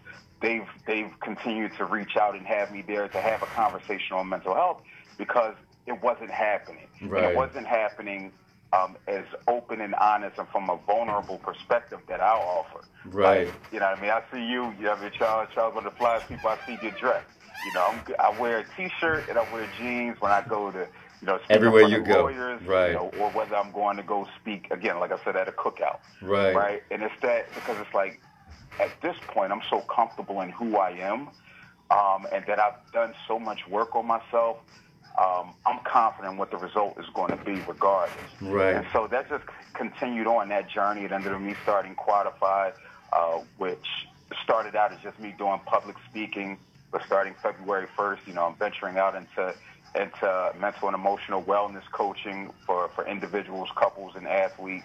They've 0.41 0.67
they've 0.87 1.11
continued 1.21 1.73
to 1.79 1.85
reach 1.85 2.17
out 2.17 2.37
and 2.37 2.47
have 2.47 2.71
me 2.71 2.85
there 2.87 3.09
to 3.09 3.21
have 3.21 3.43
a 3.43 3.47
conversation 3.47 4.17
on 4.17 4.29
mental 4.29 4.55
health 4.55 4.83
because 5.17 5.55
it 5.87 6.01
wasn't 6.03 6.31
happening. 6.31 6.87
Right. 7.03 7.33
it 7.33 7.37
wasn't 7.37 7.67
happening 7.67 8.33
um, 8.73 8.97
as 9.07 9.25
open 9.47 9.81
and 9.81 9.95
honest 9.95 10.39
and 10.39 10.49
from 10.49 10.69
a 10.71 10.79
vulnerable 10.87 11.39
perspective 11.39 12.01
that 12.09 12.21
I'll 12.21 12.65
offer. 12.65 12.85
Right. 13.05 13.47
Like, 13.49 13.55
you 13.73 13.81
know 13.81 13.87
what 13.87 13.99
I 13.99 14.01
mean? 14.01 14.11
I 14.11 14.23
see 14.33 14.45
you, 14.45 14.75
you 14.79 14.87
have 14.87 15.01
your 15.01 15.11
Charles, 15.11 15.49
Charles 15.55 15.75
one 15.75 15.87
of 15.87 15.93
the 15.93 15.99
flyest 15.99 16.29
people 16.29 16.51
I 16.51 16.59
see 16.67 16.77
get 16.77 16.97
dressed. 16.97 17.27
You 17.63 17.73
know, 17.73 17.81
I'm, 17.81 18.15
I 18.21 18.31
wear 18.31 18.59
a 18.59 18.65
T-shirt 18.77 19.29
and 19.29 19.39
I 19.39 19.43
wear 19.43 19.67
jeans 19.67 20.17
when 20.21 20.31
I 20.31 20.43
go 20.49 20.71
to, 20.71 20.87
you 21.21 21.27
know, 21.27 21.39
speak 21.39 21.51
Everywhere 21.51 21.89
you 21.89 22.03
go. 22.05 22.25
lawyers, 22.25 22.63
Right. 22.67 22.89
You 22.89 22.95
know, 22.95 23.13
or 23.17 23.31
whether 23.31 23.57
I'm 23.57 23.73
going 23.73 23.97
to 23.97 24.03
go 24.03 24.27
speak, 24.41 24.69
again, 24.71 25.01
like 25.01 25.11
I 25.13 25.19
said, 25.25 25.37
at 25.37 25.49
a 25.49 25.53
cookout. 25.53 25.99
Right. 26.21 26.55
Right? 26.55 26.83
And 26.91 27.03
it's 27.03 27.15
that, 27.23 27.55
because 27.55 27.77
it's 27.81 27.95
like, 27.95 28.21
at 28.81 29.01
this 29.03 29.17
point, 29.27 29.51
I'm 29.51 29.63
so 29.71 29.81
comfortable 29.81 30.41
in 30.41 30.51
who 30.51 30.77
I 30.77 30.91
am 30.91 31.31
um, 31.91 32.27
and 32.33 32.45
that 32.47 32.59
I've 32.61 32.75
done 32.93 33.15
so 33.27 33.39
much 33.39 33.61
work 33.69 33.97
on 33.97 34.07
myself. 34.07 34.59
Um, 35.19 35.55
I'm 35.67 35.81
confident 35.85 36.39
what 36.39 36.51
the 36.51 36.59
result 36.59 36.99
is 36.99 37.07
going 37.13 37.31
to 37.31 37.45
be 37.45 37.61
regardless. 37.67 38.17
Right. 38.41 38.77
And 38.77 38.87
so 38.93 39.09
that 39.09 39.29
just 39.29 39.45
continued 39.75 40.29
on 40.29 40.49
that 40.51 40.69
journey. 40.71 41.03
It 41.03 41.13
ended 41.13 41.33
up 41.33 41.41
me 41.41 41.55
starting 41.65 41.97
Quadify, 41.97 42.73
uh, 43.13 43.41
which 43.57 43.85
started 44.45 44.77
out 44.77 44.93
as 44.93 45.01
just 45.01 45.19
me 45.19 45.35
doing 45.37 45.61
public 45.67 45.97
speaking. 46.09 46.59
But 46.93 47.03
starting 47.05 47.35
February 47.43 47.87
1st, 47.97 48.19
you 48.27 48.33
know, 48.33 48.47
I'm 48.47 48.55
venturing 48.55 48.97
out 48.97 49.15
into 49.15 49.55
into 49.95 50.53
mental 50.61 50.89
and 50.89 50.95
emotional 50.95 51.43
wellness 51.43 51.83
coaching 51.91 52.51
for, 52.67 52.89
for 52.95 53.07
individuals, 53.07 53.69
couples, 53.75 54.15
and 54.17 54.29
athletes. 54.29 54.85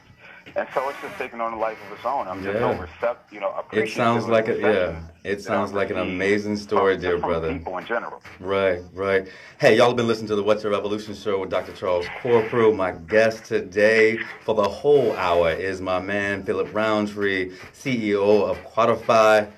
And 0.56 0.67
so 0.73 0.88
it's 0.89 1.01
just 1.01 1.17
taking 1.17 1.41
on 1.41 1.53
a 1.53 1.58
life 1.60 1.77
of 1.88 1.97
its 1.97 2.06
own. 2.06 2.27
I'm 2.27 2.43
just 2.43 2.60
Yeah. 2.60 2.69
over 2.69 2.88
you 3.32 3.39
know, 3.39 3.63
It 3.71 3.89
sounds 3.89 4.27
like 4.27 4.47
a 4.47 4.60
yeah. 4.60 4.99
It 5.23 5.41
sounds 5.41 5.73
like 5.73 5.89
an 5.89 5.97
amazing 5.97 6.58
story, 6.58 6.97
dear 6.97 7.17
brother. 7.17 7.53
People 7.53 7.77
in 7.77 7.86
general. 7.86 8.21
Right, 8.39 8.82
right. 8.93 9.27
Hey, 9.60 9.77
y'all 9.77 9.88
have 9.88 9.95
been 9.95 10.08
listening 10.08 10.27
to 10.27 10.36
the 10.36 10.43
What's 10.43 10.63
Your 10.63 10.71
Revolution 10.71 11.15
show 11.15 11.39
with 11.39 11.49
Dr. 11.49 11.71
Charles 11.73 12.06
Corprew. 12.21 12.75
My 12.75 12.91
guest 12.91 13.45
today 13.45 14.19
for 14.43 14.53
the 14.53 14.67
whole 14.67 15.13
hour 15.13 15.51
is 15.51 15.82
my 15.82 15.99
man 15.99 16.43
Philip 16.43 16.73
Roundtree, 16.73 17.51
CEO 17.73 18.47
of 18.47 18.58
Quadify. 18.65 19.49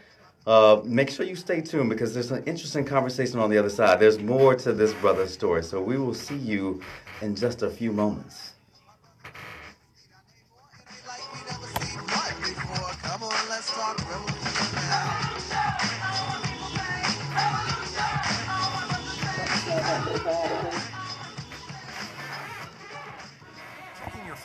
Uh, 0.47 0.79
make 0.85 1.09
sure 1.09 1.25
you 1.25 1.35
stay 1.35 1.59
tuned 1.59 1.89
because 1.89 2.13
there's 2.13 2.31
an 2.31 2.43
interesting 2.45 2.85
conversation 2.85 3.39
on 3.39 3.49
the 3.49 3.57
other 3.57 3.69
side. 3.69 3.99
There's 3.99 4.19
more 4.19 4.53
to 4.55 4.71
this 4.71 4.93
brother's 4.93 5.33
story. 5.33 5.63
So 5.63 5.81
we 5.81 5.97
will 5.97 6.13
see 6.13 6.37
you 6.37 6.81
in 7.21 7.35
just 7.35 7.63
a 7.63 7.69
few 7.69 7.91
moments. 7.91 8.51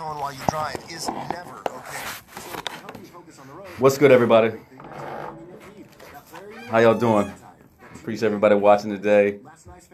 Phone 0.00 0.18
while 0.18 0.32
you 0.32 0.40
drive 0.48 0.82
is 0.90 1.08
never 1.08 1.62
okay. 1.68 1.98
What's 3.78 3.98
good, 3.98 4.10
everybody? 4.10 4.52
How 6.68 6.78
y'all 6.78 6.94
doing? 6.94 7.30
Appreciate 7.96 8.28
everybody 8.28 8.54
watching 8.54 8.90
today. 8.90 9.40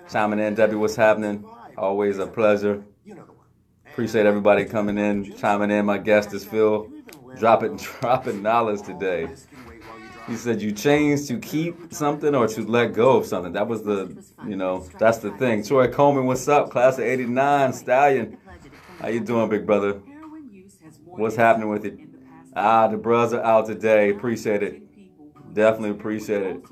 Chiming 0.09 0.38
in, 0.38 0.55
Debbie, 0.55 0.77
what's 0.77 0.95
happening? 0.95 1.45
Always 1.77 2.19
a 2.19 2.27
pleasure. 2.29 2.85
Appreciate 3.90 4.27
everybody 4.27 4.64
coming 4.64 4.97
in, 4.97 5.37
chiming 5.37 5.73
in. 5.73 5.85
My 5.85 5.99
guest 5.99 6.33
is 6.33 6.45
Phil, 6.45 6.88
dropping 7.37 7.77
dropping 8.01 8.42
knowledge 8.42 8.83
today. 8.83 9.29
He 10.29 10.37
said 10.37 10.62
you 10.62 10.71
change 10.71 11.27
to 11.27 11.38
keep 11.38 11.92
something 11.92 12.33
or 12.35 12.47
to 12.49 12.62
let 12.62 12.95
go 12.95 13.16
of 13.16 13.27
something. 13.27 13.53
That 13.53 13.66
was 13.66 13.83
the, 13.83 14.16
you 14.47 14.57
know, 14.57 14.87
that's 14.99 15.19
the 15.19 15.31
thing. 15.33 15.64
Troy 15.64 15.88
Coleman, 15.88 16.27
what's 16.27 16.47
up? 16.47 16.71
Class 16.71 16.99
of 16.99 17.05
'89, 17.05 17.73
Stallion. 17.73 18.38
How 19.07 19.12
you 19.12 19.21
doing, 19.21 19.49
big 19.49 19.64
brother? 19.64 20.03
What's 21.05 21.37
happening 21.37 21.69
with 21.69 21.85
it? 21.85 21.97
Ah, 22.57 22.88
the 22.88 22.97
bros 22.97 23.33
are 23.33 23.40
out 23.40 23.66
today. 23.66 24.11
Appreciate 24.11 24.64
it. 24.64 24.83
Definitely 25.55 25.90
appreciate 25.90 26.42
it. 26.42 26.64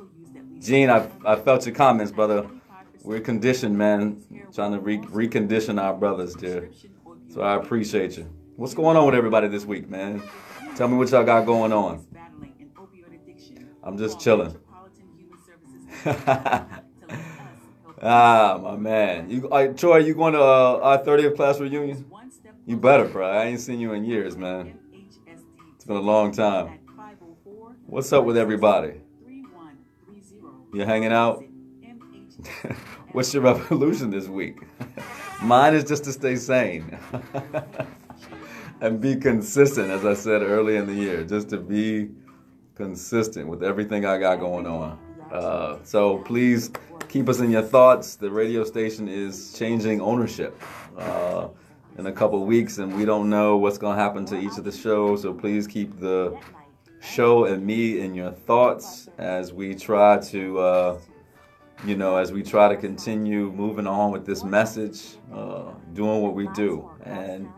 Gene, 0.58 0.90
I, 0.90 1.08
I 1.24 1.36
felt 1.36 1.64
your 1.64 1.76
comments, 1.76 2.10
brother. 2.10 2.50
We're 3.04 3.20
conditioned, 3.20 3.78
man. 3.78 4.20
Trying 4.52 4.72
to 4.72 4.80
re- 4.80 4.98
recondition 4.98 5.80
our 5.80 5.94
brothers, 5.94 6.34
dear. 6.34 6.70
So 7.32 7.40
I 7.40 7.54
appreciate 7.54 8.16
you. 8.16 8.28
What's 8.56 8.74
going 8.74 8.96
on 8.96 9.06
with 9.06 9.14
everybody 9.14 9.46
this 9.46 9.64
week, 9.64 9.88
man? 9.88 10.20
Tell 10.74 10.88
me 10.88 10.96
what 10.96 11.10
y'all 11.10 11.22
got 11.22 11.46
going 11.46 11.72
on. 11.72 12.04
I'm 13.80 13.96
just 13.96 14.18
chilling. 14.18 14.58
ah, 18.04 18.58
my 18.60 18.76
man. 18.76 19.30
You, 19.30 19.48
uh, 19.48 19.68
Troy, 19.68 19.98
you 19.98 20.14
going 20.14 20.32
to 20.32 20.42
uh, 20.42 20.80
our 20.82 20.98
30th 21.04 21.36
class 21.36 21.60
reunion? 21.60 22.04
You 22.66 22.78
better, 22.78 23.04
bro. 23.04 23.28
I 23.30 23.44
ain't 23.44 23.60
seen 23.60 23.78
you 23.78 23.92
in 23.92 24.06
years, 24.06 24.38
man. 24.38 24.78
It's 25.76 25.84
been 25.84 25.96
a 25.96 26.00
long 26.00 26.32
time. 26.32 26.78
What's 27.86 28.10
up 28.10 28.24
with 28.24 28.38
everybody? 28.38 29.02
You're 30.72 30.86
hanging 30.86 31.12
out? 31.12 31.44
What's 33.12 33.34
your 33.34 33.42
revolution 33.42 34.08
this 34.08 34.28
week? 34.28 34.56
Mine 35.42 35.74
is 35.74 35.84
just 35.84 36.04
to 36.04 36.12
stay 36.12 36.36
sane 36.36 36.98
and 38.80 38.98
be 38.98 39.16
consistent, 39.16 39.90
as 39.90 40.06
I 40.06 40.14
said 40.14 40.40
early 40.40 40.76
in 40.76 40.86
the 40.86 40.94
year, 40.94 41.22
just 41.22 41.50
to 41.50 41.58
be 41.58 42.08
consistent 42.76 43.46
with 43.46 43.62
everything 43.62 44.06
I 44.06 44.16
got 44.16 44.40
going 44.40 44.66
on. 44.66 44.98
Uh, 45.30 45.78
so 45.84 46.18
please 46.18 46.70
keep 47.08 47.28
us 47.28 47.40
in 47.40 47.50
your 47.50 47.62
thoughts. 47.62 48.16
The 48.16 48.30
radio 48.30 48.64
station 48.64 49.06
is 49.06 49.52
changing 49.52 50.00
ownership 50.00 50.58
uh, 50.96 51.48
in 51.98 52.06
a 52.06 52.12
couple 52.12 52.44
weeks, 52.44 52.78
and 52.78 52.96
we 52.96 53.04
don't 53.04 53.30
know 53.30 53.56
what's 53.56 53.78
going 53.78 53.96
to 53.96 54.02
happen 54.02 54.24
to 54.26 54.38
each 54.38 54.58
of 54.58 54.64
the 54.64 54.72
shows. 54.72 55.22
So 55.22 55.32
please 55.32 55.66
keep 55.66 55.98
the 56.00 56.38
show 57.00 57.44
and 57.44 57.64
me 57.64 58.00
in 58.00 58.14
your 58.14 58.32
thoughts 58.32 59.08
as 59.18 59.52
we 59.52 59.74
try 59.74 60.18
to. 60.18 60.58
Uh, 60.58 60.98
you 61.84 61.96
know, 61.96 62.16
as 62.16 62.32
we 62.32 62.42
try 62.42 62.68
to 62.68 62.76
continue 62.76 63.52
moving 63.52 63.86
on 63.86 64.10
with 64.10 64.24
this 64.24 64.42
message, 64.42 65.16
uh, 65.34 65.72
doing 65.92 66.22
what 66.22 66.34
we 66.34 66.48
do. 66.54 66.90
And 67.04 67.48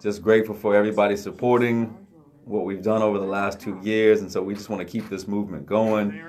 just 0.00 0.22
grateful 0.22 0.54
for 0.54 0.76
everybody 0.76 1.16
supporting 1.16 2.03
what 2.44 2.64
we've 2.64 2.82
done 2.82 3.02
over 3.02 3.18
the 3.18 3.24
last 3.24 3.60
two 3.60 3.78
years. 3.82 4.20
And 4.20 4.30
so 4.30 4.42
we 4.42 4.54
just 4.54 4.68
want 4.68 4.80
to 4.80 4.84
keep 4.84 5.08
this 5.08 5.26
movement 5.26 5.66
going. 5.66 6.28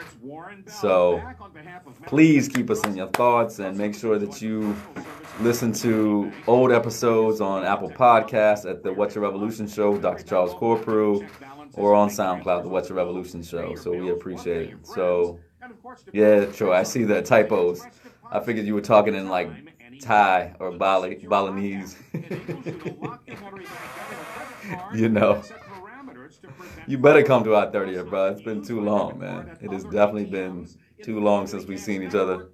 So 0.68 1.22
please 2.06 2.48
keep 2.48 2.70
us 2.70 2.84
in 2.86 2.96
your 2.96 3.08
thoughts 3.08 3.60
and 3.60 3.78
make 3.78 3.96
sure 3.96 4.18
that 4.18 4.42
you 4.42 4.76
listen 5.42 5.74
to 5.74 6.32
old 6.48 6.72
episodes 6.72 7.42
on 7.42 7.66
Apple 7.66 7.90
Podcasts 7.90 8.70
at 8.70 8.84
the 8.84 8.94
What's 8.94 9.16
Your 9.16 9.24
Revolution 9.24 9.68
Show 9.68 9.92
with 9.92 10.02
Dr. 10.02 10.24
Charles 10.24 10.54
Corprew 10.54 11.28
or 11.74 11.94
on 11.94 12.10
SoundCloud, 12.10 12.64
the 12.64 12.70
What's 12.70 12.90
Your 12.90 12.98
Revolution 12.98 13.44
Show. 13.44 13.76
So 13.76 13.92
we 13.92 14.10
appreciate 14.10 14.70
it. 14.70 14.88
So 14.88 15.40
yeah, 16.14 16.46
true. 16.46 16.72
I 16.72 16.84
see 16.84 17.04
the 17.04 17.22
typos. 17.22 17.86
I 18.32 18.40
figured 18.40 18.66
you 18.66 18.74
were 18.74 18.82
talking 18.82 19.16
in 19.16 19.30
like 19.30 19.50
Thai 20.02 20.56
or 20.60 20.72
Bali, 20.72 21.16
Balinese. 21.28 21.98
you 24.94 25.10
know. 25.10 25.44
You 26.88 26.98
better 26.98 27.24
come 27.24 27.44
to 27.44 27.56
our 27.56 27.72
30th, 27.72 28.10
bro. 28.10 28.28
It's 28.28 28.42
been 28.42 28.64
too 28.64 28.82
long, 28.82 29.20
man. 29.20 29.58
It 29.62 29.72
has 29.72 29.84
definitely 29.84 30.26
been 30.26 30.68
too 31.04 31.20
long 31.20 31.48
since 31.48 31.66
we've 31.66 31.80
seen 31.80 32.04
each 32.04 32.16
other. 32.16 32.50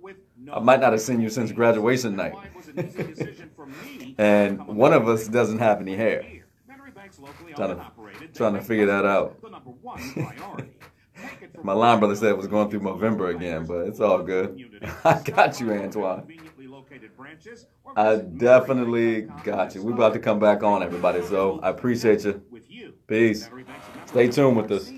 I 0.51 0.59
might 0.59 0.79
not 0.79 0.93
have 0.93 1.01
seen 1.01 1.21
you 1.21 1.29
since 1.29 1.51
graduation 1.51 2.15
night. 2.15 2.33
and 4.17 4.65
one 4.65 4.93
of 4.93 5.07
us 5.07 5.27
doesn't 5.27 5.59
have 5.59 5.81
any 5.81 5.95
hair. 5.95 6.23
Trying 7.55 7.75
to, 7.75 7.91
trying 8.33 8.53
to 8.53 8.61
figure 8.61 8.85
that 8.87 9.05
out. 9.05 9.37
My 11.63 11.73
line 11.73 11.99
brother 11.99 12.15
said 12.15 12.29
it 12.29 12.37
was 12.37 12.47
going 12.47 12.69
through 12.69 12.81
November 12.81 13.29
again, 13.29 13.65
but 13.65 13.87
it's 13.87 13.99
all 13.99 14.23
good. 14.23 14.81
I 15.03 15.21
got 15.21 15.59
you, 15.59 15.71
Antoine. 15.71 16.27
I 17.95 18.15
definitely 18.15 19.23
got 19.43 19.75
you. 19.75 19.83
We're 19.83 19.93
about 19.93 20.13
to 20.13 20.19
come 20.19 20.39
back 20.39 20.63
on, 20.63 20.81
everybody, 20.81 21.21
so 21.23 21.59
I 21.61 21.69
appreciate 21.69 22.23
you. 22.23 22.41
Peace. 23.07 23.49
Stay 24.11 24.27
tuned 24.27 24.57
with 24.57 24.71
us. 24.71 24.91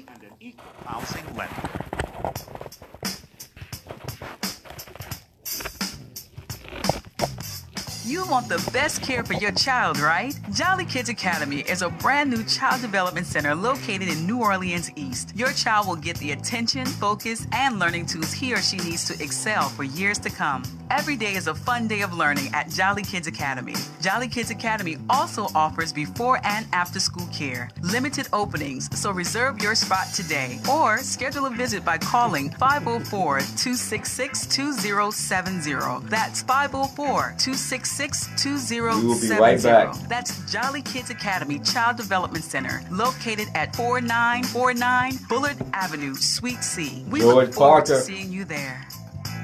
You 8.14 8.28
want 8.28 8.48
the 8.48 8.64
best 8.72 9.02
care 9.02 9.24
for 9.24 9.34
your 9.34 9.52
child, 9.54 9.98
right? 9.98 10.40
Jolly 10.54 10.86
Kids 10.86 11.10
Academy 11.10 11.62
is 11.62 11.82
a 11.82 11.90
brand 11.90 12.30
new 12.30 12.44
child 12.44 12.80
development 12.80 13.26
center 13.26 13.56
located 13.56 14.08
in 14.08 14.28
New 14.28 14.40
Orleans 14.40 14.92
East. 14.96 15.36
Your 15.36 15.52
child 15.54 15.88
will 15.88 15.96
get 15.96 16.18
the 16.18 16.30
attention, 16.30 16.86
focus, 16.86 17.48
and 17.54 17.80
learning 17.80 18.06
tools 18.06 18.32
he 18.32 18.54
or 18.54 18.62
she 18.62 18.78
needs 18.78 19.06
to 19.06 19.16
excel 19.24 19.68
for 19.68 19.84
years 19.84 20.20
to 20.20 20.30
come. 20.30 20.62
Every 20.92 21.16
day 21.16 21.34
is 21.34 21.48
a 21.48 21.56
fun 21.56 21.88
day 21.88 22.02
of 22.02 22.14
learning 22.14 22.52
at 22.54 22.70
Jolly 22.70 23.02
Kids 23.02 23.26
Academy. 23.26 23.74
Jolly 24.00 24.28
Kids 24.28 24.52
Academy 24.52 24.98
also 25.10 25.48
offers 25.56 25.92
before 25.92 26.40
and 26.44 26.68
after 26.72 27.00
school 27.00 27.26
care. 27.34 27.72
Limited 27.82 28.28
openings, 28.32 28.96
so 28.96 29.10
reserve 29.10 29.60
your 29.60 29.74
spot 29.74 30.06
today 30.14 30.60
or 30.72 31.00
schedule 31.00 31.48
a 31.48 31.50
visit 31.50 31.84
by 31.84 31.98
calling 31.98 32.52
504 32.52 33.40
266 33.40 34.46
2070. 34.46 36.08
That's 36.10 36.44
504 36.44 37.34
266 37.40 38.03
2070. 38.12 39.02
We 39.02 39.08
will 39.08 39.20
be 39.20 39.30
right 39.30 39.62
back. 39.64 39.96
That's 40.10 40.52
Jolly 40.52 40.82
Kids 40.82 41.10
Academy 41.10 41.60
Child 41.60 41.98
Development 41.98 42.44
Center, 42.44 42.82
located 42.92 43.48
at 43.56 43.76
4949 43.76 45.20
Bullard 45.30 45.58
Avenue, 45.74 46.14
Suite 46.16 46.64
C. 46.64 47.06
We 47.10 47.22
George 47.22 47.48
look 47.48 47.54
forward 47.54 47.86
Parker. 47.86 48.00
to 48.00 48.02
seeing 48.02 48.32
you 48.32 48.44
there. 48.46 48.86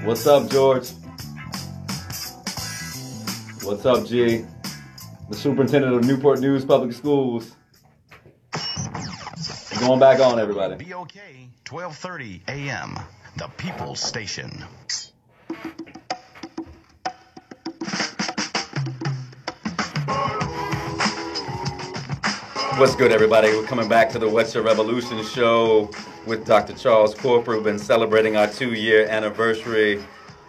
What's 0.03 0.27
up, 0.27 0.49
George? 0.49 0.89
What's 3.63 3.85
up, 3.85 4.05
G? 4.05 4.45
The 5.29 5.35
superintendent 5.35 5.95
of 5.95 6.03
Newport 6.05 6.39
News 6.39 6.65
Public 6.65 6.91
Schools. 6.93 7.55
Going 9.79 9.99
back 9.99 10.19
on, 10.19 10.39
everybody. 10.39 10.83
BOK 10.83 11.13
1230 11.69 12.43
AM, 12.47 12.99
the 13.37 13.47
People's 13.57 14.01
Station. 14.01 14.65
What's 22.79 22.95
good, 22.95 23.11
everybody? 23.11 23.49
We're 23.49 23.65
coming 23.65 23.89
back 23.89 24.09
to 24.11 24.19
the 24.19 24.29
What's 24.29 24.55
Your 24.55 24.63
Revolution 24.63 25.21
show 25.25 25.91
with 26.25 26.45
Dr. 26.45 26.71
Charles 26.71 27.13
Corprew. 27.13 27.55
We've 27.55 27.63
been 27.65 27.77
celebrating 27.77 28.37
our 28.37 28.47
two 28.47 28.71
year 28.71 29.05
anniversary, 29.09 30.01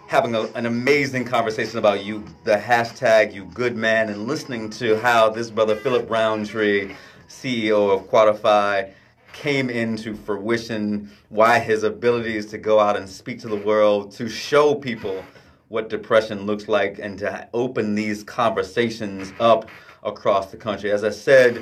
having 0.07 0.35
a, 0.35 0.43
an 0.55 0.65
amazing 0.65 1.25
conversation 1.25 1.77
about 1.77 2.05
you, 2.05 2.23
the 2.45 2.55
hashtag 2.55 3.33
you 3.33 3.43
good 3.53 3.75
man, 3.75 4.07
and 4.07 4.27
listening 4.27 4.69
to 4.69 4.97
how 5.01 5.29
this 5.29 5.49
brother 5.51 5.75
Philip 5.75 6.09
Roundtree, 6.09 6.95
CEO 7.27 7.93
of 7.93 8.09
Quadefy, 8.09 8.93
came 9.33 9.69
into 9.69 10.15
fruition, 10.15 11.11
why 11.27 11.59
his 11.59 11.83
abilities 11.83 12.45
to 12.45 12.57
go 12.57 12.79
out 12.79 12.95
and 12.95 13.09
speak 13.09 13.41
to 13.41 13.49
the 13.49 13.57
world, 13.57 14.09
to 14.13 14.29
show 14.29 14.73
people 14.73 15.21
what 15.67 15.89
depression 15.89 16.45
looks 16.45 16.69
like, 16.69 16.97
and 16.97 17.19
to 17.19 17.49
open 17.53 17.93
these 17.93 18.23
conversations 18.23 19.33
up 19.41 19.69
across 20.03 20.49
the 20.49 20.57
country. 20.57 20.91
As 20.91 21.03
I 21.03 21.09
said, 21.09 21.61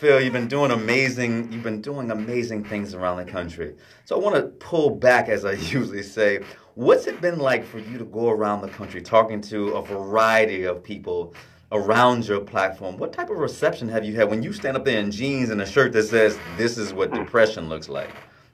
Phil, 0.00 0.18
you've 0.18 0.32
been 0.32 0.48
doing 0.48 0.70
amazing. 0.70 1.52
You've 1.52 1.62
been 1.62 1.82
doing 1.82 2.10
amazing 2.10 2.64
things 2.64 2.94
around 2.94 3.18
the 3.18 3.30
country. 3.30 3.74
So 4.06 4.16
I 4.16 4.18
want 4.18 4.34
to 4.34 4.44
pull 4.44 4.88
back, 4.88 5.28
as 5.28 5.44
I 5.44 5.52
usually 5.76 6.02
say. 6.02 6.40
What's 6.74 7.06
it 7.06 7.20
been 7.20 7.38
like 7.38 7.66
for 7.66 7.80
you 7.80 7.98
to 7.98 8.06
go 8.06 8.30
around 8.30 8.62
the 8.62 8.68
country 8.68 9.02
talking 9.02 9.42
to 9.42 9.72
a 9.72 9.82
variety 9.82 10.64
of 10.64 10.82
people 10.82 11.34
around 11.70 12.26
your 12.26 12.40
platform? 12.40 12.96
What 12.96 13.12
type 13.12 13.28
of 13.28 13.36
reception 13.36 13.90
have 13.90 14.02
you 14.02 14.14
had 14.14 14.30
when 14.30 14.42
you 14.42 14.54
stand 14.54 14.78
up 14.78 14.86
there 14.86 14.98
in 14.98 15.10
jeans 15.10 15.50
and 15.50 15.60
a 15.60 15.66
shirt 15.66 15.92
that 15.92 16.04
says 16.04 16.38
"This 16.56 16.78
is 16.78 16.94
what 16.94 17.12
depression 17.12 17.68
looks 17.68 17.90
like"? 17.90 18.08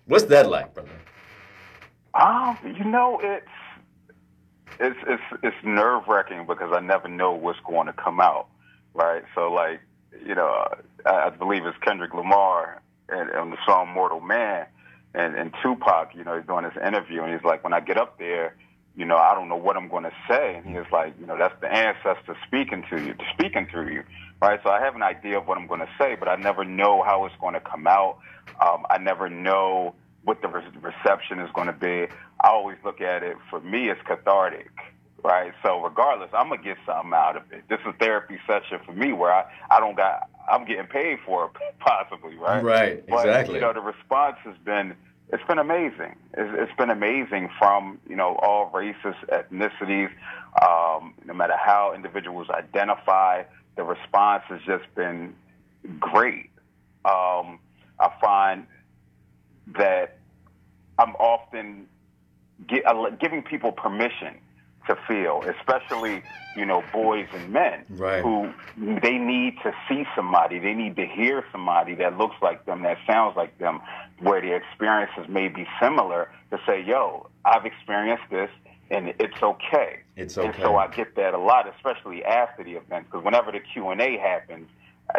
What's 0.06 0.24
that 0.24 0.50
like, 0.50 0.74
brother? 0.74 0.90
Um, 2.14 2.58
you 2.76 2.84
know, 2.84 3.20
it's 3.22 3.46
it's 4.80 4.98
it's 5.06 5.22
it's 5.44 5.56
nerve 5.62 6.08
wracking 6.08 6.44
because 6.44 6.72
I 6.74 6.80
never 6.80 7.06
know 7.06 7.34
what's 7.34 7.60
going 7.60 7.86
to 7.86 7.92
come 7.92 8.20
out, 8.20 8.48
right? 8.94 9.22
So 9.36 9.52
like, 9.52 9.80
you 10.24 10.34
know, 10.34 10.66
I, 11.04 11.30
believe 11.30 11.64
it's 11.66 11.78
Kendrick 11.78 12.14
Lamar 12.14 12.82
and 13.08 13.30
on 13.32 13.50
the 13.50 13.58
song 13.66 13.88
"Mortal 13.88 14.20
Man," 14.20 14.66
and 15.14 15.34
and 15.34 15.52
Tupac, 15.62 16.14
you 16.14 16.24
know, 16.24 16.36
he's 16.36 16.46
doing 16.46 16.64
this 16.64 16.76
interview 16.84 17.22
and 17.22 17.32
he's 17.32 17.44
like, 17.44 17.64
when 17.64 17.72
I 17.72 17.80
get 17.80 17.96
up 17.96 18.18
there, 18.18 18.54
you 18.96 19.04
know, 19.04 19.16
I 19.16 19.34
don't 19.34 19.48
know 19.48 19.56
what 19.56 19.76
I'm 19.76 19.88
going 19.88 20.04
to 20.04 20.12
say, 20.28 20.56
and 20.56 20.66
he's 20.66 20.90
like, 20.90 21.14
you 21.20 21.26
know, 21.26 21.36
that's 21.36 21.58
the 21.60 21.70
ancestor 21.72 22.36
speaking 22.46 22.84
to 22.90 23.00
you, 23.00 23.14
speaking 23.34 23.66
through 23.70 23.92
you, 23.92 24.04
right? 24.40 24.58
So 24.64 24.70
I 24.70 24.80
have 24.80 24.96
an 24.96 25.02
idea 25.02 25.38
of 25.38 25.46
what 25.46 25.58
I'm 25.58 25.66
going 25.66 25.80
to 25.80 25.90
say, 25.98 26.16
but 26.18 26.28
I 26.28 26.36
never 26.36 26.64
know 26.64 27.02
how 27.02 27.26
it's 27.26 27.36
going 27.40 27.54
to 27.54 27.60
come 27.60 27.86
out. 27.86 28.18
Um, 28.60 28.86
I 28.88 28.98
never 28.98 29.28
know 29.28 29.94
what 30.24 30.40
the 30.42 30.48
re- 30.48 30.62
reception 30.80 31.38
is 31.40 31.50
going 31.54 31.66
to 31.68 31.72
be. 31.72 32.06
I 32.40 32.48
always 32.48 32.76
look 32.84 33.00
at 33.00 33.22
it 33.22 33.36
for 33.50 33.60
me 33.60 33.88
it's 33.90 34.00
cathartic, 34.06 34.70
right? 35.24 35.52
So 35.64 35.82
regardless, 35.82 36.30
I'm 36.32 36.48
gonna 36.48 36.62
get 36.62 36.76
something 36.86 37.12
out 37.12 37.36
of 37.36 37.42
it. 37.52 37.64
This 37.68 37.80
is 37.80 37.86
a 37.86 37.92
therapy 37.94 38.38
session 38.46 38.78
for 38.84 38.92
me 38.92 39.12
where 39.12 39.32
I 39.32 39.44
I 39.70 39.80
don't 39.80 39.96
got 39.96 40.28
I'm 40.48 40.64
getting 40.64 40.86
paid 40.86 41.18
for 41.24 41.46
it 41.46 41.50
possibly, 41.80 42.36
right? 42.36 42.62
Right, 42.62 43.04
But, 43.08 43.26
exactly. 43.26 43.56
You 43.56 43.60
know, 43.60 43.72
the 43.72 43.80
response 43.80 44.36
has 44.44 44.56
been 44.64 44.94
it's 45.32 45.42
been 45.48 45.58
amazing. 45.58 46.14
It's, 46.34 46.50
it's 46.54 46.76
been 46.78 46.90
amazing 46.90 47.50
from 47.58 47.98
you 48.08 48.16
know 48.16 48.36
all 48.42 48.70
races, 48.72 49.14
ethnicities, 49.28 50.10
um, 50.62 51.14
no 51.24 51.34
matter 51.34 51.56
how 51.56 51.92
individuals 51.94 52.48
identify. 52.50 53.42
The 53.76 53.82
response 53.82 54.44
has 54.48 54.60
just 54.66 54.84
been 54.94 55.34
great. 56.00 56.50
Um, 57.04 57.58
I 57.98 58.10
find 58.20 58.66
that 59.78 60.18
I'm 60.98 61.14
often 61.16 61.86
gi- 62.68 62.84
uh, 62.84 63.10
giving 63.20 63.42
people 63.42 63.72
permission 63.72 64.38
to 64.86 64.96
feel, 65.08 65.44
especially 65.58 66.24
you 66.54 66.64
know 66.64 66.82
boys 66.92 67.28
and 67.32 67.50
men 67.52 67.84
Right. 67.90 68.22
who 68.22 68.52
they 69.02 69.18
need 69.18 69.54
to 69.62 69.72
see 69.88 70.04
somebody, 70.14 70.58
they 70.58 70.74
need 70.74 70.96
to 70.96 71.06
hear 71.06 71.44
somebody 71.52 71.94
that 71.96 72.18
looks 72.18 72.36
like 72.42 72.64
them, 72.66 72.82
that 72.82 72.98
sounds 73.06 73.36
like 73.36 73.56
them, 73.58 73.80
where 74.20 74.40
the 74.40 74.54
experiences 74.54 75.26
may 75.28 75.48
be 75.48 75.66
similar. 75.80 76.30
To 76.50 76.58
say, 76.66 76.80
"Yo, 76.80 77.28
I've 77.44 77.66
experienced 77.66 78.24
this, 78.30 78.50
and 78.90 79.08
it's 79.18 79.42
okay." 79.42 80.00
It's 80.16 80.38
And 80.38 80.50
okay. 80.50 80.62
so 80.62 80.76
I 80.76 80.86
get 80.88 81.16
that 81.16 81.34
a 81.34 81.38
lot, 81.38 81.66
especially 81.76 82.24
after 82.24 82.62
the 82.62 82.74
event, 82.74 83.06
because 83.10 83.24
whenever 83.24 83.50
the 83.52 83.60
Q 83.60 83.88
and 83.90 84.00
A 84.00 84.16
happens, 84.18 84.68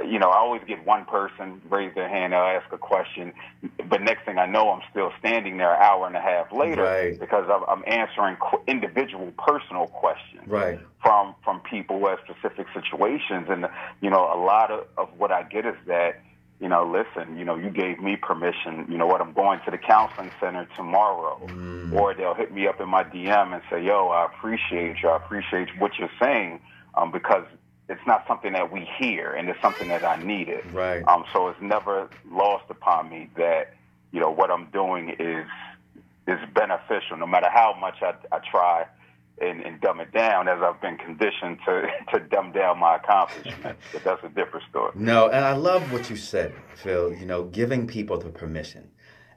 you 0.06 0.20
know, 0.20 0.30
I 0.30 0.38
always 0.38 0.62
get 0.68 0.86
one 0.86 1.06
person 1.06 1.62
raise 1.70 1.94
their 1.96 2.10
hand, 2.10 2.34
they'll 2.34 2.42
ask 2.42 2.72
a 2.74 2.78
question, 2.78 3.34
but 3.90 4.02
next 4.02 4.26
thing 4.26 4.38
I 4.38 4.46
know, 4.46 4.70
I'm 4.72 4.82
still 4.92 5.12
standing 5.20 5.58
there 5.58 5.74
an 5.74 5.82
hour 5.82 6.08
and 6.08 6.16
a 6.16 6.22
half 6.22 6.52
later 6.52 6.84
Right. 6.84 7.20
because 7.20 7.46
I'm, 7.50 7.64
I'm 7.68 7.84
answering 7.88 8.36
qu- 8.38 8.62
individual, 8.68 9.32
personal 9.38 9.88
questions 9.88 10.44
Right. 10.48 10.80
from 11.02 11.36
from 11.44 11.62
people 11.62 12.00
who 12.00 12.08
have 12.08 12.20
specific 12.30 12.68
situations, 12.74 13.48
and 13.50 13.68
you 14.02 14.10
know, 14.10 14.24
a 14.34 14.40
lot 14.44 14.72
of, 14.72 14.86
of 14.98 15.10
what 15.18 15.32
I 15.32 15.44
get 15.44 15.66
is 15.66 15.76
that. 15.88 16.22
You 16.60 16.68
know, 16.70 16.92
listen, 16.92 17.38
you 17.38 17.46
know, 17.46 17.56
you 17.56 17.70
gave 17.70 18.00
me 18.00 18.16
permission. 18.16 18.88
You 18.90 18.98
know 18.98 19.06
what? 19.06 19.22
I'm 19.22 19.32
going 19.32 19.60
to 19.66 19.70
the 19.70 19.78
counseling 19.78 20.32
center 20.40 20.68
tomorrow. 20.76 21.38
Or 21.92 22.16
they'll 22.16 22.34
hit 22.34 22.52
me 22.52 22.66
up 22.68 22.82
in 22.82 22.90
my 22.90 23.04
DM 23.04 23.54
and 23.54 23.62
say, 23.70 23.84
yo, 23.86 24.08
I 24.10 24.26
appreciate 24.26 24.98
you. 25.04 25.10
I 25.10 25.18
appreciate 25.18 25.70
what 25.78 26.00
you're 26.00 26.10
saying 26.20 26.60
um, 26.96 27.12
because 27.12 27.46
it's 27.90 28.06
not 28.06 28.26
something 28.28 28.54
that 28.54 28.72
we 28.72 28.88
hear 29.00 29.32
and 29.32 29.48
it's 29.50 29.62
something 29.62 29.88
that 29.90 30.04
I 30.04 30.22
needed. 30.22 30.72
Right. 30.74 31.08
Um, 31.08 31.24
so 31.34 31.48
it's 31.50 31.62
never 31.62 32.10
lost 32.30 32.66
upon 32.70 33.10
me 33.10 33.30
that, 33.38 33.74
you 34.12 34.20
know, 34.20 34.32
what 34.32 34.52
I'm 34.52 34.70
doing 34.72 35.16
is 35.20 35.46
is 36.28 36.40
beneficial 36.54 37.16
no 37.18 37.26
matter 37.26 37.48
how 37.50 37.74
much 37.80 38.02
I, 38.02 38.14
I 38.36 38.40
try 38.52 38.86
and, 39.40 39.62
and 39.62 39.80
dumb 39.80 40.02
it 40.02 40.12
down 40.12 40.50
as 40.50 40.60
I've 40.62 40.82
been 40.82 40.98
conditioned 40.98 41.60
to, 41.66 41.88
to 42.14 42.20
dumb 42.20 42.52
down 42.52 42.80
my 42.80 42.98
accomplishments. 42.98 43.82
but 43.94 44.04
that's 44.04 44.24
a 44.24 44.30
different 44.30 44.66
story. 44.70 44.92
No, 44.96 45.30
and 45.30 45.46
I 45.46 45.54
love 45.54 45.92
what 45.92 46.10
you 46.10 46.16
said, 46.16 46.54
Phil. 46.76 47.14
You 47.14 47.26
know, 47.26 47.44
giving 47.46 47.88
people 47.88 48.18
the 48.18 48.30
permission. 48.30 48.90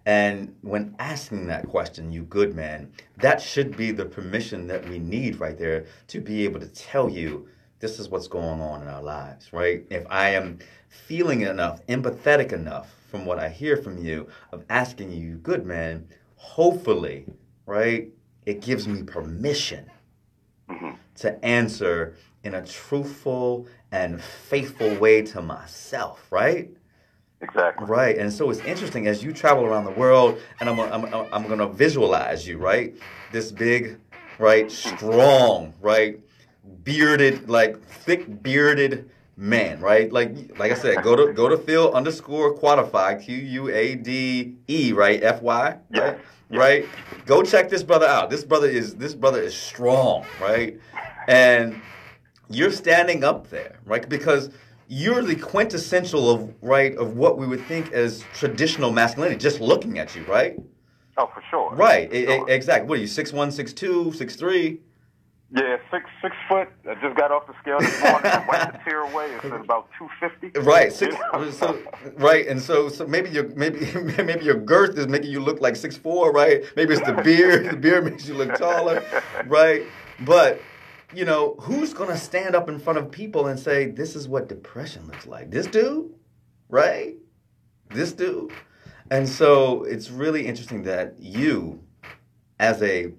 And 0.06 0.56
when 0.62 0.96
asking 0.98 1.46
that 1.48 1.68
question, 1.68 2.10
you 2.10 2.22
good 2.22 2.56
man, 2.56 2.92
that 3.18 3.40
should 3.40 3.76
be 3.76 3.92
the 3.92 4.06
permission 4.06 4.66
that 4.68 4.88
we 4.88 4.98
need 4.98 5.38
right 5.38 5.58
there 5.58 5.84
to 6.08 6.20
be 6.20 6.44
able 6.44 6.58
to 6.58 6.68
tell 6.68 7.08
you 7.08 7.46
this 7.80 7.98
is 7.98 8.08
what's 8.08 8.28
going 8.28 8.60
on 8.60 8.82
in 8.82 8.88
our 8.88 9.02
lives, 9.02 9.52
right? 9.52 9.84
If 9.90 10.06
I 10.10 10.30
am 10.30 10.58
feeling 10.88 11.40
enough, 11.40 11.84
empathetic 11.86 12.52
enough 12.52 12.94
from 13.10 13.24
what 13.24 13.38
I 13.38 13.48
hear 13.48 13.76
from 13.76 13.98
you 13.98 14.28
of 14.52 14.64
asking 14.68 15.12
you, 15.12 15.36
good 15.36 15.66
man, 15.66 16.06
hopefully, 16.36 17.26
right, 17.66 18.08
it 18.46 18.60
gives 18.60 18.86
me 18.86 19.02
permission 19.02 19.90
mm-hmm. 20.68 20.90
to 21.16 21.44
answer 21.44 22.16
in 22.44 22.54
a 22.54 22.64
truthful 22.64 23.66
and 23.90 24.22
faithful 24.22 24.94
way 24.96 25.22
to 25.22 25.42
myself, 25.42 26.26
right? 26.30 26.70
Exactly. 27.42 27.86
Right. 27.86 28.18
And 28.18 28.30
so 28.30 28.50
it's 28.50 28.60
interesting 28.60 29.06
as 29.06 29.24
you 29.24 29.32
travel 29.32 29.64
around 29.64 29.84
the 29.84 29.92
world, 29.92 30.38
and 30.60 30.68
I'm, 30.68 30.78
I'm, 30.78 31.06
I'm 31.32 31.46
going 31.46 31.58
to 31.58 31.68
visualize 31.68 32.46
you, 32.46 32.58
right? 32.58 32.94
This 33.32 33.50
big, 33.50 33.98
right, 34.38 34.66
mm-hmm. 34.66 34.96
strong, 34.96 35.74
right, 35.80 36.20
bearded, 36.84 37.48
like 37.48 37.80
thick 37.82 38.42
bearded 38.42 39.10
man, 39.36 39.80
right? 39.80 40.12
Like, 40.12 40.34
like 40.58 40.72
I 40.72 40.74
said, 40.74 41.02
go 41.02 41.16
to 41.16 41.32
go 41.32 41.48
to 41.48 41.56
Phil 41.56 41.92
underscore 41.92 42.56
quadefy 42.56 43.24
Q 43.24 43.36
U 43.36 43.68
A 43.70 43.94
D 43.94 44.56
E, 44.68 44.92
right? 44.92 45.22
F 45.22 45.42
Y, 45.42 45.76
Yeah. 45.90 46.00
right? 46.00 46.18
Right. 46.50 46.86
Go 47.26 47.42
check 47.42 47.68
this 47.68 47.82
brother 47.84 48.06
out. 48.06 48.28
This 48.28 48.44
brother 48.44 48.68
is 48.68 48.96
this 48.96 49.14
brother 49.14 49.40
is 49.40 49.54
strong, 49.56 50.24
right? 50.40 50.78
And 51.28 51.80
you're 52.48 52.72
standing 52.72 53.22
up 53.22 53.48
there, 53.50 53.78
right? 53.84 54.06
Because 54.08 54.50
you're 54.88 55.22
the 55.22 55.36
quintessential 55.36 56.28
of 56.28 56.52
right 56.60 56.96
of 56.96 57.16
what 57.16 57.38
we 57.38 57.46
would 57.46 57.64
think 57.66 57.92
as 57.92 58.24
traditional 58.34 58.90
masculinity. 58.90 59.38
Just 59.38 59.60
looking 59.60 59.98
at 60.00 60.16
you, 60.16 60.24
right? 60.24 60.58
Oh, 61.16 61.30
for 61.32 61.42
sure. 61.50 61.70
Right. 61.74 62.12
E- 62.12 62.24
Sure. 62.26 62.48
exactly. 62.48 62.88
What 62.88 62.98
are 62.98 63.02
you? 63.02 63.06
Six 63.06 63.32
one, 63.32 63.52
six 63.52 63.72
two, 63.72 64.12
six 64.12 64.34
three. 64.34 64.80
Yeah, 65.52 65.78
six 65.90 66.08
six 66.22 66.36
foot. 66.48 66.68
I 66.88 66.94
just 67.02 67.16
got 67.16 67.32
off 67.32 67.46
the 67.48 67.54
scale 67.60 67.80
this 67.80 68.00
morning. 68.00 68.30
I 68.30 68.44
wiped 68.48 68.72
the 68.72 68.78
tear 68.84 69.00
away. 69.00 69.32
It's 69.42 69.44
about 69.64 69.88
two 69.98 70.08
fifty. 70.20 70.56
Right. 70.60 70.92
Six. 70.92 71.16
So, 71.52 71.82
right. 72.18 72.46
And 72.46 72.62
so, 72.62 72.88
so 72.88 73.04
maybe 73.04 73.30
your 73.30 73.48
maybe 73.56 73.80
maybe 74.22 74.44
your 74.44 74.54
girth 74.54 74.96
is 74.96 75.08
making 75.08 75.32
you 75.32 75.40
look 75.40 75.60
like 75.60 75.74
six 75.74 75.96
four, 75.96 76.30
right? 76.30 76.62
Maybe 76.76 76.94
it's 76.94 77.04
the 77.04 77.20
beard. 77.24 77.68
the 77.68 77.76
beard 77.76 78.04
makes 78.04 78.28
you 78.28 78.34
look 78.34 78.56
taller, 78.56 79.02
right? 79.46 79.82
But 80.20 80.60
you 81.12 81.24
know, 81.24 81.56
who's 81.60 81.94
gonna 81.94 82.16
stand 82.16 82.54
up 82.54 82.68
in 82.68 82.78
front 82.78 83.00
of 83.00 83.10
people 83.10 83.48
and 83.48 83.58
say, 83.58 83.86
"This 83.86 84.14
is 84.14 84.28
what 84.28 84.48
depression 84.48 85.08
looks 85.08 85.26
like"? 85.26 85.50
This 85.50 85.66
dude, 85.66 86.14
right? 86.68 87.16
This 87.92 88.12
dude. 88.12 88.52
And 89.10 89.28
so 89.28 89.82
it's 89.82 90.12
really 90.12 90.46
interesting 90.46 90.84
that 90.84 91.16
you, 91.18 91.82
as 92.60 92.80
a 92.82 93.12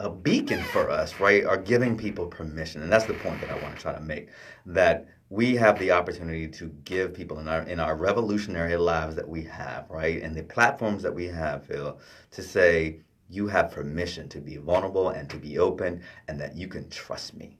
a 0.00 0.10
beacon 0.10 0.62
for 0.62 0.90
us, 0.90 1.18
right, 1.18 1.44
are 1.44 1.56
giving 1.56 1.96
people 1.96 2.26
permission. 2.26 2.82
And 2.82 2.92
that's 2.92 3.06
the 3.06 3.14
point 3.14 3.40
that 3.40 3.50
I 3.50 3.60
want 3.62 3.74
to 3.74 3.82
try 3.82 3.92
to 3.92 4.00
make. 4.00 4.28
That 4.66 5.08
we 5.30 5.56
have 5.56 5.78
the 5.78 5.90
opportunity 5.90 6.48
to 6.48 6.66
give 6.84 7.12
people 7.12 7.38
in 7.38 7.48
our 7.48 7.62
in 7.62 7.80
our 7.80 7.96
revolutionary 7.96 8.76
lives 8.76 9.14
that 9.16 9.28
we 9.28 9.42
have, 9.44 9.86
right, 9.90 10.22
and 10.22 10.34
the 10.34 10.42
platforms 10.44 11.02
that 11.02 11.14
we 11.14 11.26
have, 11.26 11.64
Phil, 11.66 11.98
to 12.30 12.42
say, 12.42 13.00
you 13.28 13.46
have 13.48 13.70
permission 13.70 14.28
to 14.30 14.40
be 14.40 14.56
vulnerable 14.56 15.10
and 15.10 15.28
to 15.28 15.36
be 15.36 15.58
open 15.58 16.02
and 16.28 16.40
that 16.40 16.56
you 16.56 16.66
can 16.66 16.88
trust 16.88 17.34
me. 17.34 17.58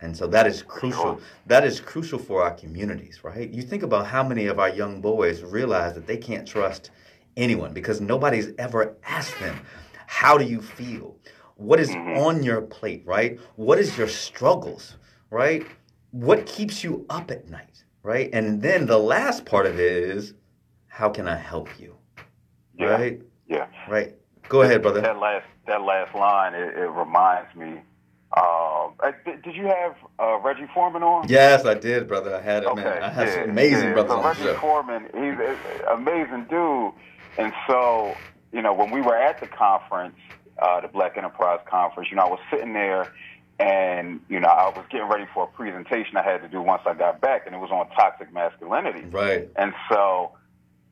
And 0.00 0.16
so 0.16 0.26
that 0.28 0.46
is 0.46 0.62
crucial. 0.62 1.20
That 1.46 1.64
is 1.64 1.80
crucial 1.80 2.18
for 2.18 2.42
our 2.42 2.52
communities, 2.52 3.24
right? 3.24 3.50
You 3.50 3.62
think 3.62 3.82
about 3.82 4.06
how 4.06 4.22
many 4.22 4.46
of 4.46 4.58
our 4.58 4.68
young 4.68 5.00
boys 5.00 5.42
realize 5.42 5.94
that 5.94 6.06
they 6.06 6.18
can't 6.18 6.46
trust 6.46 6.90
anyone 7.36 7.72
because 7.72 8.00
nobody's 8.00 8.52
ever 8.58 8.96
asked 9.04 9.38
them, 9.40 9.58
how 10.06 10.36
do 10.36 10.44
you 10.44 10.60
feel? 10.60 11.16
What 11.56 11.78
is 11.78 11.90
on 11.94 12.42
your 12.42 12.62
plate, 12.62 13.02
right? 13.04 13.38
What 13.56 13.78
is 13.78 13.96
your 13.96 14.08
struggles, 14.08 14.96
right? 15.30 15.64
What 16.10 16.46
keeps 16.46 16.82
you 16.82 17.06
up 17.08 17.30
at 17.30 17.48
night, 17.48 17.84
right? 18.02 18.28
And 18.32 18.60
then 18.60 18.86
the 18.86 18.98
last 18.98 19.44
part 19.44 19.66
of 19.66 19.78
it 19.78 19.92
is, 19.92 20.34
how 20.88 21.08
can 21.08 21.28
I 21.28 21.36
help 21.36 21.68
you? 21.78 21.96
Yeah. 22.76 22.86
Right? 22.86 23.22
Yeah. 23.48 23.66
Right. 23.88 24.14
Go 24.48 24.62
ahead, 24.62 24.82
brother. 24.82 25.00
That 25.00 25.18
last 25.18 25.46
that 25.66 25.82
last 25.82 26.14
line 26.14 26.54
it, 26.54 26.76
it 26.76 26.90
reminds 26.90 27.54
me. 27.54 27.80
Um, 28.36 28.94
uh, 28.98 29.12
did, 29.24 29.54
you 29.54 29.66
have 29.66 29.94
uh, 30.18 30.38
Reggie 30.38 30.66
Foreman 30.74 31.04
on? 31.04 31.28
Yes, 31.28 31.64
I 31.64 31.74
did, 31.74 32.08
brother. 32.08 32.34
I 32.34 32.40
had 32.40 32.64
him. 32.64 32.70
Okay. 32.70 32.82
man. 32.82 33.02
I 33.02 33.10
had 33.10 33.28
yeah, 33.28 33.34
some 33.34 33.50
amazing 33.50 33.88
yeah. 33.88 33.92
brothers 33.92 34.10
so 34.10 34.16
on 34.16 34.22
the 34.22 34.28
Reggie 34.28 34.42
show. 34.42 34.54
Foreman, 34.56 35.02
he's 35.14 35.38
an 35.38 35.56
amazing 35.92 36.46
dude. 36.50 36.92
And 37.38 37.52
so, 37.68 38.16
you 38.52 38.60
know, 38.60 38.72
when 38.72 38.90
we 38.90 39.00
were 39.00 39.16
at 39.16 39.38
the 39.38 39.46
conference, 39.46 40.16
uh, 40.58 40.80
the 40.80 40.88
Black 40.88 41.16
Enterprise 41.16 41.60
Conference, 41.66 42.10
you 42.10 42.16
know, 42.16 42.24
I 42.24 42.30
was 42.30 42.40
sitting 42.50 42.72
there 42.72 43.12
and, 43.58 44.20
you 44.28 44.40
know, 44.40 44.48
I 44.48 44.68
was 44.70 44.84
getting 44.90 45.08
ready 45.08 45.26
for 45.32 45.44
a 45.44 45.46
presentation 45.46 46.16
I 46.16 46.22
had 46.22 46.42
to 46.42 46.48
do 46.48 46.60
once 46.60 46.82
I 46.86 46.94
got 46.94 47.20
back, 47.20 47.46
and 47.46 47.54
it 47.54 47.58
was 47.58 47.70
on 47.70 47.88
toxic 47.90 48.32
masculinity. 48.32 49.04
Right. 49.06 49.48
And 49.54 49.72
so, 49.88 50.32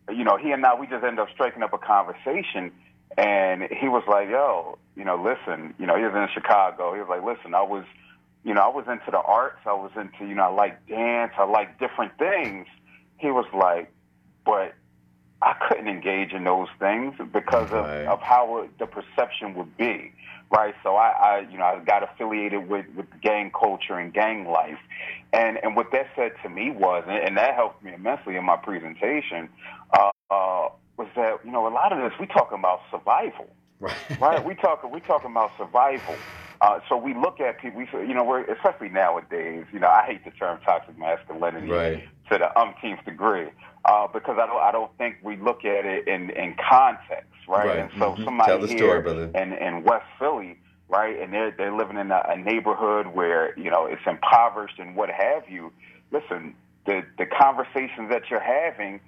you 0.08 0.22
know, 0.22 0.36
he 0.36 0.52
and 0.52 0.64
I, 0.64 0.74
we 0.74 0.86
just 0.86 1.02
ended 1.02 1.18
up 1.18 1.28
striking 1.32 1.62
up 1.62 1.72
a 1.72 1.78
conversation. 1.78 2.70
And 3.18 3.64
he 3.64 3.88
was 3.88 4.04
like, 4.08 4.28
yo, 4.30 4.78
you 4.96 5.04
know, 5.04 5.16
listen, 5.16 5.74
you 5.78 5.86
know, 5.86 5.96
he 5.96 6.04
was 6.04 6.14
in 6.14 6.28
Chicago. 6.32 6.94
He 6.94 7.00
was 7.00 7.08
like, 7.08 7.24
listen, 7.24 7.54
I 7.54 7.62
was, 7.62 7.84
you 8.44 8.54
know, 8.54 8.62
I 8.62 8.68
was 8.68 8.86
into 8.88 9.10
the 9.10 9.20
arts. 9.20 9.58
I 9.66 9.74
was 9.74 9.90
into, 9.96 10.26
you 10.26 10.34
know, 10.34 10.44
I 10.44 10.52
like 10.54 10.86
dance. 10.86 11.32
I 11.36 11.44
like 11.44 11.78
different 11.78 12.16
things. 12.18 12.66
He 13.18 13.30
was 13.30 13.46
like, 13.52 13.92
but 14.44 14.74
I 15.42 15.54
couldn't 15.68 15.88
engage 15.88 16.32
in 16.32 16.44
those 16.44 16.68
things 16.78 17.14
because 17.32 17.68
of, 17.72 17.84
of 18.08 18.20
how 18.22 18.68
the 18.78 18.86
perception 18.86 19.54
would 19.54 19.76
be, 19.76 20.12
right? 20.56 20.74
So 20.82 20.94
I, 20.96 21.08
I, 21.10 21.46
you 21.50 21.58
know, 21.58 21.64
I 21.64 21.80
got 21.84 22.02
affiliated 22.02 22.68
with, 22.68 22.86
with 22.96 23.06
gang 23.20 23.50
culture 23.50 23.98
and 23.98 24.14
gang 24.14 24.46
life, 24.46 24.78
and 25.32 25.58
and 25.62 25.74
what 25.74 25.90
that 25.92 26.06
said 26.14 26.32
to 26.42 26.48
me 26.48 26.70
was, 26.70 27.04
and, 27.08 27.18
and 27.18 27.36
that 27.36 27.54
helped 27.54 27.82
me 27.82 27.92
immensely 27.92 28.36
in 28.36 28.44
my 28.44 28.56
presentation, 28.56 29.48
uh, 29.92 30.10
uh, 30.30 30.68
was 30.96 31.08
that 31.16 31.38
you 31.44 31.50
know 31.50 31.66
a 31.66 31.74
lot 31.74 31.92
of 31.92 31.98
this 31.98 32.18
we 32.20 32.26
talking 32.26 32.58
about 32.58 32.80
survival 32.90 33.48
Right. 33.80 33.98
right? 34.20 34.44
We 34.44 34.54
talking 34.54 34.90
we 34.90 35.00
talking 35.00 35.32
about 35.32 35.50
survival. 35.58 36.20
Uh, 36.60 36.78
so 36.88 36.96
we 36.96 37.12
look 37.12 37.40
at 37.40 37.60
people. 37.60 37.80
we, 37.80 38.06
you 38.06 38.14
know, 38.14 38.22
we're, 38.22 38.44
especially 38.44 38.88
nowadays. 38.88 39.64
You 39.72 39.80
know, 39.80 39.88
I 39.88 40.04
hate 40.06 40.24
the 40.24 40.30
term 40.30 40.60
toxic 40.64 40.96
masculinity 40.96 41.66
Right. 41.68 42.04
To 42.32 42.38
the 42.38 42.58
umpteenth 42.58 43.04
degree 43.04 43.48
uh, 43.84 44.06
because 44.08 44.36
I 44.40 44.46
don't 44.46 44.60
I 44.62 44.72
don't 44.72 44.96
think 44.98 45.16
we 45.22 45.36
look 45.36 45.64
at 45.64 45.84
it 45.84 46.08
in 46.08 46.30
in 46.30 46.54
context, 46.70 47.28
right? 47.48 47.66
Right. 47.66 47.78
And 47.80 47.90
so 47.98 48.14
Mhm. 48.16 48.24
somebody 48.24 48.50
Tell 48.52 48.60
the 48.60 48.68
here 48.68 48.78
story, 48.78 49.00
brother. 49.02 49.30
in 49.34 49.52
in 49.52 49.82
West 49.84 50.06
Philly, 50.18 50.56
right, 50.88 51.18
and 51.20 51.32
they're 51.32 51.50
they're 51.50 51.74
living 51.74 51.98
in 51.98 52.10
a, 52.10 52.22
a 52.28 52.36
neighborhood 52.36 53.08
where 53.08 53.58
you 53.58 53.70
know 53.70 53.86
it's 53.86 54.06
impoverished 54.06 54.78
and 54.78 54.96
what 54.96 55.10
have 55.10 55.48
you. 55.48 55.72
Listen, 56.10 56.54
the 56.86 57.02
the 57.18 57.26
conversations 57.26 58.08
that 58.10 58.30
you're 58.30 58.40
having 58.40 59.00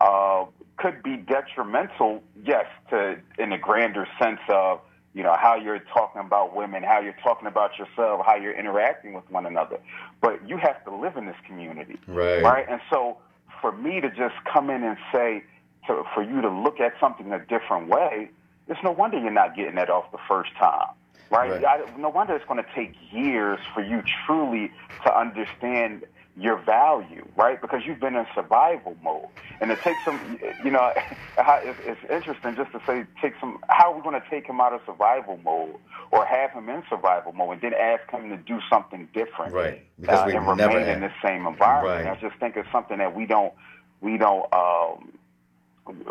uh, 0.00 0.44
could 0.78 1.02
be 1.02 1.16
detrimental, 1.16 2.22
yes, 2.44 2.66
to 2.90 3.16
in 3.38 3.52
a 3.52 3.58
grander 3.58 4.06
sense 4.20 4.40
of 4.48 4.80
you 5.14 5.22
know, 5.22 5.36
how 5.38 5.56
you're 5.56 5.78
talking 5.78 6.22
about 6.22 6.56
women, 6.56 6.82
how 6.82 7.00
you're 7.00 7.16
talking 7.22 7.46
about 7.46 7.78
yourself, 7.78 8.24
how 8.24 8.36
you're 8.36 8.58
interacting 8.58 9.12
with 9.12 9.28
one 9.30 9.44
another. 9.44 9.78
But 10.20 10.48
you 10.48 10.56
have 10.56 10.82
to 10.84 10.94
live 10.94 11.16
in 11.16 11.26
this 11.26 11.36
community. 11.46 11.98
Right. 12.06 12.42
Right. 12.42 12.66
And 12.68 12.80
so 12.90 13.18
for 13.60 13.72
me 13.72 14.00
to 14.00 14.08
just 14.08 14.34
come 14.50 14.70
in 14.70 14.82
and 14.82 14.96
say, 15.12 15.44
to, 15.86 16.04
for 16.14 16.22
you 16.22 16.40
to 16.40 16.48
look 16.48 16.80
at 16.80 16.94
something 17.00 17.32
a 17.32 17.38
different 17.40 17.88
way, 17.88 18.30
it's 18.68 18.80
no 18.82 18.92
wonder 18.92 19.18
you're 19.18 19.30
not 19.30 19.54
getting 19.54 19.74
that 19.74 19.90
off 19.90 20.10
the 20.12 20.18
first 20.28 20.50
time. 20.58 20.88
Right. 21.30 21.62
Right. 21.62 21.64
I, 21.64 21.98
no 21.98 22.08
wonder 22.08 22.34
it's 22.34 22.46
going 22.46 22.62
to 22.62 22.70
take 22.74 22.94
years 23.10 23.58
for 23.74 23.82
you 23.82 24.02
truly 24.26 24.70
to 25.04 25.18
understand 25.18 26.04
your 26.36 26.62
value, 26.64 27.26
right? 27.36 27.60
Because 27.60 27.82
you've 27.86 28.00
been 28.00 28.16
in 28.16 28.26
survival 28.34 28.96
mode, 29.02 29.26
and 29.60 29.70
it 29.70 29.80
takes 29.84 30.02
some, 30.04 30.38
you 30.62 30.70
know, 30.70 30.92
it's, 31.38 32.00
interesting 32.10 32.56
just 32.56 32.72
to 32.72 32.80
say, 32.86 33.04
take 33.20 33.34
some. 33.38 33.58
How 33.68 33.92
are 33.92 33.96
we 33.96 34.02
going 34.02 34.20
to 34.20 34.26
take 34.30 34.46
him 34.46 34.60
out 34.60 34.72
of 34.72 34.80
survival 34.86 35.38
mode, 35.44 35.76
or 36.10 36.24
have 36.24 36.50
him 36.52 36.68
in 36.68 36.82
survival 36.88 37.32
mode, 37.32 37.54
and 37.54 37.60
then 37.62 37.74
ask 37.74 38.10
him 38.10 38.30
to 38.30 38.36
do 38.38 38.60
something 38.70 39.08
different, 39.12 39.52
Right, 39.52 39.86
because 40.00 40.20
uh, 40.20 40.36
and 40.36 40.46
never 40.46 40.50
remain 40.52 40.88
in 40.88 41.00
had- 41.00 41.02
the 41.02 41.12
same 41.24 41.46
environment? 41.46 42.06
Right. 42.06 42.16
I 42.16 42.20
just 42.20 42.38
think 42.40 42.56
it's 42.56 42.70
something 42.72 42.98
that 42.98 43.14
we 43.14 43.26
don't, 43.26 43.52
we 44.00 44.16
don't, 44.16 44.52
um, 44.54 45.12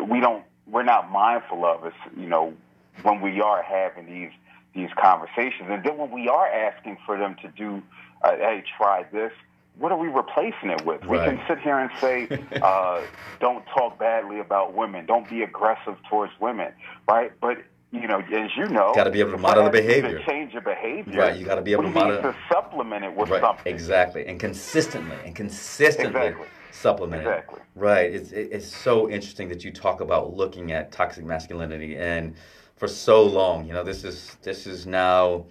we 0.08 0.20
don't, 0.20 0.44
we're 0.68 0.84
not 0.84 1.10
mindful 1.10 1.64
of. 1.64 1.84
It's 1.84 1.96
you 2.16 2.28
know, 2.28 2.54
when 3.02 3.20
we 3.20 3.40
are 3.40 3.62
having 3.62 4.06
these 4.06 4.30
these 4.72 4.90
conversations, 4.96 5.68
and 5.68 5.84
then 5.84 5.98
when 5.98 6.12
we 6.12 6.28
are 6.28 6.46
asking 6.46 6.96
for 7.04 7.18
them 7.18 7.36
to 7.42 7.48
do, 7.48 7.82
uh, 8.22 8.36
hey, 8.36 8.62
try 8.78 9.04
this 9.12 9.32
what 9.78 9.92
are 9.92 9.98
we 9.98 10.08
replacing 10.08 10.70
it 10.70 10.84
with? 10.84 11.02
We 11.08 11.18
can 11.18 11.40
sit 11.48 11.58
here 11.60 11.78
and 11.78 11.90
say, 12.00 12.28
uh, 12.62 13.02
don't 13.40 13.64
talk 13.76 13.98
badly 13.98 14.38
about 14.40 14.74
women, 14.74 15.06
don't 15.06 15.28
be 15.28 15.42
aggressive 15.42 15.96
towards 16.08 16.32
women, 16.40 16.72
right? 17.08 17.32
But 17.40 17.58
you 17.90 18.06
know, 18.08 18.20
as 18.20 18.50
you 18.56 18.68
know, 18.68 18.92
Gotta 18.94 19.10
be 19.10 19.20
able 19.20 19.32
to 19.32 19.38
model 19.38 19.64
the 19.64 19.70
behavior. 19.70 20.18
To 20.18 20.24
change 20.24 20.52
your 20.54 20.62
behavior, 20.62 21.20
Right, 21.20 21.36
you 21.36 21.44
gotta 21.44 21.60
be 21.60 21.72
able 21.72 21.84
we 21.84 21.90
to 21.90 21.94
model- 21.94 22.16
need 22.16 22.22
to 22.22 22.34
supplement 22.50 23.04
it 23.04 23.14
with 23.14 23.28
Right, 23.28 23.42
something. 23.42 23.72
exactly, 23.72 24.26
and 24.26 24.40
consistently, 24.40 25.18
and 25.24 25.34
consistently 25.36 26.20
Exactly. 26.28 26.46
supplement 26.70 27.22
it. 27.22 27.26
Exactly. 27.28 27.60
Right. 27.74 28.12
It's 28.14 28.32
it's 28.32 28.66
so 28.66 29.10
interesting 29.10 29.48
that 29.48 29.62
you 29.64 29.72
talk 29.72 30.00
about 30.00 30.34
looking 30.34 30.72
at 30.72 30.90
toxic 30.92 31.24
masculinity, 31.24 31.96
and 31.98 32.34
for 32.76 32.88
so 32.88 33.22
long, 33.24 33.66
you 33.66 33.74
know, 33.74 33.84
this 33.84 34.04
is 34.04 34.36
this 34.42 34.66
is 34.66 34.86
now, 34.86 35.44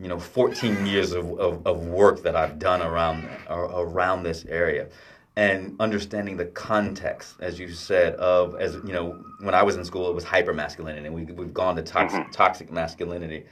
you 0.00 0.08
know, 0.08 0.18
14 0.18 0.86
years 0.86 1.12
of, 1.12 1.38
of, 1.38 1.66
of 1.66 1.86
work 1.86 2.22
that 2.22 2.34
I've 2.34 2.58
done 2.58 2.80
around 2.80 3.28
around 3.48 4.22
this 4.22 4.46
area, 4.46 4.88
and 5.36 5.76
understanding 5.78 6.36
the 6.38 6.46
context, 6.46 7.36
as 7.40 7.58
you 7.58 7.70
said, 7.72 8.14
of 8.14 8.58
as 8.58 8.74
you 8.76 8.92
know, 8.92 9.22
when 9.40 9.54
I 9.54 9.62
was 9.62 9.76
in 9.76 9.84
school, 9.84 10.08
it 10.08 10.14
was 10.14 10.24
hyper 10.24 10.54
masculinity, 10.54 11.06
and 11.06 11.14
we 11.14 11.24
we've 11.24 11.52
gone 11.52 11.76
to 11.76 11.82
toxic 11.82 12.20
mm-hmm. 12.20 12.30
toxic 12.32 12.72
masculinity, 12.72 13.44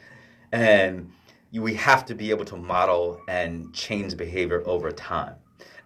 and 0.53 1.13
you, 1.51 1.63
we 1.63 1.75
have 1.75 2.07
to 2.07 2.15
be 2.15 2.31
able 2.31 2.47
to 2.47 2.57
model 2.57 3.21
and 3.29 3.73
change 3.75 4.17
behavior 4.17 4.63
over 4.67 4.91
time. 4.91 5.35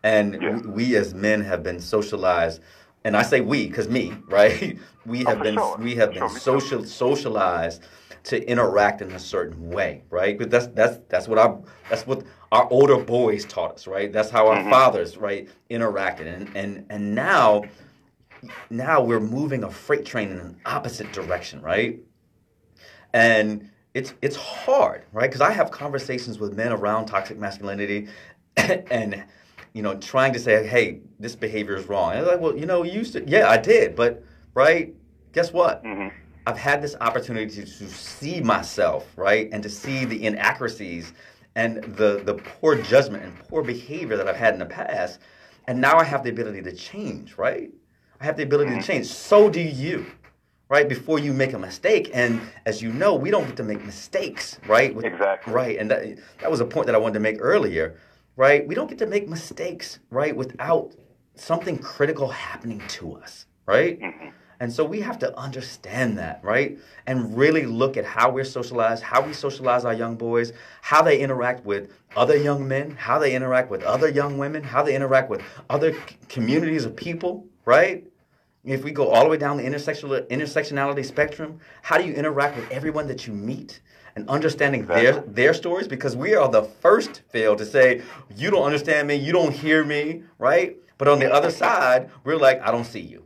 And 0.04 0.40
Yeah. 0.40 0.58
we, 0.58 0.68
we 0.68 0.96
as 0.96 1.12
men 1.12 1.42
have 1.42 1.62
been 1.64 1.80
socialized, 1.80 2.60
and 3.04 3.16
I 3.16 3.22
say 3.22 3.40
we 3.40 3.66
because 3.66 3.88
me, 3.88 4.14
right? 4.28 4.78
We 5.06 5.24
oh, 5.24 5.30
have 5.30 5.38
for 5.38 5.44
been 5.44 5.54
sure. 5.54 5.76
we 5.78 5.96
have 5.96 6.10
been 6.10 6.18
sure, 6.20 6.28
too. 6.28 6.38
social 6.38 6.84
socialized 6.84 7.82
to 8.24 8.48
interact 8.48 9.02
in 9.02 9.12
a 9.12 9.18
certain 9.18 9.70
way, 9.70 10.04
right? 10.10 10.38
But 10.38 10.50
that's 10.50 10.68
that's 10.68 10.98
that's 11.08 11.28
what 11.28 11.38
our 11.38 11.60
that's 11.88 12.06
what 12.06 12.22
our 12.52 12.68
older 12.70 12.98
boys 12.98 13.44
taught 13.44 13.74
us, 13.74 13.86
right? 13.86 14.12
That's 14.12 14.30
how 14.30 14.46
our 14.48 14.56
Mm-hmm. 14.58 14.70
fathers, 14.70 15.16
right, 15.16 15.48
interacted, 15.70 16.26
and 16.26 16.56
and 16.56 16.86
and 16.90 17.14
now 17.14 17.68
now 18.70 19.02
we're 19.02 19.20
moving 19.20 19.64
a 19.64 19.70
freight 19.70 20.04
train 20.04 20.30
in 20.30 20.38
an 20.38 20.56
opposite 20.66 21.12
direction, 21.12 21.60
right? 21.62 22.00
and 23.14 23.70
it's 23.94 24.14
it's 24.22 24.36
hard, 24.36 25.04
right? 25.12 25.28
Because 25.28 25.42
I 25.42 25.50
have 25.52 25.70
conversations 25.70 26.38
with 26.38 26.54
men 26.54 26.72
around 26.72 27.06
toxic 27.06 27.36
masculinity, 27.38 28.08
and 28.56 29.24
you 29.74 29.82
know, 29.82 29.94
trying 29.98 30.32
to 30.32 30.38
say, 30.38 30.66
hey, 30.66 31.00
this 31.18 31.34
behavior 31.36 31.76
is 31.76 31.86
wrong. 31.88 32.12
And 32.12 32.20
they're 32.26 32.32
like, 32.32 32.40
well, 32.40 32.56
you 32.56 32.66
know, 32.66 32.82
you 32.82 32.92
used 32.92 33.14
to, 33.14 33.24
yeah, 33.26 33.48
I 33.48 33.56
did, 33.56 33.96
but 33.96 34.22
right, 34.54 34.94
guess 35.32 35.52
what? 35.52 35.82
Mhm. 35.84 36.12
I've 36.46 36.58
had 36.58 36.82
this 36.82 36.96
opportunity 37.00 37.48
to, 37.54 37.64
to 37.64 37.88
see 37.88 38.40
myself, 38.40 39.06
right, 39.16 39.48
and 39.52 39.62
to 39.62 39.68
see 39.68 40.04
the 40.04 40.24
inaccuracies 40.24 41.12
and 41.54 41.82
the 41.84 42.22
the 42.24 42.34
poor 42.34 42.76
judgment 42.76 43.24
and 43.24 43.38
poor 43.48 43.62
behavior 43.62 44.16
that 44.16 44.28
I've 44.28 44.36
had 44.36 44.54
in 44.54 44.60
the 44.60 44.66
past, 44.66 45.20
and 45.66 45.80
now 45.80 45.98
I 45.98 46.04
have 46.04 46.24
the 46.24 46.30
ability 46.30 46.62
to 46.62 46.72
change, 46.72 47.36
right? 47.36 47.70
I 48.20 48.24
have 48.24 48.36
the 48.36 48.42
ability 48.42 48.70
to 48.70 48.76
mm-hmm. 48.76 48.86
change. 48.86 49.06
So 49.06 49.50
do 49.50 49.60
you 49.60 50.06
right? 50.72 50.88
Before 50.88 51.18
you 51.18 51.34
make 51.34 51.52
a 51.52 51.58
mistake. 51.58 52.10
And 52.14 52.40
as 52.64 52.80
you 52.80 52.94
know, 52.94 53.14
we 53.14 53.30
don't 53.30 53.46
get 53.46 53.58
to 53.58 53.62
make 53.62 53.84
mistakes, 53.84 54.58
right? 54.66 54.96
Exactly. 55.04 55.52
Right. 55.52 55.78
And 55.78 55.90
that, 55.90 56.18
that 56.40 56.50
was 56.50 56.60
a 56.60 56.64
point 56.64 56.86
that 56.86 56.94
I 56.94 56.98
wanted 56.98 57.12
to 57.12 57.20
make 57.20 57.36
earlier, 57.40 57.98
right? 58.36 58.66
We 58.66 58.74
don't 58.74 58.88
get 58.88 58.96
to 59.00 59.06
make 59.06 59.28
mistakes, 59.28 59.98
right? 60.08 60.34
Without 60.34 60.94
something 61.34 61.76
critical 61.76 62.26
happening 62.26 62.80
to 62.88 63.16
us, 63.16 63.44
right? 63.66 64.00
Mm-hmm. 64.00 64.28
And 64.62 64.72
so 64.72 64.84
we 64.84 65.00
have 65.00 65.18
to 65.18 65.36
understand 65.36 66.16
that, 66.18 66.38
right? 66.44 66.78
And 67.08 67.36
really 67.36 67.66
look 67.66 67.96
at 67.96 68.04
how 68.04 68.30
we're 68.30 68.44
socialized, 68.44 69.02
how 69.02 69.20
we 69.20 69.32
socialize 69.32 69.84
our 69.84 69.92
young 69.92 70.14
boys, 70.14 70.52
how 70.82 71.02
they 71.02 71.18
interact 71.18 71.64
with 71.64 71.90
other 72.14 72.36
young 72.36 72.68
men, 72.68 72.92
how 72.92 73.18
they 73.18 73.34
interact 73.34 73.72
with 73.72 73.82
other 73.82 74.08
young 74.08 74.38
women, 74.38 74.62
how 74.62 74.84
they 74.84 74.94
interact 74.94 75.30
with 75.30 75.42
other 75.68 75.92
communities 76.28 76.84
of 76.84 76.94
people, 76.94 77.44
right? 77.64 78.04
If 78.64 78.84
we 78.84 78.92
go 78.92 79.08
all 79.08 79.24
the 79.24 79.30
way 79.30 79.36
down 79.36 79.56
the 79.56 79.64
intersectional 79.64 80.24
intersectionality 80.28 81.04
spectrum, 81.04 81.58
how 81.82 81.98
do 81.98 82.04
you 82.04 82.12
interact 82.14 82.54
with 82.54 82.70
everyone 82.70 83.08
that 83.08 83.26
you 83.26 83.32
meet 83.32 83.80
and 84.14 84.28
understanding 84.28 84.86
their 84.86 85.22
their 85.22 85.54
stories? 85.54 85.88
Because 85.88 86.14
we 86.14 86.36
are 86.36 86.48
the 86.48 86.62
first 86.62 87.22
fail 87.30 87.56
to 87.56 87.66
say, 87.66 88.02
you 88.36 88.48
don't 88.52 88.62
understand 88.62 89.08
me, 89.08 89.16
you 89.16 89.32
don't 89.32 89.52
hear 89.52 89.84
me, 89.84 90.22
right? 90.38 90.76
But 90.98 91.08
on 91.08 91.18
the 91.18 91.32
other 91.32 91.50
side, 91.50 92.10
we're 92.22 92.36
like, 92.36 92.60
I 92.62 92.70
don't 92.70 92.84
see 92.84 93.00
you, 93.00 93.24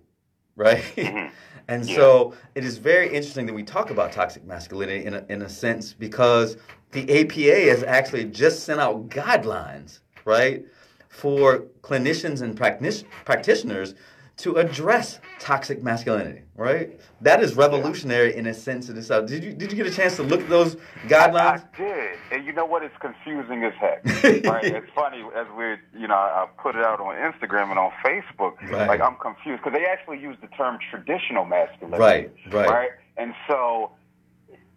right? 0.57 0.83
Mm-hmm. 0.97 1.29
and 1.69 1.87
so 1.87 2.35
it 2.55 2.65
is 2.65 2.79
very 2.79 3.07
interesting 3.07 3.47
that 3.47 3.55
we 3.55 3.63
talk 3.63 3.91
about 3.91 4.13
toxic 4.13 4.45
masculinity 4.45 5.05
in 5.05 5.15
a, 5.15 5.25
in 5.29 5.43
a 5.43 5.49
sense 5.49 5.93
because 5.93 6.57
the 6.93 7.21
APA 7.21 7.71
has 7.71 7.83
actually 7.83 8.25
just 8.25 8.65
sent 8.65 8.81
out 8.81 9.09
guidelines, 9.09 10.01
right, 10.25 10.65
for 11.09 11.67
clinicians 11.83 12.43
and 12.43 12.57
practice, 12.57 13.05
practitioners 13.25 13.95
to 14.39 14.57
address 14.57 15.21
toxic 15.39 15.83
masculinity, 15.83 16.43
right? 16.57 16.99
That 17.21 17.43
is 17.43 17.55
revolutionary 17.55 18.35
in 18.35 18.47
a 18.47 18.55
sense 18.55 18.89
in 18.89 18.97
itself. 18.97 19.27
Did 19.27 19.45
you 19.45 19.53
did 19.53 19.71
you 19.71 19.77
get 19.77 19.87
a 19.87 19.91
chance 19.95 20.17
to 20.17 20.23
look 20.23 20.41
at 20.41 20.49
those 20.49 20.77
guidelines? 21.07 21.65
I 21.75 21.77
did, 21.77 22.19
and 22.33 22.47
you 22.47 22.53
know 22.53 22.65
what? 22.65 22.83
It's 22.83 22.97
confusing 23.01 23.65
as 23.65 23.73
heck. 23.75 24.05
right? 24.45 24.65
It's 24.65 24.91
funny 24.95 25.23
as 25.37 25.47
we, 25.57 26.01
you 26.01 26.09
know, 26.09 26.15
I 26.15 26.47
put 26.63 26.77
it 26.77 26.85
out 26.85 27.01
on 27.01 27.15
Instagram 27.17 27.71
and 27.71 27.79
on 27.79 27.93
Facebook. 28.05 28.61
Right. 28.71 28.89
Like 28.89 29.01
I'm 29.01 29.17
confused 29.17 29.63
because 29.63 29.79
they 29.79 29.87
actually 29.87 30.21
use 30.21 30.37
the 30.41 30.49
term 30.49 30.79
traditional 30.91 31.45
masculinity. 31.45 32.01
Right, 32.01 32.31
right. 32.51 32.69
Right. 32.69 32.91
And 33.17 33.35
so, 33.49 33.93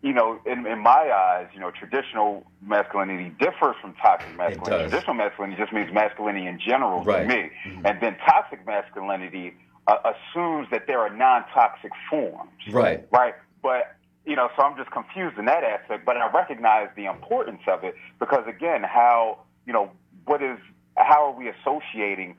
you 0.02 0.14
know, 0.14 0.40
in, 0.46 0.66
in 0.66 0.80
my 0.80 1.12
eyes, 1.12 1.48
you 1.54 1.60
know, 1.60 1.72
traditional 1.72 2.46
masculinity 2.62 3.34
differs 3.40 3.76
from 3.82 3.94
toxic 3.96 4.36
masculinity. 4.38 4.90
Traditional 4.90 5.14
masculinity 5.16 5.62
just 5.62 5.74
means 5.74 5.92
masculinity 5.94 6.48
in 6.48 6.60
general 6.60 7.04
Right. 7.04 7.22
to 7.24 7.28
me, 7.28 7.50
mm-hmm. 7.66 7.86
and 7.86 8.00
then 8.02 8.16
toxic 8.26 8.66
masculinity 8.66 9.56
uh, 9.90 10.14
assumes 10.14 10.68
that 10.72 10.86
there 10.88 11.00
are 11.00 11.10
non-toxic 11.10 11.92
forms 12.10 12.52
Right. 12.70 13.08
right? 13.12 13.34
But 13.62 13.96
you 14.26 14.36
know, 14.36 14.50
so 14.56 14.62
I'm 14.64 14.78
just 14.78 14.92
confused 14.92 15.40
in 15.40 15.46
that 15.46 15.64
aspect. 15.64 16.06
But 16.06 16.18
I 16.18 16.30
recognize 16.32 16.90
the 16.96 17.06
importance 17.06 17.62
of 17.68 17.84
it 17.84 17.96
because 18.20 18.46
again, 18.48 18.84
how 18.84 19.40
you 19.66 19.74
know 19.74 19.92
what 20.26 20.44
is 20.44 20.60
how 20.96 21.26
are 21.26 21.32
we 21.38 21.50
associating 21.50 22.36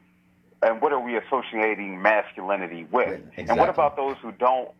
and 0.62 0.80
what 0.80 0.92
are 0.92 1.00
we 1.00 1.16
associating 1.16 2.00
masculinity 2.00 2.86
with? 2.92 3.08
With, 3.08 3.48
And 3.48 3.58
what 3.58 3.68
about 3.68 3.96
those 3.96 4.16
who 4.22 4.30
don't? 4.32 4.70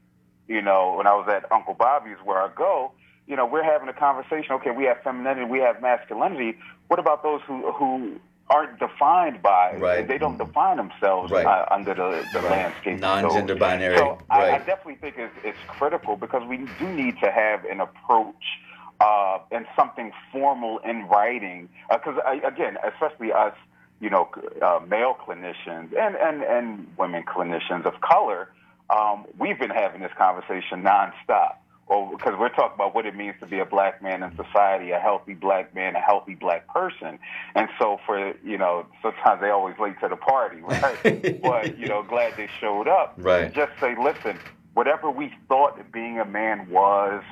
You 0.47 0.63
know, 0.63 0.95
when 0.97 1.07
I 1.07 1.15
was 1.15 1.29
at 1.29 1.51
Uncle 1.53 1.75
Bobby's 1.75 2.17
where 2.25 2.41
I 2.43 2.49
go, 2.55 2.93
you 3.27 3.37
know, 3.37 3.47
we're 3.47 3.63
having 3.65 3.89
a 3.89 3.93
conversation. 3.93 4.53
Okay, 4.53 4.71
we 4.71 4.85
have 4.85 4.99
femininity, 5.03 5.47
we 5.47 5.59
have 5.61 5.81
masculinity. 5.81 6.59
What 6.89 6.99
about 7.01 7.23
those 7.23 7.41
who 7.47 7.73
who 7.73 8.21
aren't 8.51 8.79
defined 8.81 9.41
by? 9.43 9.77
Right. 9.77 10.07
They 10.07 10.19
don't 10.19 10.37
define 10.37 10.77
themselves 10.77 11.31
Right. 11.31 11.47
uh, 11.47 11.67
under 11.71 11.95
the, 11.95 12.29
the 12.33 12.41
Right. 12.43 12.51
landscape. 12.51 12.99
Non-gender 12.99 13.55
those. 13.55 13.61
binary, 13.61 13.97
So 13.97 14.19
I, 14.29 14.51
I 14.51 14.59
definitely 14.59 14.97
think 14.97 15.15
it's, 15.17 15.35
it's 15.45 15.59
critical 15.69 16.17
because 16.17 16.43
we 16.47 16.57
do 16.79 16.93
need 16.93 17.19
to 17.23 17.31
have 17.31 17.65
an 17.65 17.81
approach 17.81 18.45
uh, 19.01 19.39
and 19.53 19.67
something 19.77 20.13
formal 20.33 20.79
in 20.81 21.07
writing. 21.07 21.69
Because 21.91 22.19
again, 22.45 22.77
especially 22.85 23.33
us, 23.33 23.55
you 24.01 24.11
know, 24.11 24.29
uh, 24.61 24.81
male 24.87 25.15
clinicians 25.27 25.97
and, 25.97 26.17
and, 26.17 26.43
and 26.43 26.87
women 26.99 27.23
clinicians 27.23 27.87
of 27.87 28.01
color, 28.01 28.49
um, 28.91 29.27
we've 29.39 29.59
been 29.59 29.71
having 29.71 30.01
this 30.01 30.13
conversation 30.19 30.83
nonstop. 30.83 31.55
Or 31.91 32.09
because 32.09 32.35
we're 32.39 32.51
talking 32.51 32.77
about 32.77 32.95
what 32.95 33.05
it 33.05 33.17
means 33.17 33.35
to 33.41 33.47
be 33.47 33.59
a 33.59 33.65
black 33.65 34.01
man 34.01 34.23
in 34.23 34.31
society, 34.37 34.93
a 34.93 35.01
healthy 35.01 35.35
black 35.35 35.75
man, 35.75 35.97
a 35.97 36.01
healthy 36.01 36.37
black 36.37 36.69
person, 36.73 37.19
and 37.57 37.69
so 37.81 37.99
for 38.07 38.33
you 38.45 38.57
know, 38.57 38.87
sometimes 39.03 39.41
they 39.41 39.51
always 39.51 39.75
late 39.81 39.97
to 40.01 40.07
the 40.09 40.15
party, 40.15 40.61
right? 40.63 41.43
but 41.43 41.77
you 41.77 41.89
know, 41.89 42.05
glad 42.09 42.35
they 42.37 42.49
showed 42.61 42.87
up. 42.87 43.15
Right. 43.19 43.53
Just 43.53 43.73
say, 43.81 43.97
listen, 44.01 44.39
whatever 44.75 45.11
we 45.11 45.33
thought 45.49 45.79
that 45.79 45.91
being 45.91 46.21
a 46.21 46.25
man 46.25 46.71
was, 46.71 47.25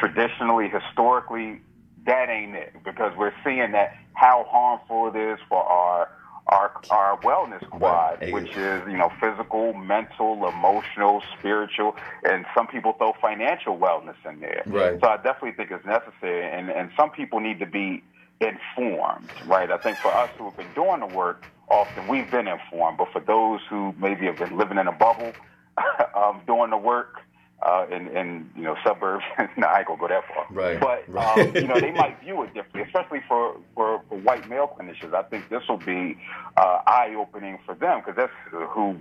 traditionally, 0.00 0.70
historically, 0.70 1.60
that 2.06 2.30
ain't 2.30 2.54
it 2.54 2.72
because 2.86 3.12
we're 3.18 3.34
seeing 3.44 3.72
that 3.72 3.96
how 4.14 4.46
harmful 4.48 5.08
it 5.14 5.32
is 5.32 5.38
for 5.50 5.62
our 5.62 6.08
our 6.48 6.70
our 6.90 7.20
wellness 7.22 7.62
squad, 7.64 8.20
Right. 8.20 8.32
which 8.32 8.48
is 8.56 8.82
you 8.86 8.96
know 8.96 9.10
physical, 9.20 9.72
mental, 9.74 10.48
emotional, 10.48 11.22
spiritual, 11.38 11.96
and 12.24 12.44
some 12.56 12.66
people 12.66 12.92
throw 12.94 13.12
financial 13.20 13.76
wellness 13.78 14.16
in 14.28 14.40
there. 14.40 14.62
Right. 14.66 14.98
So 15.02 15.08
I 15.08 15.16
definitely 15.16 15.52
think 15.52 15.70
it's 15.70 15.84
necessary, 15.86 16.46
and 16.46 16.70
and 16.70 16.90
some 16.98 17.10
people 17.10 17.40
need 17.40 17.58
to 17.60 17.66
be 17.66 18.02
informed, 18.40 19.30
right? 19.44 19.70
I 19.70 19.78
think 19.78 20.00
for 20.00 20.14
us 20.16 20.30
who 20.38 20.44
have 20.44 20.56
been 20.56 20.72
doing 20.74 21.00
the 21.00 21.06
work, 21.06 21.42
often 21.68 22.06
we've 22.06 22.30
been 22.30 22.46
informed, 22.48 22.98
but 22.98 23.08
for 23.12 23.20
those 23.20 23.60
who 23.68 23.94
maybe 23.98 24.26
have 24.26 24.38
been 24.38 24.56
living 24.56 24.78
in 24.78 24.86
a 24.86 24.92
bubble, 24.92 25.36
um, 26.16 26.42
doing 26.46 26.70
the 26.70 26.76
work. 26.78 27.16
Uh, 27.62 27.86
in, 27.90 28.06
in 28.08 28.50
you 28.54 28.62
know 28.62 28.76
suburbs, 28.84 29.24
no, 29.56 29.66
I 29.66 29.78
ain't 29.78 29.86
gonna 29.88 29.98
go 29.98 30.08
that 30.08 30.24
far. 30.28 30.46
Right, 30.50 30.78
But 30.78 31.04
right. 31.08 31.38
um, 31.38 31.54
you 31.56 31.66
know 31.66 31.80
they 31.80 31.90
might 32.02 32.20
view 32.20 32.42
it 32.42 32.52
differently, 32.52 32.82
especially 32.82 33.20
for, 33.26 33.56
for, 33.74 34.02
for 34.08 34.18
white 34.18 34.46
male 34.48 34.68
clinicians. 34.78 35.14
I 35.14 35.22
think 35.22 35.48
this 35.48 35.62
will 35.66 35.78
be 35.78 36.18
uh, 36.58 36.80
eye 36.86 37.14
opening 37.18 37.58
for 37.64 37.74
them 37.74 38.00
because 38.00 38.14
that's 38.16 38.32
who, 38.50 38.96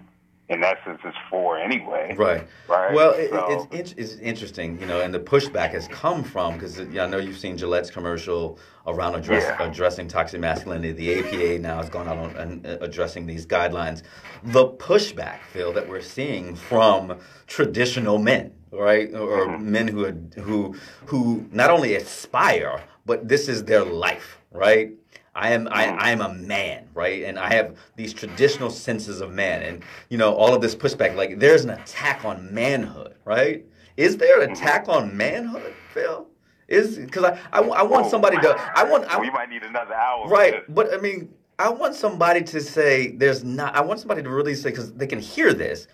in 0.48 0.64
essence, 0.64 1.00
is 1.04 1.14
for 1.30 1.58
anyway. 1.58 2.14
Right. 2.16 2.48
Right. 2.68 2.94
Well, 2.94 3.12
it, 3.14 3.30
So- 3.32 3.68
it's, 3.72 3.94
it's 3.98 4.14
it's 4.14 4.22
interesting, 4.22 4.80
you 4.80 4.86
know, 4.86 5.02
and 5.02 5.14
the 5.14 5.20
pushback 5.20 5.72
has 5.72 5.88
come 5.88 6.24
from 6.24 6.54
because 6.54 6.78
you 6.78 6.86
know, 6.86 7.04
I 7.06 7.08
know 7.08 7.18
you've 7.18 7.38
seen 7.40 7.56
Gillette's 7.58 7.90
commercial 7.90 8.60
around 8.86 9.16
address, 9.16 9.44
Yeah. 9.44 9.68
addressing 9.68 10.08
toxic 10.08 10.40
masculinity. 10.40 10.92
The 10.94 11.20
APA 11.20 11.60
now 11.62 11.78
has 11.78 11.90
gone 11.90 12.08
out 12.08 12.18
on 12.20 12.36
and 12.36 12.66
uh, 12.68 12.78
addressing 12.82 13.26
these 13.26 13.46
guidelines. 13.48 14.04
The 14.44 14.68
pushback, 14.68 15.40
Phil, 15.52 15.74
that 15.74 15.90
we're 15.90 16.02
seeing 16.02 16.56
from 16.56 17.18
traditional 17.48 18.20
men, 18.20 18.54
right, 18.72 19.12
or 19.16 19.48
Mm-hmm. 19.48 19.72
men 19.72 19.88
who 19.88 20.12
who 20.42 20.76
who 21.08 21.46
not 21.52 21.70
only 21.72 21.96
aspire, 21.96 22.84
but 23.06 23.28
this 23.28 23.48
is 23.50 23.64
their 23.64 23.84
life, 23.84 24.40
right? 24.52 24.92
I 25.36 25.52
am 25.52 25.68
I, 25.70 25.88
I 25.88 26.12
am 26.12 26.22
a 26.22 26.34
man, 26.34 26.88
right? 26.94 27.24
And 27.24 27.38
I 27.38 27.54
have 27.54 27.76
these 27.98 28.14
traditional 28.14 28.70
senses 28.70 29.20
of 29.20 29.32
man, 29.32 29.62
and 29.64 29.84
you 30.10 30.18
know 30.18 30.34
all 30.34 30.54
of 30.54 30.62
this 30.62 30.74
pushback. 30.74 31.16
Like 31.16 31.40
there's 31.40 31.66
an 31.66 31.72
attack 31.72 32.24
on 32.24 32.54
manhood, 32.54 33.16
right? 33.26 33.66
Is 33.98 34.18
there 34.18 34.42
an 34.42 34.52
mm-hmm. 34.52 34.64
attack 34.64 34.88
on 34.88 35.16
manhood, 35.16 35.74
Phil? 35.94 36.28
Is 36.70 36.98
because 36.98 37.26
I, 37.26 37.40
I 37.52 37.60
I 37.62 37.84
want 37.84 38.06
oh, 38.06 38.10
somebody 38.10 38.38
to 38.38 38.56
I 38.76 38.84
want 38.86 39.06
I, 39.06 39.20
we 39.20 39.30
might 39.30 39.50
need 39.50 39.64
another 39.64 39.94
hour. 39.94 40.28
Right, 40.28 40.64
but 40.74 40.94
I 40.94 40.98
mean, 40.98 41.34
I 41.60 41.70
want 41.70 41.96
somebody 41.96 42.42
to 42.42 42.62
say 42.62 43.12
there's 43.12 43.44
not. 43.44 43.76
I 43.76 43.82
want 43.82 44.00
somebody 44.00 44.24
to 44.24 44.30
really 44.30 44.56
say 44.56 44.70
because 44.70 44.94
they 44.94 45.08
can 45.08 45.20
hear 45.20 45.54
this 45.54 45.88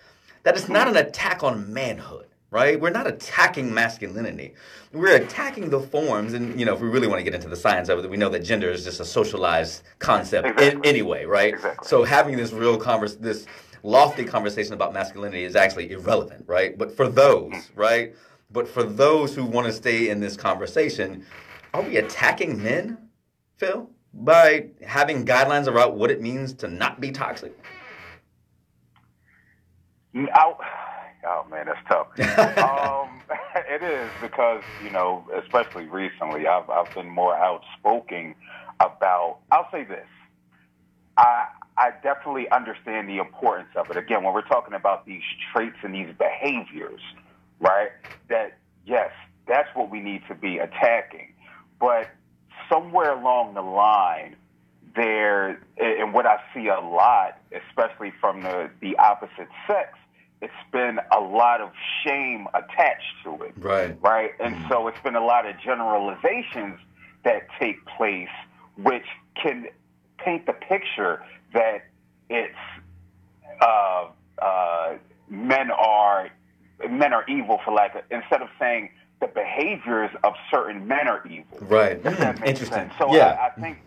that 0.44 0.56
it's 0.56 0.68
not 0.68 0.86
mm-hmm. 0.86 0.96
an 0.96 1.06
attack 1.06 1.42
on 1.42 1.72
manhood. 1.72 2.26
Right, 2.52 2.78
we're 2.78 2.90
not 2.90 3.06
attacking 3.06 3.72
masculinity. 3.72 4.52
We're 4.92 5.16
attacking 5.16 5.70
the 5.70 5.80
forms, 5.80 6.34
and 6.34 6.60
you 6.60 6.66
know, 6.66 6.74
if 6.74 6.82
we 6.82 6.88
really 6.88 7.06
want 7.06 7.18
to 7.18 7.24
get 7.24 7.34
into 7.34 7.48
the 7.48 7.56
science 7.56 7.88
of 7.88 8.04
it, 8.04 8.10
we 8.10 8.18
know 8.18 8.28
that 8.28 8.40
gender 8.40 8.68
is 8.70 8.84
just 8.84 9.00
a 9.00 9.06
socialized 9.06 9.84
concept 10.00 10.46
in, 10.46 10.52
Exactly. 10.58 10.88
anyway, 10.90 11.24
right? 11.24 11.54
Exactly. 11.54 11.88
So 11.88 12.04
having 12.04 12.36
this 12.36 12.52
real 12.52 12.76
converse, 12.76 13.14
this 13.16 13.46
lofty 13.82 14.26
conversation 14.26 14.74
about 14.74 14.92
masculinity 14.92 15.44
is 15.44 15.56
actually 15.56 15.92
irrelevant, 15.92 16.44
right? 16.46 16.76
But 16.76 16.94
for 16.94 17.08
those, 17.08 17.70
right? 17.74 18.14
But 18.50 18.68
for 18.68 18.82
those 18.82 19.34
who 19.34 19.46
want 19.46 19.66
to 19.68 19.72
stay 19.72 20.10
in 20.10 20.20
this 20.20 20.36
conversation, 20.36 21.24
are 21.72 21.80
we 21.80 21.96
attacking 21.96 22.62
men, 22.62 22.98
Phil, 23.56 23.88
by 24.12 24.66
having 24.86 25.24
guidelines 25.24 25.68
about 25.68 25.96
what 25.96 26.10
it 26.10 26.20
means 26.20 26.52
to 26.56 26.68
not 26.68 27.00
be 27.00 27.12
toxic? 27.12 27.58
Out. 30.34 30.60
Oh 31.24 31.46
man, 31.50 31.66
that's 31.66 31.78
tough. 31.88 32.08
um, 32.58 33.20
it 33.68 33.82
is 33.82 34.10
because 34.20 34.62
you 34.82 34.90
know, 34.90 35.24
especially 35.42 35.86
recently, 35.86 36.46
I've 36.46 36.68
I've 36.68 36.92
been 36.94 37.08
more 37.08 37.36
outspoken 37.36 38.34
about. 38.80 39.38
I'll 39.50 39.68
say 39.70 39.84
this. 39.84 40.06
I 41.16 41.46
I 41.76 41.90
definitely 42.02 42.50
understand 42.50 43.08
the 43.08 43.18
importance 43.18 43.70
of 43.76 43.90
it. 43.90 43.96
Again, 43.96 44.24
when 44.24 44.34
we're 44.34 44.42
talking 44.42 44.74
about 44.74 45.06
these 45.06 45.22
traits 45.52 45.76
and 45.82 45.94
these 45.94 46.12
behaviors, 46.18 47.00
right? 47.60 47.90
That 48.28 48.58
yes, 48.84 49.10
that's 49.46 49.68
what 49.74 49.90
we 49.90 50.00
need 50.00 50.22
to 50.28 50.34
be 50.34 50.58
attacking. 50.58 51.34
But 51.80 52.10
somewhere 52.70 53.12
along 53.12 53.54
the 53.54 53.62
line, 53.62 54.36
there 54.94 55.62
and 55.78 56.12
what 56.12 56.26
I 56.26 56.38
see 56.54 56.68
a 56.68 56.80
lot, 56.80 57.38
especially 57.52 58.12
from 58.20 58.42
the 58.42 58.70
the 58.80 58.96
opposite 58.96 59.48
sex, 59.66 59.98
it's 60.42 60.52
been 60.72 60.98
a 61.16 61.20
lot 61.20 61.60
of 61.60 61.70
shame 62.04 62.46
attached 62.52 63.14
to 63.24 63.42
it 63.44 63.52
Right. 63.58 63.96
right? 64.02 64.32
And 64.40 64.56
so 64.68 64.88
it's 64.88 65.00
been 65.02 65.14
a 65.16 65.24
lot 65.24 65.46
of 65.46 65.58
generalizations 65.60 66.78
that 67.24 67.46
take 67.60 67.76
place, 67.96 68.28
which 68.76 69.06
can 69.40 69.68
paint 70.18 70.44
the 70.46 70.52
picture 70.52 71.22
that 71.54 71.84
it's 72.28 72.54
uh, 73.60 74.06
uh, 74.40 74.94
men 75.30 75.70
are 75.70 76.30
men 76.90 77.12
are 77.12 77.24
evil 77.28 77.60
for 77.64 77.72
lack 77.72 77.94
of 77.94 78.02
instead 78.10 78.42
of 78.42 78.48
saying 78.58 78.90
the 79.20 79.28
behaviors 79.28 80.10
of 80.24 80.34
certain 80.50 80.88
men 80.88 81.06
are 81.06 81.24
evil. 81.28 81.58
Right. 81.60 82.02
Mm, 82.02 82.18
makes 82.40 82.48
interesting. 82.60 82.68
sense. 82.76 82.92
So 82.98 83.14
Yeah. 83.14 83.38
I, 83.40 83.46
I 83.46 83.50
think 83.60 83.78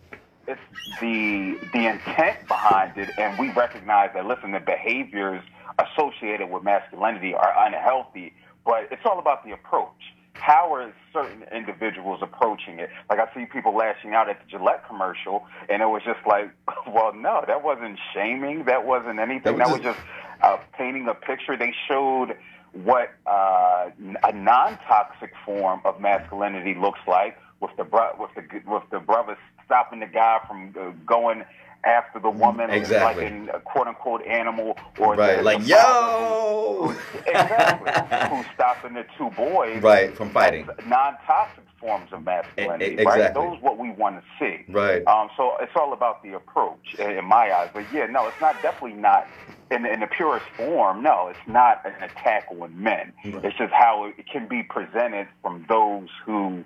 it's 0.46 0.60
the 1.00 1.58
the 1.72 1.86
intent 1.86 2.46
behind 2.48 2.96
it, 2.96 3.10
and 3.18 3.38
we 3.38 3.50
recognize 3.52 4.10
that. 4.14 4.26
Listen, 4.26 4.52
the 4.52 4.60
behaviors 4.60 5.42
associated 5.78 6.50
with 6.50 6.62
masculinity 6.62 7.34
are 7.34 7.52
unhealthy, 7.66 8.34
but 8.64 8.88
it's 8.90 9.02
all 9.04 9.18
about 9.18 9.44
the 9.44 9.52
approach. 9.52 9.90
How 10.34 10.72
are 10.74 10.92
certain 11.12 11.44
individuals 11.52 12.20
approaching 12.22 12.78
it? 12.78 12.90
Like 13.10 13.18
I 13.20 13.32
see 13.34 13.46
people 13.46 13.74
lashing 13.74 14.14
out 14.14 14.28
at 14.28 14.38
the 14.44 14.50
Gillette 14.50 14.86
commercial, 14.86 15.46
and 15.68 15.82
it 15.82 15.86
was 15.86 16.02
just 16.04 16.20
like, 16.26 16.50
well, 16.86 17.12
no, 17.14 17.42
that 17.46 17.62
wasn't 17.64 17.98
shaming. 18.14 18.64
That 18.66 18.86
wasn't 18.86 19.18
anything. 19.18 19.58
That 19.58 19.58
That 19.58 19.68
was 19.70 19.80
was 19.80 19.94
just 19.94 20.00
uh, 20.42 20.58
painting 20.78 21.08
a 21.08 21.14
picture. 21.14 21.56
They 21.56 21.74
showed 21.88 22.36
what 22.72 23.14
uh, 23.26 23.88
a 24.24 24.32
non-toxic 24.32 25.32
form 25.46 25.80
of 25.86 26.00
masculinity 26.00 26.74
looks 26.78 27.00
like, 27.08 27.38
with 27.60 27.70
the 27.78 27.84
bro- 27.84 28.14
with 28.18 28.30
the 28.34 28.42
with 28.70 28.82
the 28.90 29.00
brother 29.00 29.36
stopping 29.66 30.00
the 30.00 30.06
guy 30.06 30.38
from 30.46 30.74
uh, 30.78 30.90
going 31.04 31.44
after 31.84 32.18
the 32.18 32.30
woman, 32.30 32.70
Exactly. 32.70 33.24
like 33.24 33.32
in 33.32 33.48
a 33.50 33.60
quote 33.60 33.86
unquote 33.86 34.24
animal, 34.26 34.76
or 34.98 35.14
Right. 35.14 35.36
the, 35.36 35.42
Like, 35.42 35.58
the 35.60 35.68
yo! 35.68 36.88
who- 36.88 37.30
exactly, 37.30 38.36
who's 38.36 38.46
stopping 38.54 38.94
the 38.94 39.04
two 39.16 39.30
boys, 39.30 39.80
Right, 39.82 40.16
from 40.16 40.30
fighting. 40.30 40.68
Non-toxic 40.86 41.62
forms 41.78 42.12
of 42.12 42.24
masculinity, 42.24 42.96
E- 42.96 43.00
e- 43.00 43.04
right? 43.04 43.18
exactly. 43.18 43.46
Those 43.46 43.60
what 43.62 43.78
we 43.78 43.90
want 43.90 44.16
to 44.20 44.22
see, 44.38 44.64
Right. 44.72 45.06
Um, 45.06 45.28
so 45.36 45.56
it's 45.60 45.72
all 45.76 45.92
about 45.92 46.22
the 46.24 46.32
approach, 46.34 46.94
in, 46.98 47.10
in 47.10 47.24
my 47.24 47.52
eyes. 47.56 47.68
But 47.72 47.84
yeah, 47.92 48.06
no, 48.06 48.26
it's 48.26 48.40
not 48.40 48.60
definitely 48.62 48.94
not 48.98 49.28
in, 49.70 49.84
in 49.86 50.00
the 50.00 50.06
purest 50.08 50.46
form. 50.56 51.02
No, 51.02 51.28
it's 51.28 51.46
not 51.46 51.82
an 51.84 52.02
attack 52.02 52.46
on 52.50 52.82
men. 52.82 53.12
It's 53.22 53.56
just 53.58 53.72
how 53.72 54.06
it 54.06 54.26
can 54.26 54.48
be 54.48 54.62
presented 54.64 55.28
from 55.42 55.66
those 55.68 56.08
who 56.24 56.64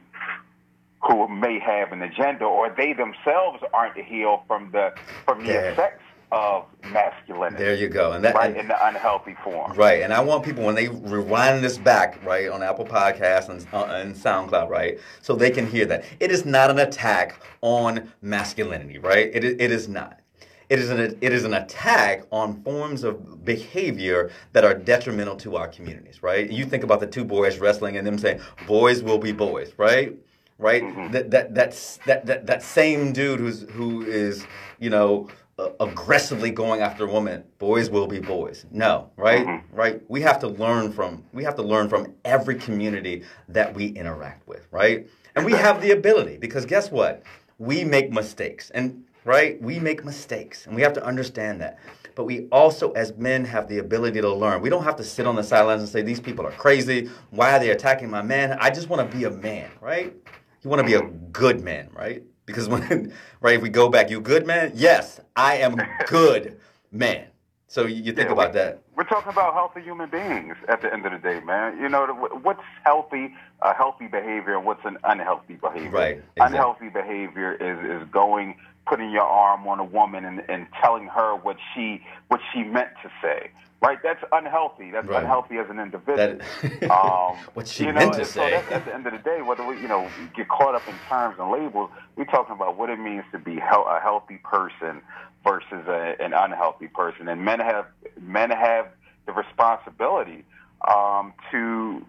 who 1.03 1.29
may 1.29 1.59
have 1.59 1.93
an 1.93 2.03
agenda, 2.03 2.45
or 2.45 2.71
they 2.77 2.93
themselves 2.93 3.63
aren't 3.73 3.97
healed 3.97 4.41
from 4.47 4.71
the 4.73 4.93
from 5.25 5.45
the 5.47 5.53
Yeah. 5.53 5.61
effects 5.73 6.03
of 6.33 6.65
masculinity. 6.93 7.65
There 7.65 7.75
you 7.75 7.89
go. 7.89 8.13
And 8.13 8.25
that 8.25 8.35
right 8.37 8.51
and- 8.51 8.57
in 8.57 8.69
the 8.69 8.87
unhealthy 8.87 9.37
form. 9.43 9.73
Right, 9.73 10.03
and 10.03 10.13
I 10.13 10.21
want 10.21 10.45
people 10.45 10.63
when 10.65 10.77
they 10.77 10.87
rewind 10.89 11.65
this 11.65 11.77
back, 11.77 12.25
right, 12.25 12.49
on 12.49 12.63
Apple 12.63 12.85
Podcasts 12.85 13.49
and, 13.49 13.67
uh, 13.73 13.87
and 13.87 14.15
SoundCloud, 14.15 14.69
right, 14.69 14.99
so 15.23 15.35
they 15.35 15.51
can 15.51 15.67
hear 15.67 15.87
that 15.87 16.05
it 16.21 16.31
is 16.31 16.45
not 16.45 16.71
an 16.71 16.79
attack 16.79 17.35
on 17.63 18.13
masculinity, 18.23 18.99
right? 18.99 19.29
It 19.33 19.43
is, 19.43 19.57
it 19.59 19.73
is 19.73 19.89
not. 19.89 20.21
It 20.69 20.79
is 20.79 20.89
an 20.89 21.01
it 21.21 21.33
is 21.33 21.45
an 21.45 21.53
attack 21.55 22.23
on 22.31 22.63
forms 22.63 23.03
of 23.03 23.45
behavior 23.45 24.31
that 24.53 24.65
are 24.65 24.73
detrimental 24.75 25.35
to 25.37 25.57
our 25.57 25.67
communities, 25.67 26.23
right? 26.23 26.49
You 26.49 26.65
think 26.65 26.85
about 26.85 27.01
the 27.01 27.09
two 27.09 27.25
boys 27.25 27.59
wrestling 27.59 27.97
and 27.97 28.07
them 28.07 28.19
saying, 28.19 28.41
"Boys 28.69 29.03
will 29.03 29.19
be 29.19 29.33
boys," 29.33 29.73
right? 29.79 30.15
Right? 30.61 31.13
That 31.13 31.31
that 31.31 31.55
that's 31.55 31.97
that, 32.07 32.27
that 32.27 32.47
that 32.47 32.63
same 32.63 33.13
dude 33.13 33.41
who's 33.41 33.63
who 33.71 34.03
is 34.03 34.47
you 34.79 34.91
know 34.91 35.29
uh, 35.61 35.71
aggressively 35.81 36.51
going 36.51 36.81
after 36.81 37.07
women. 37.07 37.45
boys 37.59 37.91
will 37.91 38.07
be 38.07 38.19
boys. 38.19 38.65
No 38.71 39.11
right? 39.17 39.63
Right? 39.73 40.03
We 40.09 40.23
have 40.23 40.39
to 40.41 40.49
learn 40.49 40.93
from 40.93 41.25
we 41.33 41.45
have 41.45 41.55
to 41.57 41.63
learn 41.63 41.89
from 41.89 42.15
every 42.25 42.55
community 42.55 43.25
that 43.49 43.75
we 43.75 43.89
interact 43.89 44.47
with 44.49 44.67
right? 44.71 45.07
And 45.35 45.45
we 45.45 45.53
have 45.53 45.83
the 45.83 45.91
ability 45.93 46.39
because 46.39 46.65
guess 46.65 46.91
what? 46.91 47.23
We 47.59 47.85
make 47.85 48.11
mistakes. 48.11 48.71
And 48.71 49.05
right? 49.25 49.61
We 49.61 49.79
make 49.79 50.05
mistakes 50.05 50.67
and 50.67 50.75
we 50.75 50.83
have 50.83 50.95
to 50.95 51.05
understand 51.05 51.61
that. 51.61 51.79
But 52.15 52.25
we 52.25 52.49
also 52.51 52.93
as 52.93 53.17
men 53.17 53.45
have 53.45 53.69
the 53.69 53.79
ability 53.79 54.21
to 54.21 54.33
learn. 54.33 54.63
We 54.63 54.71
don't 54.71 54.85
have 54.85 54.97
to 54.97 55.05
sit 55.05 55.27
on 55.27 55.37
the 55.37 55.43
sidelines 55.43 55.83
and 55.83 55.91
say 55.91 56.03
these 56.03 56.21
people 56.21 56.47
are 56.47 56.53
crazy. 56.53 57.11
Why 57.31 57.53
are 57.53 57.59
they 57.59 57.71
attacking 57.71 58.11
my 58.11 58.23
man? 58.23 58.57
I 58.61 58.71
just 58.71 58.89
want 58.89 59.11
to 59.11 59.17
be 59.17 59.25
a 59.25 59.31
man 59.31 59.71
right 59.81 60.15
you 60.63 60.71
want 60.71 60.81
to 60.81 60.87
be 60.87 60.95
a 60.95 61.03
good 61.33 61.63
man, 61.63 61.89
right? 61.93 62.23
Because 62.47 62.69
when, 62.69 63.13
right, 63.41 63.55
if 63.55 63.63
we 63.63 63.69
go 63.69 63.89
back, 63.89 64.11
you 64.11 64.21
good 64.21 64.47
man? 64.47 64.73
Yes, 64.75 65.21
I 65.37 65.57
am 65.59 65.77
good 66.07 66.59
man. 66.91 67.27
So 67.69 67.87
you, 67.87 68.13
think 68.13 68.29
Yeah, 68.29 68.33
about 68.33 68.53
we- 68.53 68.59
that. 68.59 68.83
We're 68.97 69.05
talking 69.05 69.33
about 69.33 69.55
healthy 69.55 69.81
human 69.81 70.11
beings 70.11 70.57
at 70.69 70.83
the 70.83 70.93
end 70.93 71.07
of 71.07 71.13
the 71.13 71.19
day, 71.19 71.41
man. 71.41 71.79
You 71.81 71.89
know, 71.89 72.07
what's 72.43 72.61
healthy, 72.85 73.33
a 73.63 73.73
healthy 73.73 74.09
behavior, 74.09 74.57
and 74.57 74.67
what's 74.67 74.85
an 74.85 74.99
unhealthy 75.05 75.55
behavior. 75.55 75.91
Right, 75.91 76.17
exactly. 76.37 76.47
Unhealthy 76.47 76.89
behavior 76.91 77.53
is 77.55 78.03
is 78.03 78.07
going, 78.11 78.57
putting 78.87 79.11
your 79.11 79.23
arm 79.23 79.67
on 79.67 79.79
a 79.81 79.85
woman 79.85 80.27
and, 80.27 80.43
and 80.51 80.67
telling 80.83 81.07
her 81.07 81.35
what 81.37 81.57
she 81.73 82.03
what 82.29 82.41
she 82.53 82.63
meant 82.63 82.91
to 83.03 83.11
say. 83.23 83.51
Right, 83.83 83.99
that's 84.03 84.23
unhealthy. 84.33 84.91
That's 84.91 85.09
Right. 85.09 85.23
unhealthy 85.23 85.57
as 85.57 85.71
an 85.71 85.81
individual. 85.81 86.17
That- 86.17 86.91
um, 86.91 87.39
What 87.55 87.67
she 87.67 87.85
you 87.85 87.93
know, 87.93 88.01
meant 88.01 88.15
to 88.15 88.21
and 88.23 88.27
so 88.29 88.43
say. 88.43 88.53
at 88.55 88.85
the 88.85 88.95
end 88.95 89.07
of 89.07 89.13
the 89.13 89.19
day, 89.19 89.41
whether 89.43 89.65
we, 89.65 89.77
you 89.81 89.89
know, 89.89 90.13
get 90.37 90.49
caught 90.49 90.75
up 90.75 90.87
in 90.89 90.99
terms 91.09 91.37
and 91.39 91.51
labels, 91.51 91.91
we're 92.17 92.25
talking 92.27 92.55
about 92.55 92.77
what 92.77 92.91
it 92.91 92.99
means 92.99 93.25
to 93.33 93.39
be 93.39 93.57
hel- 93.59 93.87
a 93.89 93.99
healthy 94.03 94.39
person 94.45 95.01
versus 95.45 95.87
a, 95.89 96.15
an 96.21 96.35
unhealthy 96.35 96.89
person. 96.89 97.29
And 97.29 97.45
men 97.45 97.61
have 97.61 97.87
men 98.21 98.51
have 98.51 98.87
the 99.27 99.33
responsibility 99.33 100.45
um, 100.87 101.33
to 101.51 102.05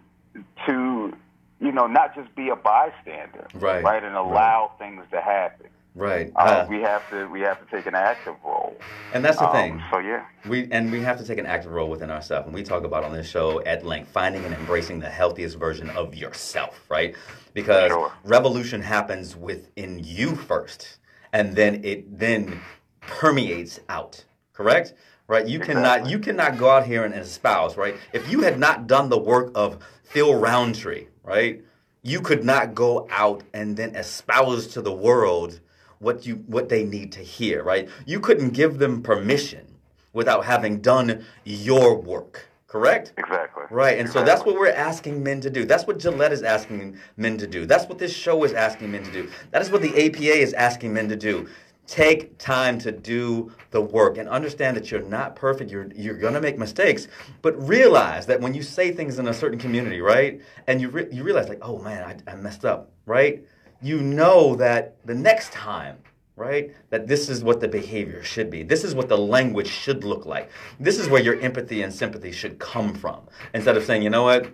to 0.67 1.13
you 1.61 1.72
know 1.72 1.88
not 1.88 2.15
just 2.15 2.34
be 2.36 2.49
a 2.49 2.55
bystander, 2.55 3.47
Right, 3.53 3.84
right, 3.84 4.03
and 4.03 4.15
allow 4.15 4.72
things 4.78 5.03
to 5.11 5.22
happen. 5.22 5.67
Right. 5.93 6.31
Uh, 6.35 6.39
Uh, 6.39 6.67
we 6.69 6.81
have 6.81 7.09
to 7.09 7.27
we 7.27 7.41
have 7.41 7.59
to 7.59 7.75
take 7.75 7.85
an 7.85 7.95
active 7.95 8.35
role. 8.45 8.77
and 9.13 9.23
that's 9.25 9.37
the 9.37 9.45
Um, 9.47 9.51
thing. 9.51 9.83
So 9.91 9.99
yeah. 9.99 10.25
We 10.47 10.69
and 10.71 10.91
we 10.91 11.01
have 11.01 11.17
to 11.17 11.25
take 11.25 11.37
an 11.37 11.45
active 11.45 11.71
role 11.73 11.89
within 11.89 12.09
ourselves, 12.09 12.45
and 12.45 12.55
we 12.55 12.63
talk 12.63 12.83
about 12.85 13.03
on 13.03 13.11
this 13.11 13.27
show 13.29 13.61
at 13.65 13.85
length 13.85 14.09
finding 14.11 14.45
and 14.45 14.53
embracing 14.53 14.99
the 14.99 15.09
healthiest 15.09 15.57
version 15.59 15.89
of 15.89 16.15
yourself, 16.15 16.79
right? 16.89 17.13
Because 17.53 17.89
Sure. 17.91 18.11
revolution 18.23 18.81
happens 18.81 19.35
within 19.35 19.99
you 20.03 20.35
first, 20.35 20.99
and 21.33 21.55
then 21.57 21.83
it 21.83 22.17
then 22.17 22.61
permeates 23.01 23.79
out. 23.89 24.23
Correct? 24.53 24.93
Right? 25.27 25.45
You 25.47 25.59
cannot 25.59 26.05
you 26.09 26.19
cannot 26.19 26.57
go 26.57 26.69
out 26.69 26.85
here 26.85 27.03
and 27.03 27.13
espouse, 27.13 27.75
right? 27.75 27.95
If 28.13 28.31
you 28.31 28.41
had 28.41 28.57
not 28.59 28.87
done 28.87 29.09
the 29.09 29.17
work 29.19 29.51
of 29.55 29.77
Phil 30.03 30.35
Roundtree, 30.35 31.07
right? 31.23 31.61
You 32.03 32.21
could 32.21 32.43
not 32.45 32.73
go 32.75 33.07
out 33.11 33.43
and 33.53 33.75
then 33.77 33.95
espouse 33.95 34.67
to 34.67 34.81
the 34.81 34.91
world 34.91 35.59
what 36.01 36.25
you 36.25 36.35
what 36.47 36.67
they 36.67 36.83
need 36.83 37.11
to 37.13 37.19
hear, 37.19 37.63
right? 37.63 37.87
You 38.05 38.19
couldn't 38.19 38.49
give 38.49 38.79
them 38.79 39.01
permission 39.01 39.65
without 40.13 40.43
having 40.43 40.81
done 40.81 41.23
your 41.45 41.95
work, 41.95 42.49
correct? 42.67 43.13
Exactly. 43.17 43.63
Right, 43.69 43.97
and 43.99 44.09
so 44.09 44.23
that's 44.23 44.43
what 44.43 44.55
we're 44.55 44.71
asking 44.71 45.23
men 45.23 45.39
to 45.41 45.49
do. 45.49 45.63
That's 45.63 45.85
what 45.87 45.99
Gillette 45.99 46.33
is 46.33 46.43
asking 46.43 46.97
men 47.15 47.37
to 47.37 47.47
do. 47.47 47.65
That's 47.65 47.85
what 47.87 47.99
this 47.99 48.13
show 48.13 48.43
is 48.43 48.53
asking 48.53 48.91
men 48.91 49.03
to 49.03 49.11
do. 49.11 49.29
That 49.51 49.61
is 49.61 49.69
what 49.71 49.81
the 49.81 50.05
APA 50.05 50.39
is 50.39 50.53
asking 50.53 50.93
men 50.93 51.07
to 51.07 51.15
do. 51.15 51.47
Take 51.87 52.37
time 52.37 52.79
to 52.79 52.91
do 52.91 53.51
the 53.71 53.81
work 53.81 54.17
and 54.17 54.27
understand 54.29 54.77
that 54.77 54.91
you're 54.91 55.01
not 55.01 55.35
perfect. 55.35 55.71
You're 55.71 55.89
you're 55.93 56.17
gonna 56.17 56.41
make 56.41 56.57
mistakes, 56.57 57.07
but 57.41 57.61
realize 57.67 58.25
that 58.25 58.41
when 58.41 58.53
you 58.53 58.63
say 58.63 58.91
things 58.91 59.19
in 59.19 59.27
a 59.27 59.33
certain 59.33 59.59
community, 59.59 60.01
right, 60.01 60.41
and 60.67 60.81
you 60.81 60.89
re- 60.89 61.07
you 61.11 61.23
realize 61.23 61.47
like, 61.49 61.59
oh 61.61 61.79
man, 61.79 62.03
I, 62.03 62.31
I 62.31 62.35
messed 62.35 62.65
up, 62.65 62.91
right? 63.05 63.43
You 63.82 63.99
know 64.01 64.55
that 64.55 65.05
the 65.05 65.15
next 65.15 65.51
time 65.51 65.97
right? 66.41 66.73
That 66.89 67.07
this 67.07 67.29
is 67.29 67.43
what 67.43 67.59
the 67.59 67.67
behavior 67.67 68.23
should 68.23 68.49
be. 68.49 68.63
This 68.63 68.84
is 68.84 68.95
what 68.95 69.09
the 69.09 69.17
language 69.17 69.67
should 69.67 70.03
look 70.03 70.25
like. 70.25 70.49
This 70.79 70.97
is 70.97 71.07
where 71.07 71.21
your 71.21 71.39
empathy 71.39 71.84
and 71.84 71.93
sympathy 71.93 72.32
should 72.32 72.57
come 72.57 72.95
from. 72.95 73.21
Instead 73.53 73.77
of 73.77 73.84
saying, 73.84 74.01
you 74.01 74.09
know 74.09 74.23
what, 74.23 74.51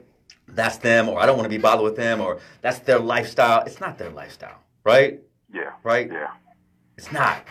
that's 0.49 0.77
them, 0.77 1.07
or 1.07 1.19
I 1.21 1.25
don't 1.25 1.37
want 1.37 1.45
to 1.45 1.49
be 1.49 1.57
bothered 1.57 1.83
with 1.83 1.95
them, 1.95 2.19
or 2.19 2.39
that's 2.61 2.79
their 2.79 2.99
lifestyle. 2.99 3.63
It's 3.65 3.79
not 3.79 3.97
their 3.97 4.09
lifestyle, 4.09 4.59
right? 4.83 5.19
Yeah. 5.53 5.71
Right? 5.83 6.11
Yeah. 6.11 6.31
It's 6.97 7.11
not. 7.11 7.45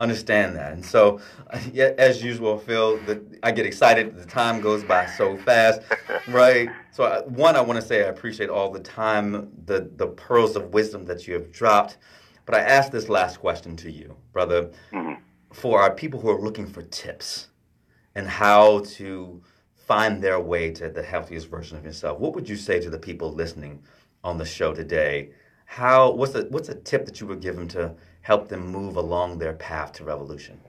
Understand 0.00 0.56
that. 0.56 0.72
And 0.72 0.84
so, 0.84 1.20
yeah, 1.72 1.92
as 1.98 2.22
usual, 2.22 2.58
Phil, 2.58 2.98
the, 3.06 3.22
I 3.42 3.52
get 3.52 3.66
excited. 3.66 4.16
The 4.16 4.26
time 4.26 4.60
goes 4.60 4.84
by 4.84 5.06
so 5.06 5.36
fast, 5.38 5.82
right? 6.28 6.70
So, 6.92 7.04
uh, 7.04 7.22
one, 7.24 7.56
I 7.56 7.60
want 7.60 7.80
to 7.80 7.86
say 7.86 8.04
I 8.04 8.08
appreciate 8.08 8.50
all 8.50 8.70
the 8.70 8.80
time, 8.80 9.50
the, 9.66 9.90
the 9.96 10.08
pearls 10.08 10.56
of 10.56 10.72
wisdom 10.72 11.04
that 11.06 11.28
you 11.28 11.34
have 11.34 11.52
dropped. 11.52 11.98
But 12.46 12.54
I 12.56 12.60
ask 12.60 12.90
this 12.90 13.08
last 13.08 13.38
question 13.40 13.76
to 13.76 13.90
you, 13.90 14.16
brother, 14.32 14.70
for 15.52 15.80
our 15.80 15.94
people 15.94 16.20
who 16.20 16.30
are 16.30 16.40
looking 16.40 16.66
for 16.66 16.82
tips 16.82 17.48
and 18.14 18.26
how 18.28 18.80
to 18.80 19.42
find 19.76 20.22
their 20.22 20.40
way 20.40 20.70
to 20.72 20.88
the 20.88 21.02
healthiest 21.02 21.48
version 21.48 21.76
of 21.76 21.84
yourself. 21.84 22.18
What 22.18 22.34
would 22.34 22.48
you 22.48 22.56
say 22.56 22.80
to 22.80 22.90
the 22.90 22.98
people 22.98 23.32
listening 23.32 23.82
on 24.24 24.38
the 24.38 24.44
show 24.44 24.74
today? 24.74 25.30
How 25.66 26.12
what's 26.12 26.34
a 26.34 26.44
what's 26.44 26.68
a 26.68 26.74
tip 26.74 27.06
that 27.06 27.20
you 27.20 27.26
would 27.28 27.40
give 27.40 27.56
them 27.56 27.68
to 27.68 27.94
help 28.30 28.48
them 28.48 28.64
move 28.68 28.96
along 28.96 29.40
their 29.40 29.54
path 29.54 29.92
to 29.92 30.04
revolution? 30.04 30.60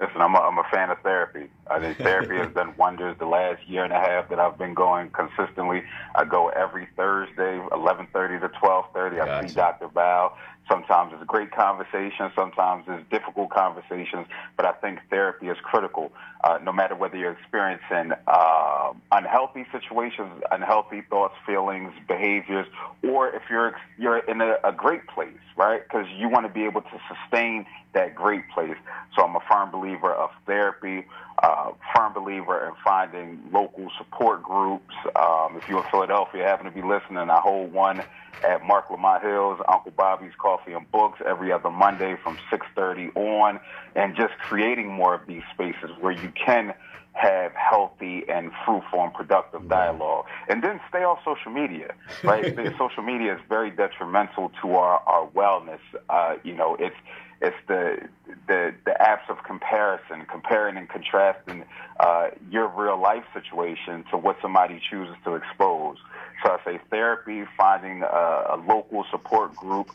Listen, 0.00 0.20
I'm 0.20 0.36
a, 0.36 0.38
I'm 0.38 0.56
a 0.56 0.68
fan 0.72 0.88
of 0.90 0.98
therapy. 1.02 1.50
I 1.68 1.80
think 1.80 1.98
therapy 1.98 2.36
has 2.36 2.54
done 2.54 2.74
wonders 2.78 3.16
the 3.18 3.26
last 3.26 3.60
year 3.66 3.82
and 3.82 3.92
a 3.92 3.98
half 3.98 4.30
that 4.30 4.38
I've 4.38 4.56
been 4.56 4.72
going 4.72 5.10
consistently. 5.10 5.82
I 6.14 6.24
go 6.24 6.48
every 6.50 6.86
Thursday, 6.96 7.58
11:30 7.72 8.40
to 8.42 8.48
12:30. 8.62 9.20
I 9.20 9.42
see 9.42 9.52
Dr. 9.52 9.88
Val. 9.92 10.32
Sometimes 10.70 11.12
it's 11.14 11.24
great 11.26 11.50
conversation. 11.50 12.30
Sometimes 12.36 12.84
it's 12.86 13.08
difficult 13.10 13.50
conversations. 13.50 14.26
But 14.56 14.66
I 14.66 14.72
think 14.72 15.00
therapy 15.10 15.48
is 15.48 15.56
critical. 15.62 16.12
Uh, 16.44 16.58
no 16.62 16.72
matter 16.72 16.94
whether 16.94 17.16
you're 17.16 17.32
experiencing 17.32 18.12
uh, 18.26 18.92
unhealthy 19.10 19.66
situations, 19.72 20.30
unhealthy 20.50 21.02
thoughts, 21.10 21.34
feelings, 21.44 21.92
behaviors, 22.06 22.66
or 23.02 23.28
if 23.28 23.42
you're 23.50 23.74
you're 23.98 24.18
in 24.18 24.40
a, 24.40 24.56
a 24.64 24.72
great 24.72 25.06
place, 25.08 25.42
right? 25.56 25.82
Because 25.82 26.06
you 26.16 26.28
want 26.28 26.46
to 26.46 26.52
be 26.52 26.64
able 26.64 26.82
to 26.82 27.00
sustain 27.08 27.66
that 27.92 28.14
great 28.14 28.48
place. 28.50 28.76
So 29.16 29.22
I'm 29.22 29.34
a 29.36 29.40
firm 29.50 29.70
believer 29.70 30.12
of 30.12 30.30
therapy. 30.46 31.06
Uh, 31.42 31.72
firm 31.96 32.12
believer 32.12 32.66
in 32.66 32.74
finding 32.84 33.40
local 33.52 33.90
support 33.96 34.42
groups. 34.42 34.94
Um, 35.16 35.56
if 35.56 35.68
you're 35.68 35.82
in 35.82 35.90
Philadelphia, 35.90 36.44
happen 36.44 36.66
to 36.66 36.70
be 36.70 36.82
listening, 36.82 37.30
I 37.30 37.40
hold 37.40 37.72
one 37.72 38.02
at 38.46 38.64
Marc 38.64 38.90
Lamont 38.90 39.22
Hill's, 39.22 39.60
Uncle 39.66 39.92
Bobby's 39.96 40.32
Coffee 40.38 40.72
and 40.72 40.90
Books 40.90 41.20
every 41.26 41.50
other 41.50 41.70
Monday 41.70 42.16
from 42.22 42.38
6:30 42.50 43.10
on, 43.14 43.60
and 43.94 44.14
just 44.16 44.34
creating 44.38 44.88
more 44.92 45.14
of 45.14 45.26
these 45.26 45.42
spaces 45.52 45.90
where 45.98 46.12
you 46.12 46.30
can 46.30 46.74
have 47.12 47.52
healthy 47.54 48.24
and 48.28 48.50
fruitful 48.64 49.02
and 49.02 49.12
productive 49.12 49.68
dialogue. 49.68 50.26
And 50.48 50.62
then 50.62 50.80
stay 50.88 51.02
off 51.02 51.18
social 51.24 51.50
media, 51.50 51.94
right? 52.22 52.54
Social 52.78 53.02
media 53.02 53.34
is 53.34 53.40
very 53.48 53.70
detrimental 53.70 54.52
to 54.62 54.74
our, 54.76 55.00
our 55.06 55.26
wellness. 55.28 55.80
Uh, 56.08 56.36
you 56.44 56.54
know, 56.54 56.76
it's 56.78 56.96
it's 57.40 57.56
the 57.66 58.08
the 58.46 58.74
the 58.84 58.96
apps 59.00 59.28
of 59.28 59.42
comparison, 59.44 60.26
comparing 60.30 60.76
and 60.76 60.88
contrasting 60.88 61.64
uh, 61.98 62.28
your 62.50 62.68
real 62.68 63.00
life 63.00 63.24
situation 63.32 64.04
to 64.10 64.18
what 64.18 64.36
somebody 64.42 64.80
chooses 64.90 65.16
to 65.24 65.34
expose. 65.34 65.96
So 66.44 66.52
I 66.52 66.64
say 66.64 66.80
therapy, 66.90 67.44
finding 67.56 68.02
a, 68.02 68.06
a 68.50 68.62
local 68.66 69.04
support 69.10 69.54
group, 69.56 69.90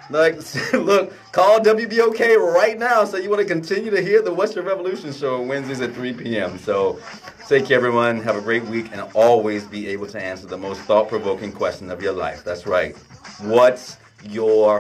Like, 0.10 0.38
look, 0.74 1.14
call 1.32 1.60
WBOK 1.60 2.38
right 2.54 2.78
now. 2.78 3.06
So 3.06 3.18
you 3.18 3.30
want 3.30 3.42
to 3.42 3.48
continue 3.48 3.92
to 3.92 4.02
hear 4.02 4.22
the 4.22 4.34
What's 4.34 4.56
Your 4.56 4.64
Revolution 4.64 5.12
show 5.14 5.42
Wednesdays 5.42 5.82
at 5.82 5.94
3 5.94 6.14
p.m. 6.14 6.58
So 6.60 7.00
take 7.48 7.66
care, 7.66 7.78
everyone. 7.78 8.22
Have 8.22 8.36
a 8.36 8.42
great 8.42 8.64
week 8.66 8.90
and 8.92 9.02
always 9.14 9.64
be 9.66 9.88
able 9.88 10.08
to 10.08 10.22
answer 10.22 10.48
the 10.48 10.58
most 10.58 10.82
thought 10.82 11.08
provoking 11.10 11.52
question 11.52 11.90
of 11.90 12.02
your 12.02 12.14
life. 12.14 12.44
That's 12.44 12.68
right. 12.68 12.96
What's 13.42 13.98
your 14.30 14.72